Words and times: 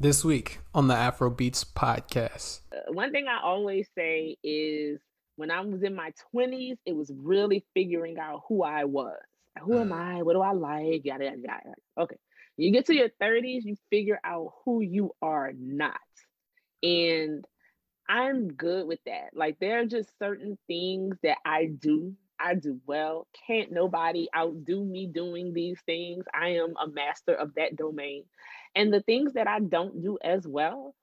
This 0.00 0.24
week 0.24 0.58
on 0.74 0.88
the 0.88 0.94
Afro 0.94 1.30
Beets 1.30 1.62
podcast. 1.62 2.60
Uh, 2.72 2.92
one 2.92 3.12
thing 3.12 3.26
I 3.28 3.40
always 3.40 3.88
say 3.96 4.36
is 4.42 5.00
when 5.36 5.52
I 5.52 5.60
was 5.60 5.84
in 5.84 5.94
my 5.94 6.12
20s, 6.34 6.78
it 6.84 6.96
was 6.96 7.12
really 7.16 7.64
figuring 7.74 8.18
out 8.18 8.42
who 8.48 8.64
I 8.64 8.84
was. 8.84 9.16
Who 9.62 9.78
am 9.78 9.92
I? 9.92 10.22
What 10.22 10.32
do 10.32 10.40
I 10.40 10.52
like? 10.52 11.04
Yada, 11.04 11.26
yada, 11.26 11.36
yada. 11.40 11.74
Okay. 11.96 12.16
You 12.56 12.72
get 12.72 12.86
to 12.86 12.94
your 12.94 13.08
30s, 13.22 13.64
you 13.64 13.76
figure 13.88 14.18
out 14.24 14.54
who 14.64 14.80
you 14.80 15.12
are 15.22 15.52
not. 15.56 15.94
And 16.82 17.44
I'm 18.08 18.48
good 18.48 18.88
with 18.88 19.00
that. 19.06 19.30
Like, 19.32 19.58
there 19.60 19.80
are 19.80 19.86
just 19.86 20.10
certain 20.18 20.58
things 20.66 21.16
that 21.22 21.38
I 21.46 21.66
do 21.66 22.14
I 22.40 22.54
do 22.54 22.80
well. 22.86 23.26
Can't 23.46 23.72
nobody 23.72 24.28
outdo 24.36 24.84
me 24.84 25.06
doing 25.06 25.52
these 25.52 25.80
things. 25.86 26.24
I 26.34 26.50
am 26.50 26.74
a 26.82 26.88
master 26.88 27.34
of 27.34 27.54
that 27.54 27.76
domain. 27.76 28.24
And 28.74 28.92
the 28.92 29.02
things 29.02 29.34
that 29.34 29.46
I 29.46 29.60
don't 29.60 30.02
do 30.02 30.18
as 30.22 30.46
well, 30.46 30.94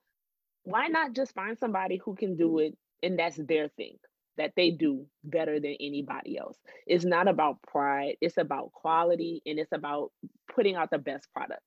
why 0.64 0.88
not 0.88 1.14
just 1.14 1.34
find 1.34 1.58
somebody 1.58 2.00
who 2.04 2.14
can 2.14 2.36
do 2.36 2.58
it 2.58 2.76
and 3.02 3.18
that's 3.18 3.36
their 3.36 3.68
thing 3.68 3.96
that 4.38 4.52
they 4.56 4.70
do 4.70 5.06
better 5.24 5.58
than 5.58 5.76
anybody 5.80 6.38
else? 6.38 6.58
It's 6.86 7.04
not 7.04 7.28
about 7.28 7.62
pride, 7.62 8.16
it's 8.20 8.38
about 8.38 8.72
quality 8.72 9.42
and 9.46 9.58
it's 9.58 9.72
about 9.72 10.12
putting 10.54 10.76
out 10.76 10.90
the 10.90 10.98
best 10.98 11.28
product. 11.32 11.62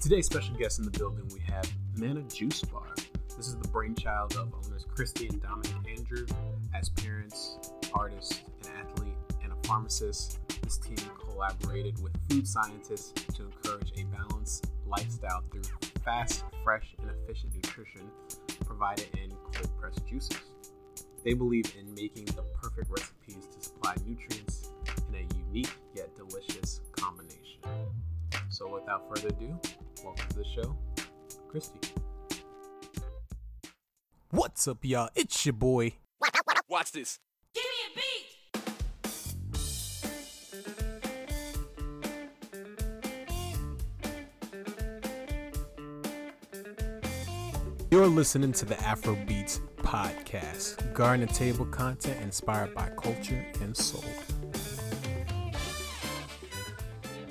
Today's 0.00 0.26
special 0.26 0.56
guest 0.56 0.78
in 0.78 0.86
the 0.86 0.90
building, 0.90 1.28
we 1.32 1.40
have 1.40 1.70
Manna 1.94 2.22
Juice 2.22 2.62
Bar. 2.62 2.94
This 3.40 3.48
is 3.48 3.56
the 3.56 3.68
brainchild 3.68 4.36
of 4.36 4.52
owners 4.52 4.84
Kristi 4.84 5.30
and 5.30 5.40
Domini 5.40 5.96
Andrew. 5.96 6.26
As 6.74 6.90
parents, 6.90 7.56
artists, 7.94 8.42
an 8.64 8.72
athlete, 8.78 9.16
and 9.42 9.50
a 9.50 9.56
pharmacist, 9.66 10.38
this 10.62 10.76
team 10.76 10.98
collaborated 11.18 12.02
with 12.02 12.12
food 12.28 12.46
scientists 12.46 13.12
to 13.36 13.44
encourage 13.44 13.92
a 13.96 14.04
balanced 14.14 14.66
lifestyle 14.86 15.42
through 15.50 15.62
fast, 16.04 16.44
fresh, 16.62 16.94
and 17.00 17.10
efficient 17.10 17.54
nutrition 17.54 18.02
provided 18.66 19.08
in 19.14 19.30
cold 19.30 19.70
pressed 19.80 20.06
juices. 20.06 20.36
They 21.24 21.32
believe 21.32 21.72
in 21.78 21.94
making 21.94 22.26
the 22.26 22.44
perfect 22.60 22.90
recipes 22.90 23.48
to 23.56 23.64
supply 23.64 23.94
nutrients 24.06 24.68
in 25.08 25.14
a 25.14 25.26
unique 25.48 25.72
yet 25.94 26.14
delicious 26.14 26.82
combination. 26.92 27.62
So, 28.50 28.68
without 28.68 29.08
further 29.08 29.28
ado, 29.28 29.58
welcome 30.04 30.28
to 30.28 30.36
the 30.36 30.44
show, 30.44 30.76
Kristi. 31.50 31.99
What's 34.32 34.68
up, 34.68 34.84
y'all? 34.84 35.08
It's 35.16 35.44
your 35.44 35.54
boy. 35.54 35.94
Watch 36.68 36.92
this. 36.92 37.18
Give 37.52 37.64
me 37.64 37.70
a 37.88 37.96
beat. 47.72 47.88
You're 47.90 48.06
listening 48.06 48.52
to 48.52 48.64
the 48.64 48.80
Afro 48.80 49.16
Beets 49.26 49.62
podcast, 49.78 50.94
garden 50.94 51.26
table 51.26 51.66
content 51.66 52.22
inspired 52.22 52.72
by 52.72 52.88
culture 52.90 53.44
and 53.60 53.76
soul. 53.76 54.04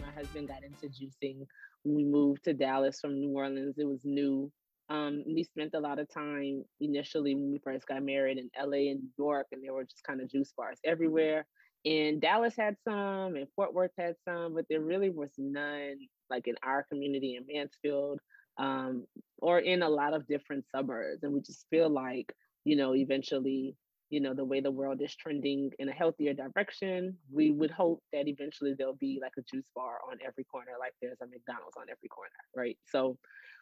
My 0.02 0.12
husband 0.18 0.50
got 0.50 0.66
into 0.66 0.88
juicing 0.88 1.48
when 1.84 1.96
we 1.96 2.04
moved 2.04 2.44
to 2.44 2.54
Dallas 2.54 3.00
from 3.00 3.22
New 3.22 3.38
Orleans. 3.38 3.78
It 3.78 3.88
was 3.88 4.02
new. 4.04 4.52
Um, 4.90 5.24
we 5.28 5.44
spent 5.44 5.76
a 5.76 5.80
lot 5.80 6.00
of 6.00 6.12
time 6.12 6.64
initially 6.80 7.36
when 7.36 7.52
we 7.52 7.60
first 7.60 7.88
got 7.88 8.04
married 8.04 8.38
in 8.40 8.50
LA 8.60 8.92
and 8.92 9.02
New 9.02 9.12
York, 9.18 9.48
and 9.52 9.64
there 9.64 9.74
were 9.74 9.84
just 9.84 10.04
kind 10.04 10.22
of 10.22 10.30
juice 10.30 10.52
bars 10.58 10.80
everywhere. 10.84 11.46
And 11.86 12.20
Dallas 12.20 12.56
had 12.58 12.76
some, 12.84 13.36
and 13.36 13.48
Fort 13.56 13.74
Worth 13.74 13.92
had 13.98 14.16
some, 14.26 14.56
but 14.56 14.66
there 14.70 14.82
really 14.82 15.10
was 15.10 15.32
none 15.38 15.96
like 16.30 16.48
in 16.48 16.56
our 16.64 16.84
community 16.84 17.36
in 17.36 17.46
Mansfield 17.48 18.20
um, 18.58 19.06
or 19.38 19.60
in 19.60 19.82
a 19.82 19.90
lot 19.90 20.14
of 20.14 20.28
different 20.28 20.66
suburbs. 20.76 21.24
And 21.24 21.34
we 21.34 21.42
just 21.42 21.66
feel 21.70 21.90
like, 21.90 22.34
you 22.66 22.76
know, 22.76 22.96
eventually, 22.96 23.76
you 24.10 24.20
know, 24.20 24.34
the 24.34 24.46
way 24.46 24.60
the 24.60 24.72
world 24.72 25.02
is 25.02 25.16
trending 25.16 25.72
in 25.80 25.90
a 25.90 25.94
healthier 25.94 26.34
direction, 26.34 27.16
we 27.32 27.52
would 27.52 27.72
hope 27.72 28.02
that 28.12 28.28
eventually 28.28 28.74
there'll 28.78 28.96
be 28.96 29.20
like 29.22 29.34
a 29.38 29.42
juice 29.42 29.70
bar 29.76 30.00
on 30.10 30.18
every 30.26 30.44
corner, 30.46 30.72
like 30.80 30.94
there's 31.02 31.22
a 31.22 31.28
McDonald's 31.28 31.78
on 31.78 31.86
every 31.90 32.10
corner, 32.10 32.30
right? 32.56 32.78
So 32.86 33.18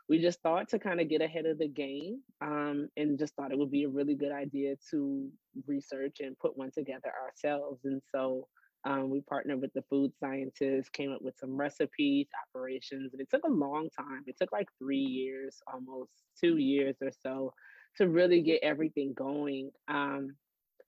we 0.09 0.19
just 0.19 0.41
thought 0.41 0.69
to 0.69 0.79
kind 0.79 1.01
of 1.01 1.09
get 1.09 1.21
ahead 1.21 1.45
of 1.45 1.57
the 1.57 1.67
game 1.67 2.21
um, 2.41 2.87
and 2.95 3.19
just 3.19 3.35
thought 3.35 3.51
it 3.51 3.57
would 3.57 3.71
be 3.71 3.83
a 3.83 3.89
really 3.89 4.15
good 4.15 4.31
idea 4.31 4.75
to 4.91 5.29
research 5.67 6.17
and 6.21 6.39
put 6.39 6.57
one 6.57 6.71
together 6.71 7.11
ourselves. 7.21 7.81
And 7.83 8.01
so 8.13 8.47
um, 8.85 9.09
we 9.09 9.19
partnered 9.21 9.59
with 9.59 9.73
the 9.73 9.83
food 9.89 10.13
scientists, 10.17 10.87
came 10.89 11.11
up 11.11 11.21
with 11.21 11.37
some 11.37 11.57
recipes, 11.57 12.27
operations, 12.47 13.11
and 13.11 13.21
it 13.21 13.29
took 13.29 13.43
a 13.43 13.51
long 13.51 13.89
time. 13.97 14.23
It 14.27 14.37
took 14.39 14.53
like 14.53 14.69
three 14.79 14.97
years, 14.97 15.57
almost 15.71 16.11
two 16.39 16.57
years 16.57 16.95
or 17.01 17.11
so, 17.21 17.53
to 17.97 18.07
really 18.09 18.41
get 18.41 18.59
everything 18.63 19.13
going. 19.13 19.71
Um, 19.87 20.35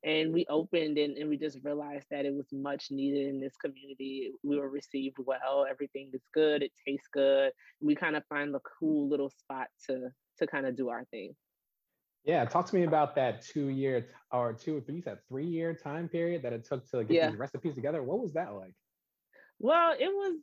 and 0.04 0.32
we 0.34 0.46
opened 0.50 0.98
and, 0.98 1.18
and 1.18 1.30
we 1.30 1.38
just 1.38 1.58
realized 1.64 2.06
that 2.10 2.26
it 2.26 2.34
was 2.34 2.48
much 2.54 2.90
needed 2.90 3.28
in 3.28 3.42
this 3.42 3.56
community. 3.58 4.32
We 4.44 4.58
were 4.58 4.70
received 4.70 5.18
well. 5.20 5.66
Everything 5.70 6.10
is 6.14 6.22
good. 6.34 6.64
It 6.64 6.72
tastes 6.88 7.10
good. 7.12 7.52
We 7.82 7.96
kind 7.96 8.16
of 8.16 8.24
find 8.30 8.54
the 8.54 8.62
cool 8.80 9.10
little 9.10 9.30
spot 9.30 9.68
to 9.88 10.10
to 10.38 10.48
kind 10.48 10.66
of 10.66 10.78
do 10.78 10.88
our 10.88 11.04
thing. 11.12 11.36
Yeah, 12.24 12.46
talk 12.46 12.66
to 12.68 12.76
me 12.76 12.84
about 12.84 13.16
that 13.16 13.42
two 13.42 13.68
year 13.68 14.08
or 14.32 14.54
two, 14.54 14.82
you 14.88 15.02
said 15.02 15.18
three 15.28 15.46
year 15.46 15.74
time 15.74 16.08
period 16.08 16.44
that 16.44 16.54
it 16.54 16.64
took 16.66 16.90
to 16.92 17.04
get 17.04 17.16
Yeah. 17.16 17.30
these 17.32 17.40
recipes 17.40 17.76
together. 17.76 18.02
What 18.04 18.20
was 18.20 18.34
that 18.34 18.54
like? 18.54 18.74
Well, 19.60 19.94
it 20.00 20.08
was, 20.08 20.38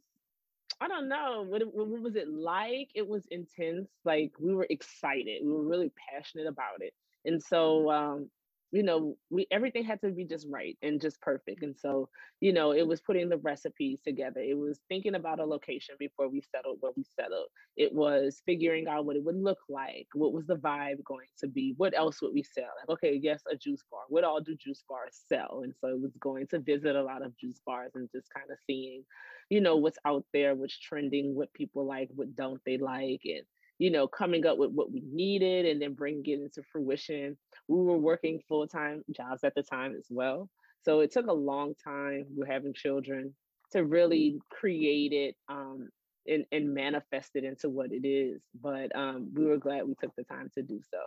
I 0.81 0.89
don't 0.89 1.09
know, 1.09 1.45
what, 1.49 1.63
what 1.75 2.03
was 2.03 2.17
it 2.17 2.29
like? 2.29 2.91
It 2.95 3.07
was 3.09 3.27
intense. 3.31 3.89
Like 4.05 4.33
we 4.39 4.55
were 4.55 4.67
excited. 4.69 5.43
We 5.45 5.51
were 5.51 5.65
really 5.65 5.91
passionate 6.11 6.47
about 6.47 6.81
it. 6.81 6.93
And 7.25 7.43
so, 7.43 7.91
um, 7.91 8.31
you 8.73 8.83
know, 8.83 9.17
we 9.31 9.47
everything 9.51 9.85
had 9.85 10.01
to 10.01 10.11
be 10.11 10.25
just 10.25 10.47
right 10.51 10.77
and 10.83 11.01
just 11.01 11.21
perfect. 11.21 11.63
And 11.63 11.77
so, 11.77 12.09
you 12.41 12.53
know, 12.53 12.73
it 12.73 12.87
was 12.87 13.01
putting 13.01 13.29
the 13.29 13.39
recipes 13.39 14.01
together. 14.03 14.41
It 14.41 14.59
was 14.59 14.81
thinking 14.89 15.15
about 15.15 15.41
a 15.41 15.45
location 15.45 15.95
before 15.99 16.29
we 16.29 16.43
settled 16.43 16.79
where 16.81 16.93
we 16.97 17.05
settled. 17.05 17.49
It 17.77 17.93
was 17.93 18.43
figuring 18.45 18.89
out 18.89 19.07
what 19.07 19.17
it 19.17 19.25
would 19.25 19.41
look 19.41 19.61
like. 19.69 20.09
What 20.15 20.33
was 20.33 20.47
the 20.47 20.57
vibe 20.57 21.05
going 21.05 21.29
to 21.39 21.47
be? 21.47 21.75
What 21.77 21.97
else 21.97 22.21
would 22.23 22.35
we 22.35 22.43
sell? 22.43 22.65
Like, 22.81 22.97
okay, 22.97 23.19
yes, 23.23 23.43
a 23.51 23.57
juice 23.57 23.83
bar. 23.91 24.03
What 24.09 24.25
all 24.25 24.41
do 24.41 24.57
juice 24.57 24.83
bars 24.89 25.21
sell? 25.29 25.61
And 25.63 25.75
so 25.81 25.89
it 25.89 26.01
was 26.01 26.17
going 26.21 26.47
to 26.49 26.59
visit 26.59 26.97
a 26.97 27.03
lot 27.03 27.25
of 27.25 27.37
juice 27.39 27.61
bars 27.65 27.93
and 27.95 28.09
just 28.13 28.33
kind 28.35 28.51
of 28.51 28.59
seeing, 28.67 29.05
you 29.49 29.61
know, 29.61 29.77
what's 29.77 29.99
out 30.05 30.25
there, 30.33 30.55
what's 30.55 30.79
trending, 30.79 31.35
what 31.35 31.53
people 31.53 31.87
like, 31.87 32.11
what 32.15 32.35
don't 32.35 32.61
they 32.67 32.79
like, 32.79 33.21
and 33.25 33.43
you 33.79 33.91
know, 33.91 34.07
coming 34.07 34.47
up 34.47 34.59
with 34.59 34.71
what 34.71 34.91
we 34.93 35.03
needed 35.13 35.67
and 35.67 35.81
then 35.81 35.95
bringing 35.95 36.25
it 36.27 36.41
into 36.41 36.63
fruition. 36.71 37.37
We 37.69 37.79
were 37.79 37.99
working 37.99 38.41
full 38.49 38.67
time 38.67 39.03
jobs 39.11 39.45
at 39.45 39.55
the 39.55 39.63
time 39.63 39.95
as 39.99 40.07
well. 40.11 40.49
So 40.83 41.01
it 41.01 41.13
took 41.13 41.27
a 41.27 41.33
long 41.33 41.75
time. 41.83 42.27
We're 42.35 42.47
having 42.47 42.73
children 42.73 43.35
to 43.73 43.85
really 43.85 44.39
create 44.51 45.13
it 45.13 45.35
um, 45.49 45.89
and, 46.27 46.45
and 46.53 46.73
manifest 46.73 47.31
it 47.35 47.45
into 47.45 47.69
what 47.69 47.93
it 47.93 48.07
is. 48.07 48.41
But 48.61 48.95
um, 48.97 49.31
we 49.35 49.45
were 49.45 49.59
glad 49.59 49.87
we 49.87 49.95
took 50.01 50.15
the 50.17 50.25
time 50.25 50.51
to 50.55 50.63
do 50.63 50.81
so. 50.91 50.99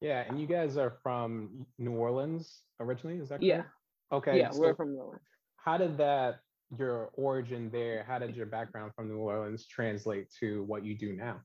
Yeah, 0.00 0.24
and 0.28 0.40
you 0.40 0.46
guys 0.46 0.76
are 0.76 0.96
from 1.02 1.66
New 1.78 1.92
Orleans 1.92 2.62
originally, 2.80 3.18
is 3.18 3.28
that 3.30 3.40
correct? 3.40 3.42
Yeah. 3.42 4.16
Okay. 4.16 4.38
yeah, 4.38 4.50
we're 4.54 4.74
from 4.74 4.92
New 4.92 5.00
Orleans. 5.00 5.20
how 5.56 5.76
did 5.76 5.98
that 5.98 6.40
your 6.76 7.10
origin 7.14 7.70
there, 7.70 8.04
how 8.06 8.18
did 8.18 8.36
your 8.36 8.46
background 8.46 8.92
from 8.94 9.08
New 9.08 9.18
Orleans 9.18 9.66
translate 9.66 10.28
to 10.40 10.64
what 10.64 10.84
you 10.84 10.96
do 10.96 11.14
now? 11.14 11.40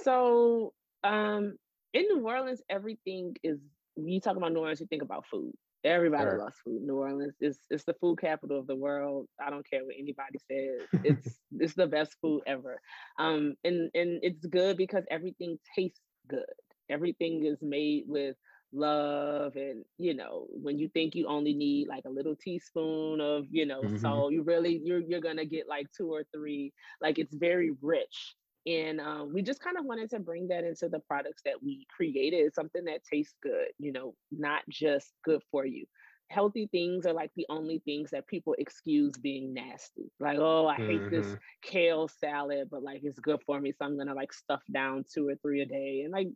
So 0.00 0.74
um, 1.02 1.56
in 1.92 2.02
New 2.02 2.26
Orleans, 2.26 2.62
everything 2.68 3.36
is, 3.42 3.58
when 3.94 4.08
you 4.08 4.20
talk 4.20 4.36
about 4.36 4.52
New 4.52 4.60
Orleans, 4.60 4.80
you 4.80 4.86
think 4.86 5.02
about 5.02 5.26
food. 5.30 5.52
Everybody 5.84 6.32
Sure. 6.32 6.34
loves 6.34 6.56
food. 6.64 6.82
New 6.82 6.96
Orleans 6.96 7.36
is 7.40 7.58
it's 7.70 7.84
the 7.84 7.94
food 7.94 8.18
capital 8.18 8.58
of 8.58 8.66
the 8.66 8.76
world. 8.76 9.28
I 9.40 9.50
don't 9.50 9.68
care 9.68 9.84
what 9.84 9.94
anybody 9.98 10.38
says. 10.50 10.88
It's 11.02 11.40
it's 11.58 11.74
the 11.74 11.86
best 11.86 12.16
food 12.20 12.42
ever. 12.46 12.80
Um, 13.18 13.54
and 13.64 13.90
and 13.94 14.18
it's 14.22 14.44
good 14.46 14.76
because 14.76 15.04
everything 15.10 15.58
tastes 15.76 16.00
good. 16.28 16.44
Everything 16.88 17.44
is 17.44 17.58
made 17.62 18.04
with 18.06 18.36
love 18.72 19.56
and 19.56 19.84
you 19.98 20.14
know 20.14 20.46
when 20.50 20.78
you 20.78 20.88
think 20.88 21.14
you 21.14 21.26
only 21.26 21.54
need 21.54 21.88
like 21.88 22.04
a 22.06 22.10
little 22.10 22.36
teaspoon 22.36 23.20
of 23.20 23.44
you 23.50 23.64
know 23.64 23.86
Mhm. 23.86 23.96
salt 23.96 24.32
you 24.32 24.42
really 24.42 24.80
you're 24.84 25.00
you're 25.00 25.20
gonna 25.20 25.44
get 25.44 25.68
like 25.68 25.86
two 25.96 26.12
or 26.12 26.24
three 26.34 26.72
like 27.00 27.18
it's 27.18 27.34
very 27.34 27.70
rich 27.80 28.34
and 28.68 29.00
um, 29.00 29.32
we 29.32 29.42
just 29.42 29.60
kind 29.62 29.78
of 29.78 29.84
wanted 29.86 30.10
to 30.10 30.20
bring 30.20 30.48
that 30.48 30.64
into 30.64 30.88
the 30.88 31.00
products 31.00 31.42
that 31.44 31.62
we 31.62 31.86
created 31.94 32.54
something 32.54 32.84
that 32.84 33.04
tastes 33.04 33.34
good 33.42 33.68
you 33.78 33.92
know 33.92 34.14
not 34.30 34.62
just 34.68 35.14
good 35.24 35.42
for 35.50 35.64
you 35.64 35.86
healthy 36.30 36.68
things 36.70 37.06
are 37.06 37.14
like 37.14 37.30
the 37.36 37.46
only 37.48 37.78
things 37.86 38.10
that 38.10 38.26
people 38.26 38.54
excuse 38.58 39.14
being 39.16 39.54
nasty 39.54 40.12
like 40.20 40.38
oh 40.38 40.66
i 40.66 40.76
hate 40.76 41.06
this 41.10 41.34
Mhm. 41.34 41.38
kale 41.62 42.08
salad 42.08 42.68
but 42.70 42.82
like 42.82 43.00
it's 43.02 43.20
good 43.20 43.40
for 43.46 43.60
me 43.60 43.72
so 43.72 43.86
i'm 43.86 43.96
gonna 43.96 44.14
like 44.14 44.32
stuff 44.32 44.62
down 44.72 45.04
two 45.10 45.26
or 45.28 45.36
three 45.36 45.62
a 45.62 45.66
day 45.66 46.02
and 46.04 46.12
like 46.12 46.28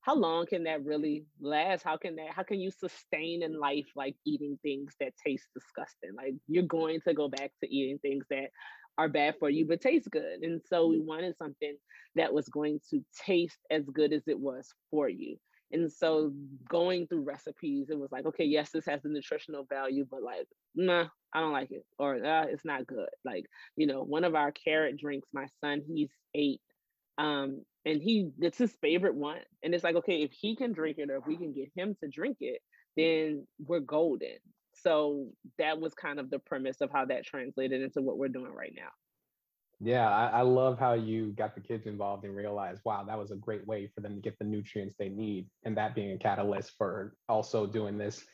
how 0.00 0.14
long 0.14 0.46
can 0.46 0.64
that 0.64 0.84
really 0.84 1.26
last? 1.40 1.82
How 1.82 1.96
can 1.98 2.16
that 2.16 2.30
how 2.30 2.42
can 2.42 2.60
you 2.60 2.70
sustain 2.70 3.42
in 3.42 3.58
life 3.58 3.88
like 3.94 4.16
eating 4.24 4.58
things 4.62 4.94
that 5.00 5.12
taste 5.24 5.48
disgusting? 5.54 6.14
Like 6.16 6.34
you're 6.46 6.62
going 6.62 7.00
to 7.02 7.14
go 7.14 7.28
back 7.28 7.52
to 7.62 7.74
eating 7.74 7.98
things 7.98 8.24
that 8.30 8.50
are 8.98 9.08
bad 9.08 9.36
for 9.38 9.48
you 9.48 9.64
but 9.64 9.80
taste 9.80 10.10
good. 10.10 10.42
And 10.42 10.60
so 10.68 10.88
we 10.88 11.00
wanted 11.00 11.36
something 11.36 11.76
that 12.16 12.32
was 12.32 12.48
going 12.48 12.80
to 12.90 13.02
taste 13.24 13.58
as 13.70 13.84
good 13.84 14.12
as 14.12 14.26
it 14.26 14.38
was 14.38 14.68
for 14.90 15.08
you. 15.08 15.36
And 15.70 15.92
so 15.92 16.32
going 16.68 17.06
through 17.06 17.24
recipes, 17.24 17.88
it 17.90 17.98
was 17.98 18.10
like, 18.10 18.26
okay, 18.26 18.44
yes, 18.44 18.70
this 18.70 18.86
has 18.86 19.02
the 19.02 19.10
nutritional 19.10 19.66
value, 19.68 20.06
but 20.10 20.22
like, 20.22 20.46
nah, 20.74 21.06
I 21.32 21.40
don't 21.40 21.52
like 21.52 21.70
it, 21.70 21.84
or 21.98 22.14
uh, 22.24 22.46
it's 22.46 22.64
not 22.64 22.86
good. 22.86 23.08
Like, 23.24 23.44
you 23.76 23.86
know, 23.86 24.02
one 24.02 24.24
of 24.24 24.34
our 24.34 24.50
carrot 24.50 24.96
drinks, 24.96 25.28
my 25.34 25.46
son, 25.60 25.82
he's 25.86 26.10
eight, 26.34 26.62
um, 27.18 27.62
and 27.84 28.00
he 28.00 28.30
it's 28.40 28.56
his 28.56 28.74
favorite 28.80 29.14
one. 29.14 29.40
And 29.62 29.74
it's 29.74 29.84
like, 29.84 29.96
okay, 29.96 30.22
if 30.22 30.32
he 30.32 30.56
can 30.56 30.72
drink 30.72 30.96
it, 30.98 31.10
or 31.10 31.18
if 31.18 31.26
we 31.26 31.36
can 31.36 31.52
get 31.52 31.70
him 31.76 31.94
to 32.00 32.08
drink 32.08 32.38
it, 32.40 32.62
then 32.96 33.46
we're 33.58 33.80
golden. 33.80 34.38
So 34.82 35.28
that 35.58 35.80
was 35.80 35.94
kind 35.94 36.18
of 36.18 36.30
the 36.30 36.38
premise 36.38 36.80
of 36.80 36.90
how 36.90 37.04
that 37.06 37.24
translated 37.24 37.82
into 37.82 38.00
what 38.00 38.18
we're 38.18 38.28
doing 38.28 38.52
right 38.52 38.72
now. 38.74 38.90
Yeah, 39.80 40.10
I, 40.10 40.40
I 40.40 40.42
love 40.42 40.78
how 40.78 40.94
you 40.94 41.32
got 41.32 41.54
the 41.54 41.60
kids 41.60 41.86
involved 41.86 42.24
and 42.24 42.34
realized, 42.34 42.82
wow, 42.84 43.04
that 43.04 43.16
was 43.16 43.30
a 43.30 43.36
great 43.36 43.64
way 43.66 43.88
for 43.94 44.00
them 44.00 44.16
to 44.16 44.20
get 44.20 44.36
the 44.38 44.44
nutrients 44.44 44.96
they 44.98 45.08
need, 45.08 45.48
and 45.64 45.76
that 45.76 45.94
being 45.94 46.12
a 46.12 46.18
catalyst 46.18 46.72
for 46.76 47.14
also 47.28 47.64
doing 47.64 47.96
this. 47.96 48.26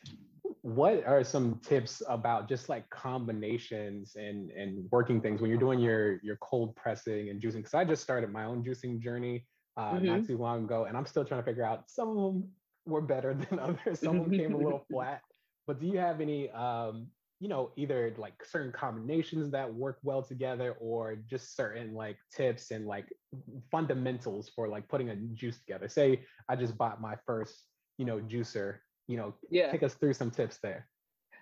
What 0.63 1.05
are 1.05 1.23
some 1.23 1.59
tips 1.59 2.01
about 2.07 2.49
just 2.49 2.67
like 2.67 2.89
combinations 2.89 4.15
and 4.15 4.49
and 4.51 4.89
working 4.91 5.21
things 5.21 5.39
when 5.39 5.51
you're 5.51 5.59
doing 5.59 5.79
your 5.79 6.19
your 6.23 6.37
cold 6.37 6.75
pressing 6.75 7.29
and 7.29 7.39
juicing? 7.39 7.57
Because 7.57 7.75
I 7.75 7.85
just 7.85 8.01
started 8.01 8.31
my 8.31 8.45
own 8.45 8.63
juicing 8.63 8.99
journey 8.99 9.45
uh, 9.77 9.99
Mhm. 9.99 10.05
not 10.05 10.25
too 10.25 10.37
long 10.37 10.63
ago, 10.63 10.85
and 10.85 10.97
I'm 10.97 11.05
still 11.05 11.25
trying 11.25 11.41
to 11.41 11.45
figure 11.45 11.63
out. 11.63 11.91
Some 11.91 12.09
of 12.09 12.15
them 12.15 12.51
were 12.87 13.01
better 13.01 13.33
than 13.49 13.59
others. 13.59 13.99
Some 13.99 14.19
of 14.19 14.25
them 14.25 14.33
came 14.33 14.55
a 14.55 14.57
little 14.57 14.83
flat. 14.91 15.21
But 15.67 15.79
do 15.79 15.87
you 15.87 15.97
have 15.97 16.21
any 16.21 16.49
um, 16.51 17.07
you 17.39 17.49
know 17.49 17.71
either 17.75 18.13
like 18.17 18.43
certain 18.45 18.71
combinations 18.71 19.51
that 19.51 19.73
work 19.73 19.99
well 20.03 20.23
together 20.23 20.75
or 20.79 21.15
just 21.15 21.55
certain 21.55 21.93
like 21.93 22.17
tips 22.33 22.71
and 22.71 22.87
like 22.87 23.07
fundamentals 23.69 24.49
for 24.55 24.67
like 24.67 24.87
putting 24.87 25.09
a 25.09 25.15
juice 25.33 25.59
together 25.59 25.89
say 25.89 26.21
i 26.47 26.55
just 26.55 26.77
bought 26.77 27.01
my 27.01 27.15
first 27.25 27.65
you 27.97 28.05
know 28.05 28.19
juicer 28.21 28.77
you 29.07 29.17
know 29.17 29.33
Yeah. 29.49 29.69
take 29.69 29.83
us 29.83 29.95
through 29.95 30.13
some 30.13 30.31
tips 30.31 30.59
there 30.63 30.87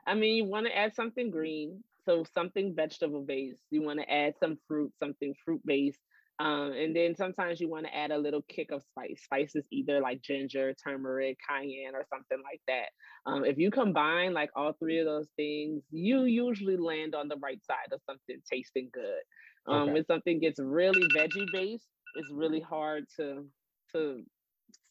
I 0.06 0.16
mean, 0.16 0.36
you 0.36 0.46
want 0.46 0.66
to 0.66 0.78
add 0.78 0.94
something 0.94 1.32
green, 1.32 1.84
so 2.06 2.26
something 2.34 2.76
vegetable 2.76 3.22
based. 3.22 3.62
You 3.72 3.82
want 3.84 4.00
to 4.00 4.12
add 4.12 4.36
some 4.38 4.58
fruit, 4.68 4.92
something 5.00 5.34
fruit 5.46 5.62
based. 5.66 6.02
Um, 6.40 6.72
and 6.74 6.96
then 6.96 7.16
sometimes 7.16 7.62
you 7.62 7.70
want 7.70 7.86
to 7.86 7.96
add 7.96 8.12
a 8.12 8.18
little 8.18 8.42
kick 8.42 8.72
of 8.72 8.84
spice. 8.84 9.24
Spices 9.24 9.66
either 9.72 10.02
like 10.02 10.22
ginger, 10.22 10.74
turmeric, 10.74 11.38
cayenne, 11.48 11.96
or 11.96 12.06
something 12.12 12.42
like 12.44 12.62
that. 12.68 12.90
Um, 13.26 13.46
if 13.46 13.58
you 13.58 13.72
combine 13.72 14.34
like 14.34 14.50
all 14.56 14.74
three 14.74 15.00
of 15.00 15.06
those 15.06 15.30
things, 15.36 15.84
you 15.92 16.24
usually 16.26 16.78
land 16.78 17.16
on 17.16 17.28
the 17.28 17.38
right 17.38 17.64
side 17.64 17.92
of 17.94 18.02
something 18.10 18.42
tasting 18.52 18.90
good. 18.92 19.22
Um, 19.68 19.92
Okay. 19.92 19.94
When 19.94 20.06
something 20.06 20.40
gets 20.40 20.60
really 20.60 21.08
veggie 21.08 21.50
based, 21.50 21.90
it's 22.16 22.32
really 22.32 22.62
hard 22.62 23.06
to 23.18 23.50
to 23.94 24.26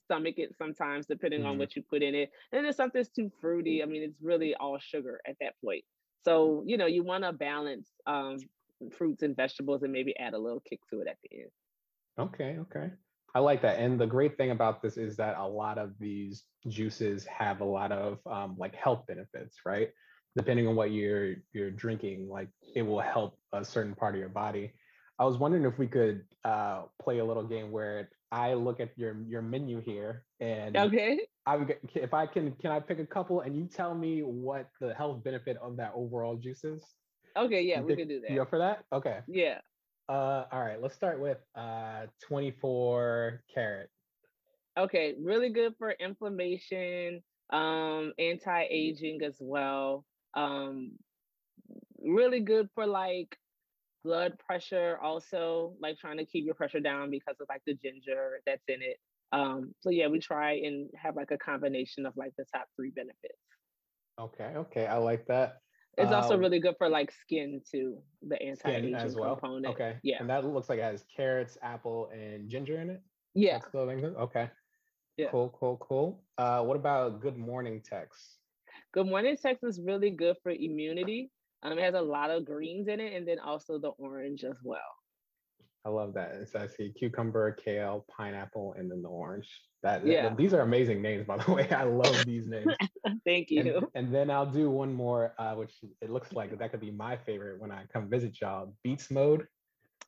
stomach 0.05 0.35
it 0.39 0.55
sometimes, 0.57 1.07
depending 1.07 1.45
on 1.45 1.59
Mhm. 1.59 1.59
what 1.59 1.75
you 1.77 1.83
put 1.83 2.03
in 2.03 2.15
it. 2.15 2.31
And 2.53 2.67
if 2.67 2.75
something's 2.75 3.11
too 3.11 3.31
fruity, 3.41 3.83
I 3.83 3.87
mean, 3.87 4.03
it's 4.03 4.21
really 4.21 4.55
all 4.55 4.79
sugar 4.79 5.21
at 5.27 5.37
that 5.41 5.55
point. 5.65 5.85
So, 6.25 6.63
you 6.67 6.77
know, 6.77 6.87
you 6.87 7.03
want 7.03 7.25
to 7.25 7.33
balance 7.33 7.91
um, 8.07 8.49
fruits 8.91 9.23
and 9.23 9.37
vegetables 9.37 9.83
and 9.83 9.93
maybe 9.93 10.17
add 10.19 10.35
a 10.35 10.39
little 10.39 10.61
kick 10.61 10.81
to 10.91 11.01
it 11.01 11.09
at 11.09 11.17
the 11.23 11.41
end. 11.41 11.51
okay 12.19 12.59
okay 12.59 12.91
i 13.35 13.39
like 13.39 13.63
that 13.63 13.79
and 13.79 14.01
the 14.01 14.07
great 14.07 14.37
thing 14.37 14.51
about 14.51 14.83
this 14.83 14.97
is 14.97 15.17
that 15.17 15.37
a 15.39 15.47
lot 15.47 15.79
of 15.79 15.93
these 15.99 16.45
juices 16.69 17.25
have 17.27 17.61
a 17.61 17.65
lot 17.65 17.93
of 17.93 18.19
um, 18.27 18.55
like 18.59 18.75
health 18.75 19.05
benefits 19.07 19.59
right 19.65 19.89
depending 20.37 20.67
on 20.67 20.75
what 20.75 20.91
you're 20.91 21.35
you're 21.53 21.71
drinking 21.71 22.29
like 22.29 22.49
it 22.75 22.83
will 22.83 23.01
help 23.01 23.39
a 23.53 23.65
certain 23.65 23.95
part 23.95 24.15
of 24.15 24.21
your 24.21 24.29
body 24.29 24.73
i 25.19 25.25
was 25.25 25.39
wondering 25.39 25.65
if 25.65 25.79
we 25.79 25.87
could 25.87 26.23
uh, 26.45 26.83
play 27.03 27.19
a 27.19 27.25
little 27.25 27.45
game 27.45 27.71
where 27.71 28.09
i 28.31 28.55
look 28.55 28.81
at 28.81 28.91
your 28.97 29.17
your 29.27 29.43
menu 29.43 29.81
here 29.81 30.25
and 30.41 30.77
Okay. 30.77 31.21
I 31.45 31.57
would 31.57 31.67
get, 31.67 31.81
if 31.97 32.15
I 32.15 32.27
can, 32.27 32.53
can 32.53 32.71
I 32.71 32.79
pick 32.79 33.01
a 33.01 33.07
couple 33.07 33.41
and 33.41 33.57
you 33.57 33.67
tell 33.67 33.95
me 33.97 34.21
what 34.23 34.69
the 34.81 34.95
health 34.95 35.25
benefit 35.25 35.57
of 35.61 35.77
that 35.79 35.93
overall 35.93 36.37
juice 36.37 36.63
is? 36.63 36.85
Okay. 37.37 37.63
Yeah, 37.63 37.79
You 37.81 37.85
we 37.87 37.95
think- 37.97 38.01
can 38.01 38.09
do 38.09 38.21
that. 38.23 38.31
You 38.31 38.43
up 38.43 38.51
for 38.51 38.59
that? 38.59 38.85
Okay. 38.93 39.21
Yeah. 39.29 39.61
Uh, 40.09 40.45
all 40.53 40.61
right. 40.61 40.81
Let's 40.81 40.95
start 40.95 41.21
with 41.21 41.39
uh 41.55 42.07
24 42.27 43.43
carat. 43.53 43.89
Okay. 44.79 45.15
Really 45.21 45.51
good 45.51 45.75
for 45.79 45.91
inflammation, 45.93 47.23
um, 47.51 48.13
anti 48.19 48.67
aging 48.71 49.23
as 49.23 49.37
well. 49.41 50.05
Um, 50.35 50.93
really 52.01 52.41
good 52.41 52.69
for 52.75 52.87
like 52.87 53.37
blood 54.05 54.37
pressure, 54.39 54.99
also, 55.01 55.75
like 55.81 55.99
trying 55.99 56.19
to 56.19 56.27
keep 56.27 56.45
your 56.45 56.55
pressure 56.55 56.81
down 56.81 57.11
because 57.11 57.37
of 57.41 57.47
like 57.49 57.63
the 57.67 57.75
ginger 57.75 58.41
that's 58.47 58.65
in 58.69 58.83
it. 58.83 58.97
Um, 59.31 59.75
so 59.81 59.91
yeah, 59.91 60.09
we 60.09 60.19
try 60.19 60.55
and 60.55 60.91
have 60.97 61.17
like 61.17 61.31
a 61.31 61.39
combination 61.39 62.05
of 62.05 62.15
like 62.17 62.33
the 62.37 62.45
top 62.55 62.67
three 62.77 62.91
benefits. 62.91 63.39
Okay. 64.21 64.53
Okay. 64.57 64.87
I 64.87 64.97
like 64.97 65.27
that. 65.29 65.62
It's 65.99 66.13
also 66.13 66.35
Um, 66.35 66.41
really 66.41 66.59
good 66.59 66.77
for 66.79 66.89
like 66.89 67.11
skin 67.11 67.61
too, 67.71 68.03
the 68.23 68.41
anti-aging 68.41 68.95
as 68.95 69.15
well. 69.15 69.37
component. 69.37 69.67
Okay. 69.75 69.99
Yeah. 70.03 70.17
And 70.21 70.31
that 70.31 70.45
looks 70.45 70.69
like 70.69 70.79
it 70.79 70.83
has 70.85 71.05
carrots, 71.15 71.59
apple, 71.63 72.09
and 72.09 72.49
ginger 72.49 72.81
in 72.81 72.91
it. 72.91 73.03
Yeah. 73.35 73.59
That's 73.59 73.71
the 73.73 73.87
thing. 73.87 74.05
Okay. 74.05 74.51
Yeah. 75.19 75.29
Cool. 75.31 75.51
Cool. 75.59 75.77
Cool. 75.79 76.25
Uh, 76.39 76.65
what 76.65 76.77
about 76.77 77.21
good 77.21 77.37
morning 77.37 77.83
text? 77.83 78.39
Good 78.93 79.07
morning 79.07 79.37
text 79.37 79.65
is 79.65 79.81
really 79.81 80.11
good 80.11 80.37
for 80.43 80.51
immunity. 80.51 81.31
Um, 81.63 81.79
it 81.79 81.83
has 81.83 81.95
a 81.95 82.01
lot 82.01 82.31
of 82.31 82.45
greens 82.47 82.89
in 82.89 82.99
it, 82.99 83.13
and 83.15 83.29
then 83.29 83.39
also 83.39 83.79
the 83.79 83.91
orange 83.91 84.45
as 84.45 84.57
well. 84.65 84.81
I 85.85 85.89
love 85.91 86.15
that. 86.15 86.49
So 86.49 86.61
I 86.61 86.67
see 86.67 86.93
cucumber, 86.93 87.53
kale, 87.53 88.07
pineapple, 88.09 88.75
and 88.75 88.91
then 88.91 89.03
the 89.03 89.09
orange. 89.09 89.51
That 89.83 90.07
Yeah. 90.07 90.35
these 90.37 90.55
are 90.55 90.61
amazing 90.61 91.03
names, 91.03 91.27
by 91.27 91.39
the 91.39 91.53
way. 91.53 91.69
I 91.71 91.83
love 91.85 92.25
these 92.25 92.47
names. 92.47 92.77
Thank 93.25 93.51
you. 93.51 93.89
and 93.95 94.15
then 94.15 94.31
I'll 94.31 94.51
do 94.51 94.71
one 94.71 94.93
more, 94.95 95.35
uh, 95.39 95.55
which 95.57 95.75
it 96.01 96.11
looks 96.11 96.33
like 96.33 96.57
that 96.57 96.71
could 96.71 96.81
be 96.81 96.93
my 96.93 97.17
favorite 97.17 97.61
when 97.61 97.73
I 97.73 97.87
come 97.93 98.09
visit 98.09 98.41
y'all. 98.41 98.77
Beats 98.85 99.11
mode. 99.11 99.49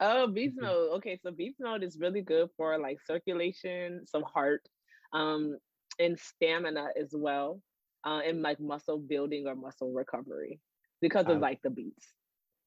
Oh, 0.01 0.27
beast 0.33 0.57
Mhm. 0.57 0.63
mode. 0.63 0.91
Okay, 0.99 1.17
so 1.17 1.33
beats 1.33 1.59
mode 1.61 1.83
is 1.83 1.99
really 1.99 2.23
good 2.23 2.51
for 2.57 2.79
like 2.79 3.01
circulation, 3.01 4.07
some 4.07 4.23
heart, 4.23 4.69
um, 5.13 5.59
and 5.99 6.19
stamina 6.19 6.89
as 6.97 7.11
well, 7.17 7.63
uh, 8.05 8.21
and 8.25 8.43
like 8.43 8.61
muscle 8.61 8.99
building 8.99 9.47
or 9.47 9.55
muscle 9.57 9.93
recovery 9.93 10.61
because 11.01 11.29
of 11.29 11.37
Um, 11.37 11.41
like 11.41 11.61
the 11.63 11.71
beets. 11.71 12.15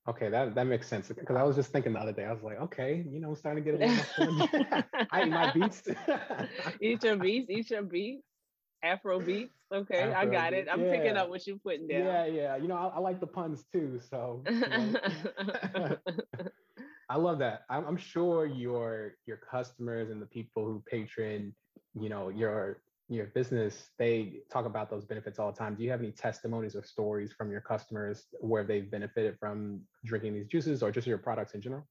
Okay, 0.07 0.29
that 0.29 0.55
that 0.55 0.67
makes 0.67 0.87
sense 0.87 1.09
because 1.09 1.35
I 1.35 1.43
was 1.43 1.55
just 1.55 1.71
thinking 1.71 1.93
the 1.93 1.99
other 1.99 2.13
day. 2.13 2.23
I 2.23 2.31
was 2.31 2.41
like, 2.41 2.59
okay, 2.61 3.05
you 3.09 3.19
know, 3.19 3.29
I'm 3.29 3.35
starting 3.35 3.63
to 3.63 3.71
get 3.71 3.81
a 3.81 3.85
little. 4.17 4.83
I 5.11 5.23
eat 5.23 5.31
my 5.31 5.51
beets. 5.51 5.83
eat 6.81 7.03
your 7.03 7.17
beets, 7.17 7.49
eat 7.49 7.69
your 7.69 7.83
beets, 7.83 8.23
Afro 8.81 9.19
beets. 9.19 9.53
Okay, 9.73 10.13
I 10.13 10.21
Afro 10.21 10.31
got 10.31 10.53
it. 10.53 10.67
I'm 10.71 10.79
picking 10.85 11.17
up 11.17 11.29
what 11.29 11.45
you're 11.45 11.57
putting 11.57 11.87
down. 11.87 12.05
yeah, 12.05 12.25
yeah. 12.25 12.55
You 12.55 12.69
know, 12.69 12.77
I, 12.77 12.87
I 12.87 12.99
like 12.99 13.19
the 13.19 13.27
puns 13.27 13.65
too. 13.73 13.99
So 14.09 14.43
you 14.47 14.59
know. 14.61 15.97
I 17.09 17.17
love 17.17 17.39
that. 17.39 17.63
I'm, 17.69 17.85
I'm 17.85 17.97
sure 17.97 18.45
your 18.45 19.15
your 19.25 19.37
customers 19.37 20.09
and 20.09 20.21
the 20.21 20.25
people 20.25 20.65
who 20.65 20.83
patron, 20.89 21.53
you 21.99 22.09
know, 22.09 22.29
your 22.29 22.81
your 23.09 23.27
business, 23.27 23.89
they 23.97 24.41
talk 24.51 24.65
about 24.65 24.89
those 24.89 25.05
benefits 25.05 25.39
all 25.39 25.51
the 25.51 25.57
time. 25.57 25.75
Do 25.75 25.83
you 25.83 25.91
have 25.91 26.01
any 26.01 26.11
testimonies 26.11 26.75
or 26.75 26.83
stories 26.83 27.31
from 27.31 27.51
your 27.51 27.61
customers 27.61 28.25
where 28.39 28.63
they've 28.63 28.89
benefited 28.89 29.37
from 29.39 29.81
drinking 30.03 30.33
these 30.33 30.47
juices 30.47 30.83
or 30.83 30.91
just 30.91 31.07
your 31.07 31.17
products 31.17 31.53
in 31.53 31.61
general? 31.61 31.87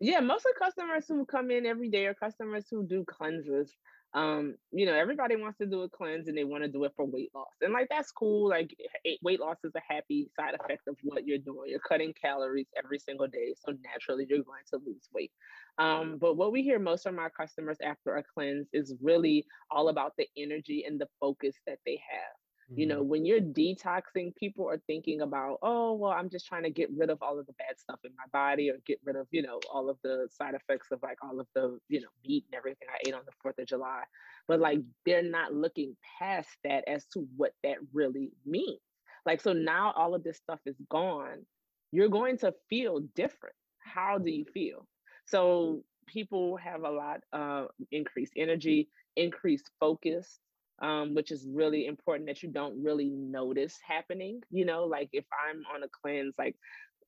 yeah, 0.00 0.20
most 0.20 0.44
of 0.46 0.52
customers 0.58 1.06
who 1.08 1.24
come 1.24 1.50
in 1.50 1.64
every 1.64 1.88
day 1.88 2.06
are 2.06 2.14
customers 2.14 2.66
who 2.70 2.86
do 2.86 3.04
cleanses. 3.04 3.72
Um, 4.16 4.54
you 4.72 4.86
know, 4.86 4.94
everybody 4.94 5.36
wants 5.36 5.58
to 5.58 5.66
do 5.66 5.82
a 5.82 5.88
cleanse 5.90 6.26
and 6.26 6.36
they 6.36 6.44
want 6.44 6.64
to 6.64 6.70
do 6.70 6.84
it 6.84 6.92
for 6.96 7.04
weight 7.04 7.30
loss. 7.34 7.52
And 7.60 7.74
like 7.74 7.88
that's 7.90 8.10
cool. 8.10 8.48
Like 8.48 8.74
weight 9.22 9.40
loss 9.40 9.58
is 9.62 9.72
a 9.76 9.92
happy 9.92 10.30
side 10.34 10.54
effect 10.54 10.88
of 10.88 10.96
what 11.02 11.26
you're 11.26 11.36
doing. 11.36 11.68
You're 11.68 11.80
cutting 11.80 12.14
calories 12.20 12.68
every 12.82 12.98
single 12.98 13.26
day. 13.26 13.54
So 13.62 13.74
naturally 13.84 14.26
you're 14.26 14.42
going 14.42 14.62
to 14.72 14.80
lose 14.86 15.10
weight. 15.12 15.32
Um, 15.76 16.16
but 16.18 16.38
what 16.38 16.50
we 16.50 16.62
hear 16.62 16.78
most 16.78 17.02
from 17.02 17.18
our 17.18 17.28
customers 17.28 17.76
after 17.84 18.16
a 18.16 18.22
cleanse 18.22 18.68
is 18.72 18.94
really 19.02 19.44
all 19.70 19.90
about 19.90 20.14
the 20.16 20.26
energy 20.38 20.84
and 20.86 20.98
the 20.98 21.08
focus 21.20 21.54
that 21.66 21.78
they 21.84 22.00
have. 22.10 22.45
You 22.74 22.86
know 22.86 23.02
when 23.02 23.24
you're 23.24 23.40
detoxing 23.40 24.34
people 24.34 24.68
are 24.68 24.80
thinking 24.86 25.20
about 25.20 25.58
oh 25.62 25.92
well 25.92 26.10
i'm 26.10 26.28
just 26.28 26.46
trying 26.46 26.64
to 26.64 26.70
get 26.70 26.88
rid 26.96 27.10
of 27.10 27.22
all 27.22 27.38
of 27.38 27.46
the 27.46 27.52
bad 27.54 27.78
stuff 27.78 28.00
in 28.04 28.10
my 28.16 28.24
body 28.32 28.70
or 28.70 28.74
get 28.86 28.98
rid 29.04 29.14
of 29.16 29.26
you 29.30 29.42
know 29.42 29.60
all 29.72 29.88
of 29.88 29.96
the 30.02 30.26
side 30.30 30.54
effects 30.54 30.88
of 30.90 30.98
like 31.02 31.18
all 31.22 31.38
of 31.38 31.46
the 31.54 31.78
you 31.88 32.00
know 32.00 32.08
meat 32.26 32.44
and 32.50 32.56
everything 32.56 32.88
i 32.92 32.98
ate 33.06 33.14
on 33.14 33.22
the 33.24 33.32
fourth 33.42 33.58
of 33.58 33.66
july. 33.66 34.02
But 34.48 34.60
like 34.60 34.80
they're 35.04 35.22
not 35.22 35.52
looking 35.52 35.96
past 36.18 36.48
that 36.64 36.84
as 36.88 37.04
to 37.12 37.26
what 37.36 37.52
that 37.64 37.76
really 37.92 38.32
means. 38.44 38.80
Like 39.24 39.40
so 39.40 39.52
now 39.52 39.92
all 39.96 40.14
of 40.14 40.24
this 40.24 40.38
stuff 40.38 40.60
is 40.66 40.76
gone 40.88 41.44
you're 41.92 42.08
going 42.08 42.36
to 42.38 42.52
feel 42.68 43.00
different. 43.14 43.54
How 43.78 44.18
do 44.18 44.30
you 44.30 44.44
feel? 44.52 44.86
So 45.24 45.82
people 46.06 46.56
have 46.56 46.82
a 46.84 46.90
lot 46.90 47.20
uh 47.32 47.66
increased 47.90 48.32
energy 48.36 48.88
increased 49.16 49.70
focus 49.80 50.38
um, 50.80 51.14
which 51.14 51.30
is 51.30 51.46
really 51.48 51.86
important 51.86 52.28
that 52.28 52.42
you 52.42 52.50
don't 52.50 52.82
really 52.82 53.08
notice 53.08 53.78
happening. 53.86 54.40
You 54.50 54.64
know, 54.64 54.84
like 54.84 55.10
if 55.12 55.24
I'm 55.32 55.62
on 55.74 55.82
a 55.82 55.88
cleanse, 55.88 56.34
like 56.38 56.56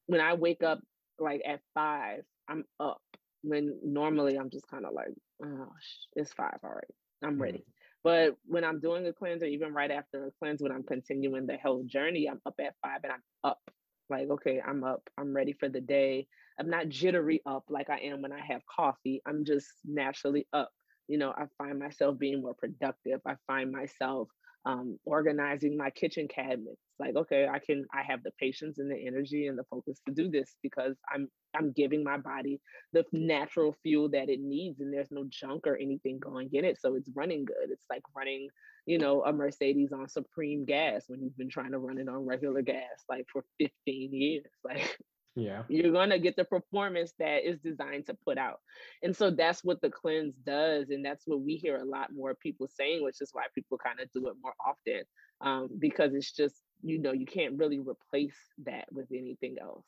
when 0.06 0.20
I 0.20 0.34
wake 0.34 0.62
up 0.62 0.80
like 1.18 1.42
at 1.46 1.60
five, 1.74 2.22
I'm 2.48 2.64
up. 2.80 3.02
When 3.42 3.78
normally 3.84 4.36
I'm 4.36 4.50
just 4.50 4.68
kind 4.68 4.84
of 4.84 4.92
like, 4.92 5.14
oh, 5.44 5.68
it's 6.16 6.32
five, 6.32 6.58
all 6.64 6.70
right, 6.70 6.84
I'm 7.22 7.32
mm-hmm. 7.32 7.42
ready. 7.42 7.64
But 8.04 8.36
when 8.46 8.64
I'm 8.64 8.80
doing 8.80 9.06
a 9.06 9.12
cleanse, 9.12 9.42
or 9.42 9.46
even 9.46 9.74
right 9.74 9.90
after 9.90 10.26
a 10.26 10.30
cleanse, 10.38 10.62
when 10.62 10.72
I'm 10.72 10.82
continuing 10.82 11.46
the 11.46 11.56
health 11.56 11.86
journey, 11.86 12.28
I'm 12.28 12.40
up 12.46 12.54
at 12.60 12.74
five 12.82 13.00
and 13.02 13.12
I'm 13.12 13.22
up. 13.44 13.60
Like, 14.08 14.30
okay, 14.30 14.60
I'm 14.64 14.84
up. 14.84 15.02
I'm 15.18 15.34
ready 15.34 15.52
for 15.52 15.68
the 15.68 15.80
day. 15.80 16.26
I'm 16.58 16.70
not 16.70 16.88
jittery 16.88 17.42
up 17.46 17.64
like 17.68 17.90
I 17.90 17.98
am 17.98 18.22
when 18.22 18.32
I 18.32 18.40
have 18.40 18.62
coffee. 18.66 19.20
I'm 19.26 19.44
just 19.44 19.68
naturally 19.84 20.46
up 20.52 20.70
you 21.08 21.18
know, 21.18 21.30
I 21.30 21.44
find 21.56 21.78
myself 21.78 22.18
being 22.18 22.42
more 22.42 22.54
productive. 22.54 23.20
I 23.26 23.34
find 23.46 23.72
myself 23.72 24.28
um, 24.66 24.98
organizing 25.04 25.76
my 25.76 25.90
kitchen 25.90 26.28
cabinets. 26.28 26.82
Like, 26.98 27.16
okay, 27.16 27.48
I 27.48 27.58
can, 27.58 27.86
I 27.94 28.02
have 28.02 28.22
the 28.22 28.32
patience 28.38 28.78
and 28.78 28.90
the 28.90 29.06
energy 29.06 29.46
and 29.46 29.58
the 29.58 29.64
focus 29.70 30.00
to 30.06 30.12
do 30.12 30.28
this 30.30 30.56
because 30.62 30.96
I'm, 31.12 31.28
I'm 31.56 31.72
giving 31.72 32.04
my 32.04 32.18
body 32.18 32.60
the 32.92 33.04
natural 33.12 33.74
fuel 33.82 34.10
that 34.10 34.28
it 34.28 34.40
needs, 34.40 34.80
and 34.80 34.92
there's 34.92 35.10
no 35.10 35.24
junk 35.30 35.66
or 35.66 35.76
anything 35.76 36.18
going 36.18 36.50
in 36.52 36.64
it, 36.64 36.78
so 36.80 36.96
it's 36.96 37.08
running 37.14 37.44
good. 37.44 37.70
It's 37.70 37.86
like 37.88 38.02
running, 38.14 38.48
you 38.84 38.98
know, 38.98 39.22
a 39.22 39.32
Mercedes 39.32 39.92
on 39.92 40.08
supreme 40.08 40.64
gas 40.66 41.04
when 41.06 41.22
you've 41.22 41.38
been 41.38 41.48
trying 41.48 41.72
to 41.72 41.78
run 41.78 41.98
it 41.98 42.08
on 42.08 42.26
regular 42.26 42.62
gas 42.62 43.04
like 43.08 43.26
for 43.32 43.44
15 43.58 43.70
years. 44.12 44.44
Like, 44.64 44.98
yeah. 45.38 45.62
you're 45.68 45.92
going 45.92 46.10
to 46.10 46.18
get 46.18 46.36
the 46.36 46.44
performance 46.44 47.12
that 47.18 47.48
is 47.48 47.58
designed 47.60 48.06
to 48.06 48.14
put 48.24 48.38
out. 48.38 48.58
And 49.02 49.16
so 49.16 49.30
that's 49.30 49.64
what 49.64 49.80
the 49.80 49.90
cleanse 49.90 50.34
does 50.44 50.90
and 50.90 51.04
that's 51.04 51.26
what 51.26 51.40
we 51.40 51.56
hear 51.56 51.76
a 51.76 51.84
lot 51.84 52.12
more 52.14 52.34
people 52.34 52.68
saying 52.68 53.04
which 53.04 53.20
is 53.20 53.30
why 53.32 53.44
people 53.54 53.78
kind 53.78 54.00
of 54.00 54.10
do 54.12 54.28
it 54.28 54.34
more 54.42 54.54
often 54.66 55.02
um, 55.40 55.68
because 55.78 56.14
it's 56.14 56.32
just 56.32 56.56
you 56.82 56.98
know 56.98 57.12
you 57.12 57.26
can't 57.26 57.58
really 57.58 57.78
replace 57.78 58.36
that 58.64 58.86
with 58.92 59.06
anything 59.12 59.56
else. 59.60 59.84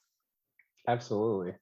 Absolutely. 0.88 1.54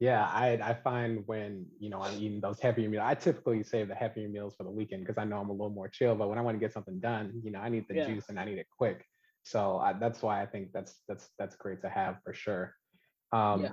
Yeah 0.00 0.24
i 0.26 0.58
i 0.62 0.74
find 0.74 1.22
when 1.26 1.66
you 1.78 1.88
know 1.88 2.02
i'm 2.02 2.20
eating 2.20 2.40
those 2.40 2.58
heavier 2.58 2.88
meals 2.88 3.04
i 3.06 3.14
typically 3.14 3.62
save 3.62 3.88
the 3.88 3.94
heavier 3.94 4.28
meals 4.28 4.54
for 4.56 4.64
the 4.64 4.70
weekend 4.70 5.02
because 5.02 5.18
i 5.18 5.24
know 5.24 5.38
i'm 5.38 5.50
a 5.50 5.52
little 5.52 5.70
more 5.70 5.88
chill 5.88 6.16
but 6.16 6.28
when 6.28 6.36
i 6.36 6.40
want 6.40 6.56
to 6.56 6.60
get 6.60 6.72
something 6.72 6.98
done 6.98 7.32
you 7.44 7.52
know 7.52 7.60
i 7.60 7.68
need 7.68 7.86
the 7.88 7.94
yeah. 7.94 8.06
juice 8.06 8.24
and 8.28 8.38
i 8.38 8.44
need 8.44 8.58
it 8.58 8.66
quick. 8.76 9.04
So 9.44 9.78
I, 9.78 9.92
that's 9.92 10.20
why 10.22 10.42
i 10.42 10.46
think 10.46 10.72
that's 10.72 11.02
that's 11.06 11.28
that's 11.38 11.54
great 11.54 11.80
to 11.82 11.88
have 11.88 12.16
for 12.24 12.34
sure 12.34 12.74
um, 13.34 13.62
yeah. 13.64 13.72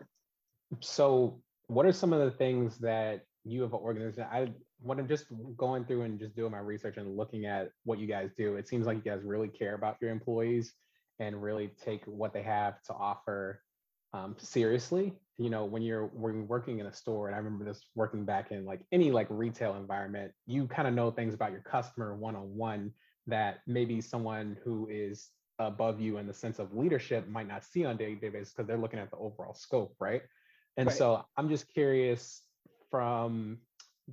So, 0.80 1.42
what 1.68 1.86
are 1.86 1.94
some 1.94 2.14
of 2.14 2.20
the 2.20 2.32
things 2.38 2.78
that 2.80 3.22
you 3.44 3.62
have 3.62 3.74
organized? 3.74 4.20
I 4.20 4.50
when 4.82 5.00
I'm 5.00 5.08
just 5.08 5.26
going 5.58 5.86
through 5.86 6.02
and 6.02 6.20
just 6.20 6.36
doing 6.36 6.52
my 6.52 6.60
research 6.60 6.98
and 6.98 7.16
looking 7.16 7.46
at 7.46 7.70
what 7.84 8.00
you 8.00 8.08
guys 8.08 8.32
do, 8.36 8.56
it 8.56 8.68
seems 8.68 8.88
like 8.88 8.98
you 8.98 9.12
guys 9.12 9.22
really 9.24 9.48
care 9.48 9.76
about 9.76 9.98
your 10.02 10.10
employees 10.10 10.74
and 11.20 11.42
really 11.42 11.70
take 11.86 12.04
what 12.06 12.34
they 12.34 12.42
have 12.42 12.82
to 12.84 12.94
offer 12.94 13.62
um, 14.14 14.36
seriously. 14.40 15.14
You 15.38 15.52
know, 15.52 15.66
when 15.66 15.84
you're 15.84 16.08
when 16.08 16.34
you're 16.34 16.46
working 16.46 16.80
in 16.80 16.88
a 16.88 16.94
store, 16.94 17.28
and 17.28 17.36
I 17.36 17.38
remember 17.38 17.64
this 17.64 17.86
working 17.96 18.26
back 18.26 18.52
in 18.52 18.66
like 18.66 18.82
any 18.92 19.12
like 19.12 19.28
retail 19.30 19.76
environment, 19.76 20.32
you 20.48 20.68
kind 20.68 20.88
of 20.88 20.96
know 20.96 21.12
things 21.12 21.36
about 21.36 21.52
your 21.52 21.62
customer 21.62 22.16
one 22.16 22.36
on 22.36 22.56
one 22.56 22.92
that 23.28 23.60
maybe 23.68 24.02
someone 24.02 24.58
who 24.64 24.88
is 24.90 25.30
above 25.68 26.00
you 26.00 26.18
in 26.18 26.28
the 26.28 26.34
sense 26.34 26.60
of 26.60 26.74
leadership 26.74 27.28
might 27.28 27.48
not 27.48 27.64
see 27.64 27.86
on 27.86 27.98
day 27.98 28.16
to 28.16 28.22
day 28.22 28.30
basis 28.30 28.54
because 28.54 28.68
they're 28.68 28.78
looking 28.78 29.00
at 29.00 29.12
the 29.12 29.18
overall 29.18 29.54
scope, 29.54 29.96
right? 30.00 30.22
And 30.78 30.88
right. 30.88 30.98
so 30.98 31.26
I'm 31.38 31.50
just 31.50 31.72
curious 31.74 32.44
from 32.90 33.60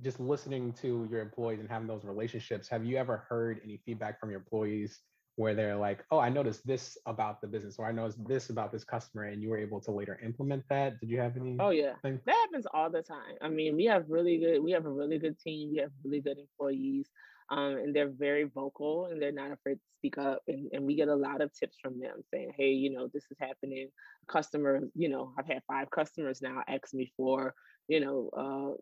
just 0.01 0.19
listening 0.19 0.73
to 0.73 1.07
your 1.11 1.21
employees 1.21 1.59
and 1.59 1.69
having 1.69 1.87
those 1.87 2.05
relationships, 2.05 2.67
have 2.69 2.85
you 2.85 2.97
ever 2.97 3.25
heard 3.29 3.59
any 3.63 3.81
feedback 3.85 4.19
from 4.19 4.29
your 4.29 4.39
employees 4.39 4.99
where 5.35 5.55
they're 5.55 5.75
like, 5.75 6.03
oh, 6.11 6.19
I 6.19 6.29
noticed 6.29 6.67
this 6.67 6.97
about 7.05 7.39
the 7.39 7.47
business, 7.47 7.77
or 7.79 7.85
I 7.85 7.93
noticed 7.93 8.25
this 8.27 8.49
about 8.49 8.73
this 8.73 8.83
customer, 8.83 9.23
and 9.23 9.41
you 9.41 9.49
were 9.49 9.57
able 9.57 9.79
to 9.81 9.91
later 9.91 10.19
implement 10.23 10.63
that? 10.69 10.99
Did 10.99 11.09
you 11.09 11.19
have 11.19 11.37
any? 11.37 11.55
Oh 11.59 11.69
yeah, 11.69 11.93
thing? 12.01 12.19
that 12.25 12.35
happens 12.35 12.67
all 12.73 12.89
the 12.89 13.01
time. 13.01 13.35
I 13.41 13.47
mean, 13.47 13.75
we 13.75 13.85
have 13.85 14.03
really 14.09 14.37
good, 14.37 14.61
we 14.61 14.71
have 14.71 14.85
a 14.85 14.91
really 14.91 15.17
good 15.17 15.39
team. 15.39 15.71
We 15.71 15.77
have 15.77 15.91
really 16.03 16.19
good 16.19 16.37
employees 16.37 17.09
um, 17.51 17.77
and 17.77 17.95
they're 17.95 18.11
very 18.11 18.43
vocal 18.43 19.07
and 19.07 19.21
they're 19.21 19.31
not 19.31 19.51
afraid 19.51 19.75
to 19.75 19.81
speak 19.97 20.17
up. 20.17 20.41
And, 20.47 20.69
and 20.73 20.85
we 20.85 20.95
get 20.95 21.07
a 21.07 21.15
lot 21.15 21.41
of 21.41 21.53
tips 21.53 21.77
from 21.81 21.99
them 21.99 22.21
saying, 22.31 22.53
hey, 22.57 22.69
you 22.69 22.91
know, 22.91 23.09
this 23.13 23.25
is 23.31 23.37
happening. 23.39 23.89
Customer, 24.27 24.81
you 24.95 25.09
know, 25.09 25.33
I've 25.37 25.47
had 25.47 25.63
five 25.67 25.89
customers 25.89 26.41
now 26.41 26.61
ask 26.67 26.93
me 26.93 27.11
for 27.17 27.53
you 27.89 27.99
know, 27.99 28.29
uh, 28.37 28.77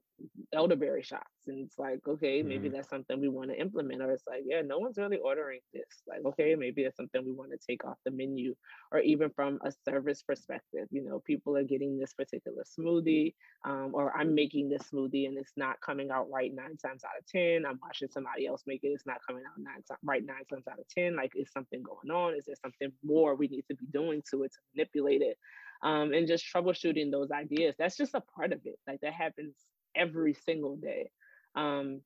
elderberry 0.54 1.02
shots. 1.02 1.24
And 1.48 1.66
it's 1.66 1.80
like, 1.80 2.06
okay, 2.06 2.44
maybe 2.44 2.68
mm-hmm. 2.68 2.76
that's 2.76 2.90
something 2.90 3.22
we 3.22 3.30
want 3.30 3.50
to 3.52 3.60
implement. 3.60 4.02
Or 4.02 4.12
it's 4.12 4.28
like, 4.28 4.42
yeah, 4.46 4.62
no 4.62 4.80
one's 4.80 4.98
really 4.98 5.18
ordering 5.18 5.62
this. 5.74 5.86
Like, 6.06 6.26
okay, 6.26 6.56
maybe 6.56 6.82
it's 6.84 6.98
something 6.98 7.24
we 7.24 7.32
want 7.32 7.52
to 7.52 7.58
take 7.66 7.86
off 7.86 7.96
the 8.04 8.12
menu. 8.12 8.54
Or 8.92 9.00
even 9.00 9.30
from 9.30 9.60
a 9.64 9.72
service 9.88 10.24
perspective, 10.24 10.90
you 10.92 11.04
know, 11.04 11.22
people 11.26 11.56
are 11.56 11.64
getting 11.64 11.98
this 11.98 12.14
particular 12.14 12.66
smoothie, 12.78 13.34
um, 13.66 13.92
or 13.94 14.14
I'm 14.18 14.36
making 14.36 14.68
this 14.68 14.84
smoothie 14.94 15.26
and 15.26 15.38
it's 15.38 15.54
not 15.56 15.80
coming 15.80 16.12
out 16.12 16.30
right 16.30 16.54
nine 16.54 16.76
times 16.76 17.04
out 17.06 17.18
of 17.18 17.26
10. 17.28 17.66
I'm 17.66 17.80
watching 17.82 18.10
somebody 18.12 18.46
else 18.46 18.64
make 18.68 18.84
it, 18.84 18.88
it's 18.88 19.06
not 19.06 19.20
coming 19.26 19.44
out 19.46 19.58
nine 19.58 19.84
right 20.04 20.26
nine 20.26 20.44
times 20.52 20.66
out 20.70 20.80
of 20.80 20.88
10. 20.90 21.16
Like, 21.16 21.32
is 21.38 21.50
something 21.54 21.82
going 21.82 22.12
on? 22.12 22.34
Is 22.38 22.44
there 22.46 22.56
something 22.62 22.92
more 23.06 23.36
we 23.36 23.48
need 23.48 23.64
to 23.70 23.76
be 23.76 23.86
doing 23.94 24.22
to 24.32 24.44
it 24.44 24.52
to 24.52 24.60
manipulate 24.76 25.22
it? 25.22 25.38
Um, 25.84 26.14
and 26.14 26.28
just 26.28 26.46
troubleshooting 26.54 27.12
those 27.12 27.32
ideas. 27.32 27.76
That's 27.78 27.98
just 27.98 28.16
a 28.16 28.22
part 28.36 28.54
of 28.54 28.62
it. 28.66 28.80
Like 28.88 29.02
that 29.02 29.14
happens 29.14 29.56
every 29.96 30.34
single 30.34 30.78
day. 30.78 31.10
Um, 31.56 32.02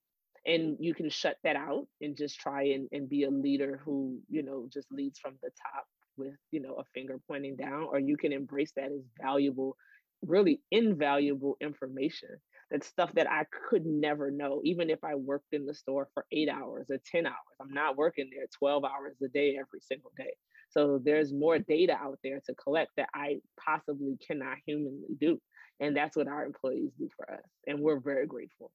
and 0.45 0.77
you 0.79 0.93
can 0.93 1.09
shut 1.09 1.37
that 1.43 1.55
out 1.55 1.87
and 2.01 2.17
just 2.17 2.39
try 2.39 2.63
and, 2.69 2.87
and 2.91 3.07
be 3.07 3.23
a 3.23 3.29
leader 3.29 3.79
who, 3.85 4.19
you 4.29 4.43
know, 4.43 4.67
just 4.71 4.91
leads 4.91 5.19
from 5.19 5.35
the 5.43 5.49
top 5.49 5.85
with, 6.17 6.33
you 6.51 6.61
know, 6.61 6.75
a 6.75 6.83
finger 6.93 7.19
pointing 7.27 7.55
down, 7.55 7.83
or 7.83 7.99
you 7.99 8.17
can 8.17 8.33
embrace 8.33 8.71
that 8.75 8.85
as 8.85 9.03
valuable, 9.21 9.77
really 10.25 10.61
invaluable 10.71 11.57
information. 11.61 12.29
That's 12.71 12.87
stuff 12.87 13.13
that 13.15 13.29
I 13.29 13.45
could 13.69 13.85
never 13.85 14.31
know, 14.31 14.61
even 14.63 14.89
if 14.89 15.03
I 15.03 15.15
worked 15.15 15.53
in 15.53 15.65
the 15.65 15.75
store 15.75 16.09
for 16.13 16.25
eight 16.31 16.49
hours 16.49 16.87
or 16.89 16.99
10 17.05 17.27
hours. 17.27 17.35
I'm 17.61 17.73
not 17.73 17.97
working 17.97 18.29
there 18.33 18.47
12 18.57 18.83
hours 18.85 19.17
a 19.23 19.27
day 19.27 19.57
every 19.59 19.81
single 19.81 20.11
day. 20.17 20.33
So 20.71 20.99
there's 21.03 21.31
more 21.33 21.55
mm-hmm. 21.55 21.71
data 21.71 21.93
out 21.93 22.19
there 22.23 22.41
to 22.47 22.55
collect 22.55 22.91
that 22.97 23.09
I 23.13 23.39
possibly 23.63 24.17
cannot 24.25 24.57
humanly 24.65 25.15
do. 25.19 25.39
And 25.79 25.95
that's 25.95 26.15
what 26.15 26.27
our 26.27 26.45
employees 26.45 26.91
do 26.97 27.09
for 27.15 27.31
us. 27.31 27.43
And 27.67 27.79
we're 27.79 27.99
very 27.99 28.27
grateful. 28.27 28.71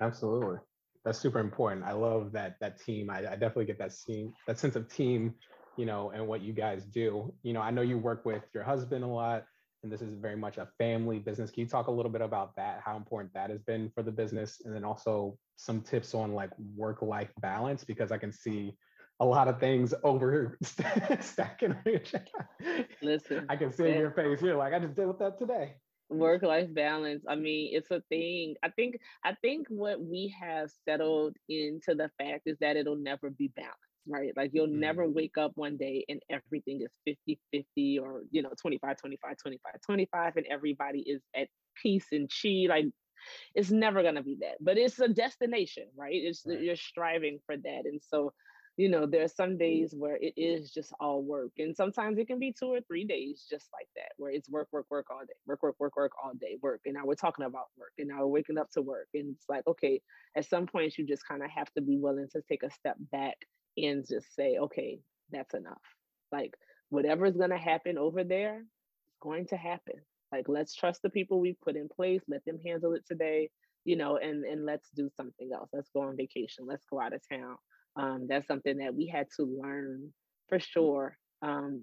Absolutely. 0.00 0.56
That's 1.04 1.18
super 1.18 1.38
important. 1.38 1.84
I 1.84 1.92
love 1.92 2.32
that 2.32 2.56
that 2.60 2.80
team. 2.80 3.10
I, 3.10 3.18
I 3.18 3.36
definitely 3.36 3.66
get 3.66 3.78
that 3.78 3.92
scene, 3.92 4.32
that 4.46 4.58
sense 4.58 4.74
of 4.74 4.92
team, 4.92 5.34
you 5.76 5.86
know, 5.86 6.10
and 6.10 6.26
what 6.26 6.42
you 6.42 6.52
guys 6.52 6.84
do. 6.84 7.32
You 7.42 7.52
know, 7.52 7.60
I 7.60 7.70
know 7.70 7.82
you 7.82 7.96
work 7.96 8.24
with 8.24 8.42
your 8.52 8.64
husband 8.64 9.04
a 9.04 9.06
lot, 9.06 9.44
and 9.84 9.92
this 9.92 10.02
is 10.02 10.14
very 10.14 10.36
much 10.36 10.58
a 10.58 10.68
family 10.78 11.20
business. 11.20 11.52
Can 11.52 11.62
you 11.62 11.68
talk 11.68 11.86
a 11.86 11.92
little 11.92 12.10
bit 12.10 12.22
about 12.22 12.56
that, 12.56 12.82
how 12.84 12.96
important 12.96 13.32
that 13.34 13.50
has 13.50 13.62
been 13.62 13.88
for 13.94 14.02
the 14.02 14.10
business, 14.10 14.60
and 14.64 14.74
then 14.74 14.84
also 14.84 15.38
some 15.54 15.80
tips 15.80 16.12
on 16.12 16.34
like 16.34 16.50
work-life 16.76 17.30
balance? 17.40 17.84
Because 17.84 18.10
I 18.10 18.18
can 18.18 18.32
see 18.32 18.76
a 19.20 19.24
lot 19.24 19.48
of 19.48 19.58
things 19.58 19.94
over 20.02 20.58
stacking. 21.20 21.76
Listen, 23.02 23.46
I 23.48 23.56
can 23.56 23.72
see 23.72 23.88
in 23.88 23.98
your 23.98 24.10
face. 24.10 24.42
You're 24.42 24.56
like, 24.56 24.72
I 24.72 24.78
just 24.78 24.94
did 24.94 25.06
with 25.06 25.18
that 25.18 25.38
today. 25.38 25.74
Work 26.08 26.42
life 26.42 26.72
balance. 26.72 27.24
I 27.28 27.34
mean, 27.34 27.70
it's 27.74 27.90
a 27.90 28.02
thing. 28.08 28.54
I 28.62 28.68
think. 28.70 28.98
I 29.24 29.34
think 29.42 29.66
what 29.68 30.00
we 30.00 30.34
have 30.40 30.70
settled 30.84 31.36
into 31.48 31.94
the 31.94 32.10
fact 32.18 32.42
is 32.46 32.56
that 32.60 32.76
it'll 32.76 32.96
never 32.96 33.30
be 33.30 33.48
balanced 33.48 33.80
right? 34.08 34.32
Like 34.36 34.50
you'll 34.54 34.68
mm-hmm. 34.68 34.80
never 34.80 35.08
wake 35.08 35.36
up 35.38 35.52
one 35.56 35.76
day 35.76 36.04
and 36.08 36.20
everything 36.30 36.80
is 36.82 36.92
50 37.04 37.38
50 37.52 37.98
or, 37.98 38.22
you 38.30 38.42
know, 38.42 38.52
25 38.60 38.96
25 38.98 39.36
25 39.36 39.72
25 39.84 40.36
and 40.36 40.46
everybody 40.46 41.00
is 41.00 41.22
at 41.34 41.48
peace 41.82 42.06
and 42.12 42.30
chi. 42.30 42.66
Like 42.68 42.86
it's 43.54 43.70
never 43.70 44.02
going 44.02 44.14
to 44.14 44.22
be 44.22 44.36
that, 44.40 44.56
but 44.60 44.78
it's 44.78 44.98
a 45.00 45.08
destination, 45.08 45.84
right? 45.96 46.14
It's 46.14 46.42
right. 46.46 46.60
you're 46.60 46.76
striving 46.76 47.38
for 47.46 47.56
that. 47.56 47.82
And 47.84 48.00
so 48.08 48.32
you 48.76 48.90
know, 48.90 49.06
there 49.06 49.24
are 49.24 49.28
some 49.28 49.50
mm-hmm. 49.50 49.58
days 49.58 49.94
where 49.96 50.16
it 50.16 50.34
is 50.36 50.70
just 50.70 50.92
all 51.00 51.22
work. 51.22 51.52
And 51.58 51.74
sometimes 51.74 52.18
it 52.18 52.26
can 52.26 52.38
be 52.38 52.52
two 52.52 52.66
or 52.66 52.80
three 52.82 53.04
days 53.04 53.46
just 53.48 53.68
like 53.72 53.88
that, 53.96 54.12
where 54.18 54.30
it's 54.30 54.50
work, 54.50 54.68
work, 54.70 54.86
work 54.90 55.06
all 55.10 55.20
day, 55.20 55.32
work, 55.46 55.62
work, 55.62 55.76
work, 55.78 55.96
work 55.96 56.12
all 56.22 56.32
day, 56.34 56.58
work. 56.62 56.82
And 56.84 56.94
now 56.94 57.04
we're 57.04 57.14
talking 57.14 57.46
about 57.46 57.66
work 57.78 57.92
and 57.98 58.08
now 58.08 58.20
we're 58.20 58.26
waking 58.26 58.58
up 58.58 58.70
to 58.72 58.82
work. 58.82 59.08
And 59.14 59.34
it's 59.34 59.46
like, 59.48 59.66
okay, 59.66 60.02
at 60.36 60.48
some 60.48 60.66
point 60.66 60.98
you 60.98 61.06
just 61.06 61.26
kind 61.26 61.42
of 61.42 61.50
have 61.50 61.72
to 61.72 61.80
be 61.80 61.96
willing 61.96 62.28
to 62.32 62.42
take 62.48 62.62
a 62.62 62.70
step 62.70 62.96
back 63.10 63.36
and 63.78 64.06
just 64.06 64.34
say, 64.34 64.58
okay, 64.58 65.00
that's 65.30 65.54
enough. 65.54 65.82
Like 66.30 66.54
whatever's 66.90 67.36
gonna 67.36 67.58
happen 67.58 67.96
over 67.96 68.24
there, 68.24 68.58
it's 68.58 69.18
going 69.22 69.46
to 69.46 69.56
happen. 69.56 69.94
Like 70.32 70.48
let's 70.48 70.74
trust 70.74 71.00
the 71.02 71.10
people 71.10 71.40
we've 71.40 71.60
put 71.62 71.76
in 71.76 71.88
place, 71.88 72.20
let 72.28 72.44
them 72.44 72.58
handle 72.64 72.92
it 72.92 73.06
today, 73.06 73.48
you 73.86 73.96
know, 73.96 74.18
and 74.18 74.44
and 74.44 74.66
let's 74.66 74.90
do 74.94 75.08
something 75.16 75.48
else. 75.54 75.70
Let's 75.72 75.88
go 75.94 76.02
on 76.02 76.16
vacation, 76.16 76.66
let's 76.66 76.84
go 76.90 77.00
out 77.00 77.14
of 77.14 77.22
town 77.26 77.56
um, 77.96 78.26
that's 78.28 78.46
something 78.46 78.78
that 78.78 78.94
we 78.94 79.06
had 79.06 79.26
to 79.36 79.44
learn 79.44 80.12
for 80.48 80.58
sure. 80.58 81.16
Um, 81.42 81.82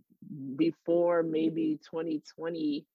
before 0.56 1.24
maybe 1.24 1.80
2020, 1.90 2.86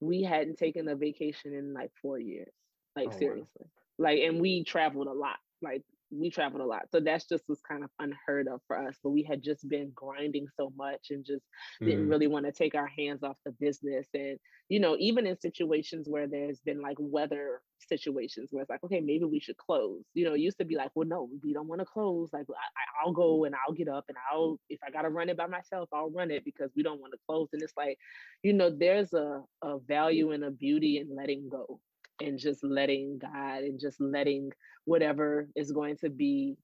we 0.00 0.22
hadn't 0.22 0.58
taken 0.58 0.88
a 0.88 0.94
vacation 0.94 1.52
in 1.54 1.74
like 1.74 1.90
four 2.00 2.18
years. 2.18 2.52
Like 2.96 3.08
oh, 3.12 3.18
seriously. 3.18 3.66
Wow. 3.98 4.10
Like 4.10 4.20
and 4.20 4.40
we 4.40 4.64
traveled 4.64 5.08
a 5.08 5.12
lot. 5.12 5.36
Like 5.60 5.82
we 6.10 6.30
traveled 6.30 6.62
a 6.62 6.66
lot. 6.66 6.90
So 6.90 7.00
that's 7.00 7.26
just 7.28 7.44
was 7.48 7.60
kind 7.60 7.84
of 7.84 7.90
unheard 7.98 8.48
of 8.48 8.60
for 8.66 8.78
us. 8.78 8.96
But 9.02 9.10
we 9.10 9.22
had 9.22 9.42
just 9.42 9.68
been 9.68 9.92
grinding 9.94 10.46
so 10.56 10.72
much 10.76 11.08
and 11.10 11.24
just 11.24 11.44
didn't 11.84 12.06
Mm, 12.06 12.08
really 12.08 12.26
want 12.26 12.46
to 12.46 12.52
take 12.52 12.74
our 12.74 12.86
hands 12.86 13.22
off 13.22 13.36
the 13.44 13.52
business. 13.52 14.06
And, 14.14 14.38
you 14.68 14.80
know, 14.80 14.96
even 14.98 15.26
in 15.26 15.38
situations 15.38 16.08
where 16.08 16.26
there's 16.26 16.60
been 16.60 16.80
like 16.80 16.96
weather 16.98 17.62
situations 17.80 18.48
where 18.50 18.62
it's 18.62 18.70
like, 18.70 18.82
okay, 18.84 19.00
maybe 19.00 19.24
we 19.24 19.40
should 19.40 19.56
close. 19.56 20.02
You 20.14 20.24
know, 20.24 20.34
it 20.34 20.40
used 20.40 20.58
to 20.58 20.64
be 20.64 20.76
like, 20.76 20.90
well, 20.94 21.06
no, 21.08 21.30
we 21.42 21.52
don't 21.52 21.68
want 21.68 21.80
to 21.80 21.86
close. 21.86 22.30
Like 22.32 22.46
I, 22.50 22.52
I- 22.54 23.04
I'll 23.04 23.12
go 23.12 23.44
and 23.44 23.54
I'll 23.54 23.74
get 23.74 23.88
up 23.88 24.04
and 24.08 24.16
I'll, 24.30 24.58
if 24.68 24.80
I 24.82 24.90
got 24.90 25.02
to 25.02 25.10
run 25.10 25.28
it 25.28 25.36
by 25.36 25.46
myself, 25.46 25.88
I'll 25.92 26.10
run 26.10 26.30
it 26.30 26.44
because 26.44 26.72
we 26.76 26.82
don't 26.82 27.00
want 27.00 27.12
to 27.12 27.18
close. 27.26 27.48
And 27.52 27.62
it's 27.62 27.76
like, 27.76 27.98
you 28.42 28.52
know, 28.52 28.70
there's 28.70 29.12
a, 29.12 29.42
a 29.62 29.78
value 29.78 30.32
and 30.32 30.44
a 30.44 30.50
beauty 30.50 30.98
in 30.98 31.14
letting 31.14 31.48
go 31.48 31.80
and 32.20 32.38
just 32.38 32.64
letting 32.64 33.18
God 33.18 33.62
and 33.62 33.78
just 33.78 34.00
letting 34.00 34.50
whatever 34.84 35.48
is 35.56 35.72
going 35.72 35.96
to 35.98 36.10
be 36.10 36.56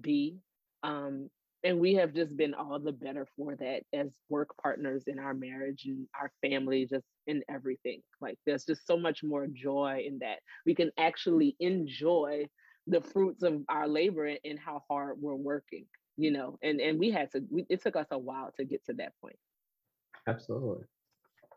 be 0.00 0.36
um 0.82 1.28
and 1.62 1.78
we 1.78 1.94
have 1.94 2.14
just 2.14 2.34
been 2.36 2.54
all 2.54 2.78
the 2.78 2.92
better 2.92 3.26
for 3.36 3.54
that 3.56 3.82
as 3.92 4.16
work 4.30 4.48
partners 4.62 5.04
in 5.06 5.18
our 5.18 5.34
marriage 5.34 5.84
and 5.84 6.06
our 6.18 6.32
family 6.40 6.86
just 6.86 7.04
in 7.26 7.42
everything. 7.50 8.00
Like 8.18 8.38
there's 8.46 8.64
just 8.64 8.86
so 8.86 8.96
much 8.96 9.22
more 9.22 9.46
joy 9.46 10.02
in 10.06 10.20
that. 10.20 10.38
We 10.64 10.74
can 10.74 10.90
actually 10.98 11.56
enjoy 11.60 12.46
the 12.86 13.02
fruits 13.02 13.42
of 13.42 13.60
our 13.68 13.86
labor 13.86 14.34
and 14.42 14.58
how 14.58 14.82
hard 14.88 15.18
we're 15.20 15.34
working 15.34 15.84
you 16.20 16.30
know 16.30 16.58
and 16.62 16.80
and 16.80 16.98
we 16.98 17.10
had 17.10 17.30
to 17.32 17.42
we, 17.50 17.64
it 17.68 17.82
took 17.82 17.96
us 17.96 18.06
a 18.10 18.18
while 18.18 18.52
to 18.56 18.64
get 18.64 18.84
to 18.84 18.92
that 18.92 19.12
point. 19.22 19.36
Absolutely. 20.26 20.84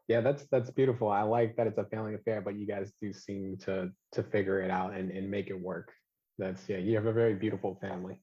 Yeah, 0.07 0.22
that's 0.22 0.45
that's 0.51 0.69
beautiful. 0.69 1.10
I 1.10 1.22
like 1.22 1.55
that 1.55 1.67
it's 1.67 1.77
a 1.77 1.86
family 1.86 2.15
affair, 2.15 2.41
but 2.41 2.55
you 2.55 2.67
guys 2.67 2.91
do 3.01 3.13
seem 3.13 3.57
to 3.60 3.89
to 4.12 4.24
figure 4.24 4.62
it 4.62 4.69
out 4.69 4.93
and, 4.93 5.12
and 5.12 5.29
make 5.29 5.50
it 5.50 5.60
work. 5.60 5.91
That's 6.38 6.67
yeah, 6.67 6.77
you 6.77 6.95
have 6.95 7.05
a 7.05 7.13
very 7.13 7.36
beautiful 7.36 7.77
family. 7.81 8.22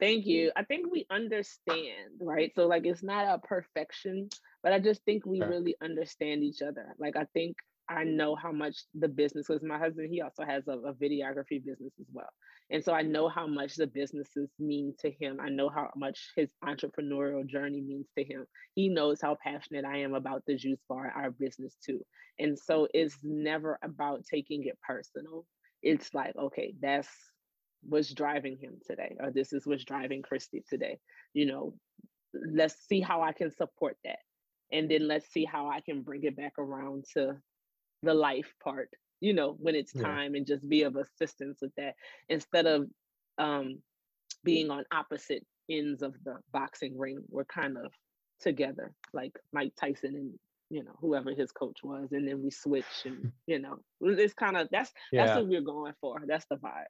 Thank 0.00 0.26
you. 0.26 0.50
I 0.56 0.64
think 0.64 0.90
we 0.90 1.06
understand, 1.10 2.20
right? 2.20 2.50
So 2.56 2.66
like 2.66 2.86
it's 2.86 3.02
not 3.02 3.26
a 3.26 3.38
perfection, 3.38 4.28
but 4.62 4.72
I 4.72 4.80
just 4.80 5.04
think 5.04 5.26
we 5.26 5.38
Sure. 5.38 5.48
really 5.48 5.76
understand 5.82 6.42
each 6.42 6.62
other. 6.62 6.94
Like 6.98 7.16
I 7.16 7.26
think 7.34 7.56
I 7.92 8.04
know 8.04 8.34
how 8.34 8.52
much 8.52 8.76
the 8.94 9.08
business 9.08 9.48
was. 9.48 9.62
My 9.62 9.78
husband, 9.78 10.08
he 10.10 10.20
also 10.20 10.44
has 10.44 10.66
a, 10.68 10.72
a 10.72 10.94
videography 10.94 11.64
business 11.64 11.92
as 12.00 12.06
well. 12.12 12.28
And 12.70 12.82
so 12.82 12.92
I 12.92 13.02
know 13.02 13.28
how 13.28 13.46
much 13.46 13.76
the 13.76 13.86
businesses 13.86 14.50
mean 14.58 14.94
to 15.00 15.10
him. 15.10 15.38
I 15.40 15.50
know 15.50 15.68
how 15.68 15.90
much 15.94 16.30
his 16.36 16.50
entrepreneurial 16.64 17.46
journey 17.46 17.80
means 17.80 18.06
to 18.16 18.24
him. 18.24 18.46
He 18.74 18.88
knows 18.88 19.20
how 19.20 19.36
passionate 19.42 19.84
I 19.84 19.98
am 19.98 20.14
about 20.14 20.42
the 20.46 20.56
juice 20.56 20.80
bar, 20.88 21.12
our 21.14 21.30
business 21.30 21.76
too. 21.84 22.00
And 22.38 22.58
so 22.58 22.88
it's 22.94 23.18
never 23.22 23.78
about 23.84 24.24
taking 24.24 24.64
it 24.64 24.78
personal. 24.86 25.44
It's 25.82 26.14
like, 26.14 26.34
okay, 26.36 26.74
that's 26.80 27.08
what's 27.82 28.14
driving 28.14 28.56
him 28.58 28.78
today, 28.86 29.16
or 29.20 29.30
this 29.30 29.52
is 29.52 29.66
what's 29.66 29.84
driving 29.84 30.22
Kristi 30.22 30.64
today. 30.68 30.98
You 31.34 31.46
know, 31.46 31.74
let's 32.32 32.76
see 32.88 33.00
how 33.00 33.22
I 33.22 33.32
can 33.32 33.50
support 33.50 33.96
that. 34.04 34.20
And 34.70 34.90
then 34.90 35.06
let's 35.06 35.30
see 35.30 35.44
how 35.44 35.68
I 35.68 35.80
can 35.80 36.02
bring 36.02 36.22
it 36.24 36.36
back 36.36 36.54
around 36.58 37.04
to 37.14 37.36
the 38.02 38.14
life 38.14 38.52
part, 38.62 38.90
you 39.20 39.32
know, 39.34 39.56
when 39.58 39.74
it's 39.74 39.94
Yeah. 39.94 40.02
time 40.02 40.34
and 40.34 40.46
just 40.46 40.68
be 40.68 40.82
of 40.82 40.96
assistance 40.96 41.58
with 41.62 41.72
that 41.76 41.94
instead 42.28 42.66
of 42.66 42.88
um 43.38 43.82
being 44.44 44.70
on 44.70 44.84
opposite 44.92 45.44
ends 45.70 46.02
of 46.02 46.14
the 46.24 46.36
boxing 46.52 46.98
ring. 46.98 47.20
We're 47.28 47.44
kind 47.44 47.76
of 47.78 47.92
together, 48.40 48.92
like 49.12 49.32
Mike 49.52 49.72
Tyson 49.80 50.14
and 50.16 50.38
you 50.70 50.84
know, 50.84 50.94
whoever 51.00 51.32
his 51.32 51.52
coach 51.52 51.78
was, 51.84 52.12
and 52.12 52.26
then 52.26 52.42
we 52.42 52.50
switch 52.50 53.02
and 53.04 53.28
you 53.46 53.58
know, 53.58 53.78
it's 54.00 54.34
kind 54.34 54.56
of 54.56 54.68
that's 54.70 54.92
that's 55.16 55.34
what 55.34 55.48
we're 55.48 55.60
going 55.62 55.94
for. 56.00 56.22
That's 56.26 56.46
the 56.50 56.56
vibe. 56.56 56.86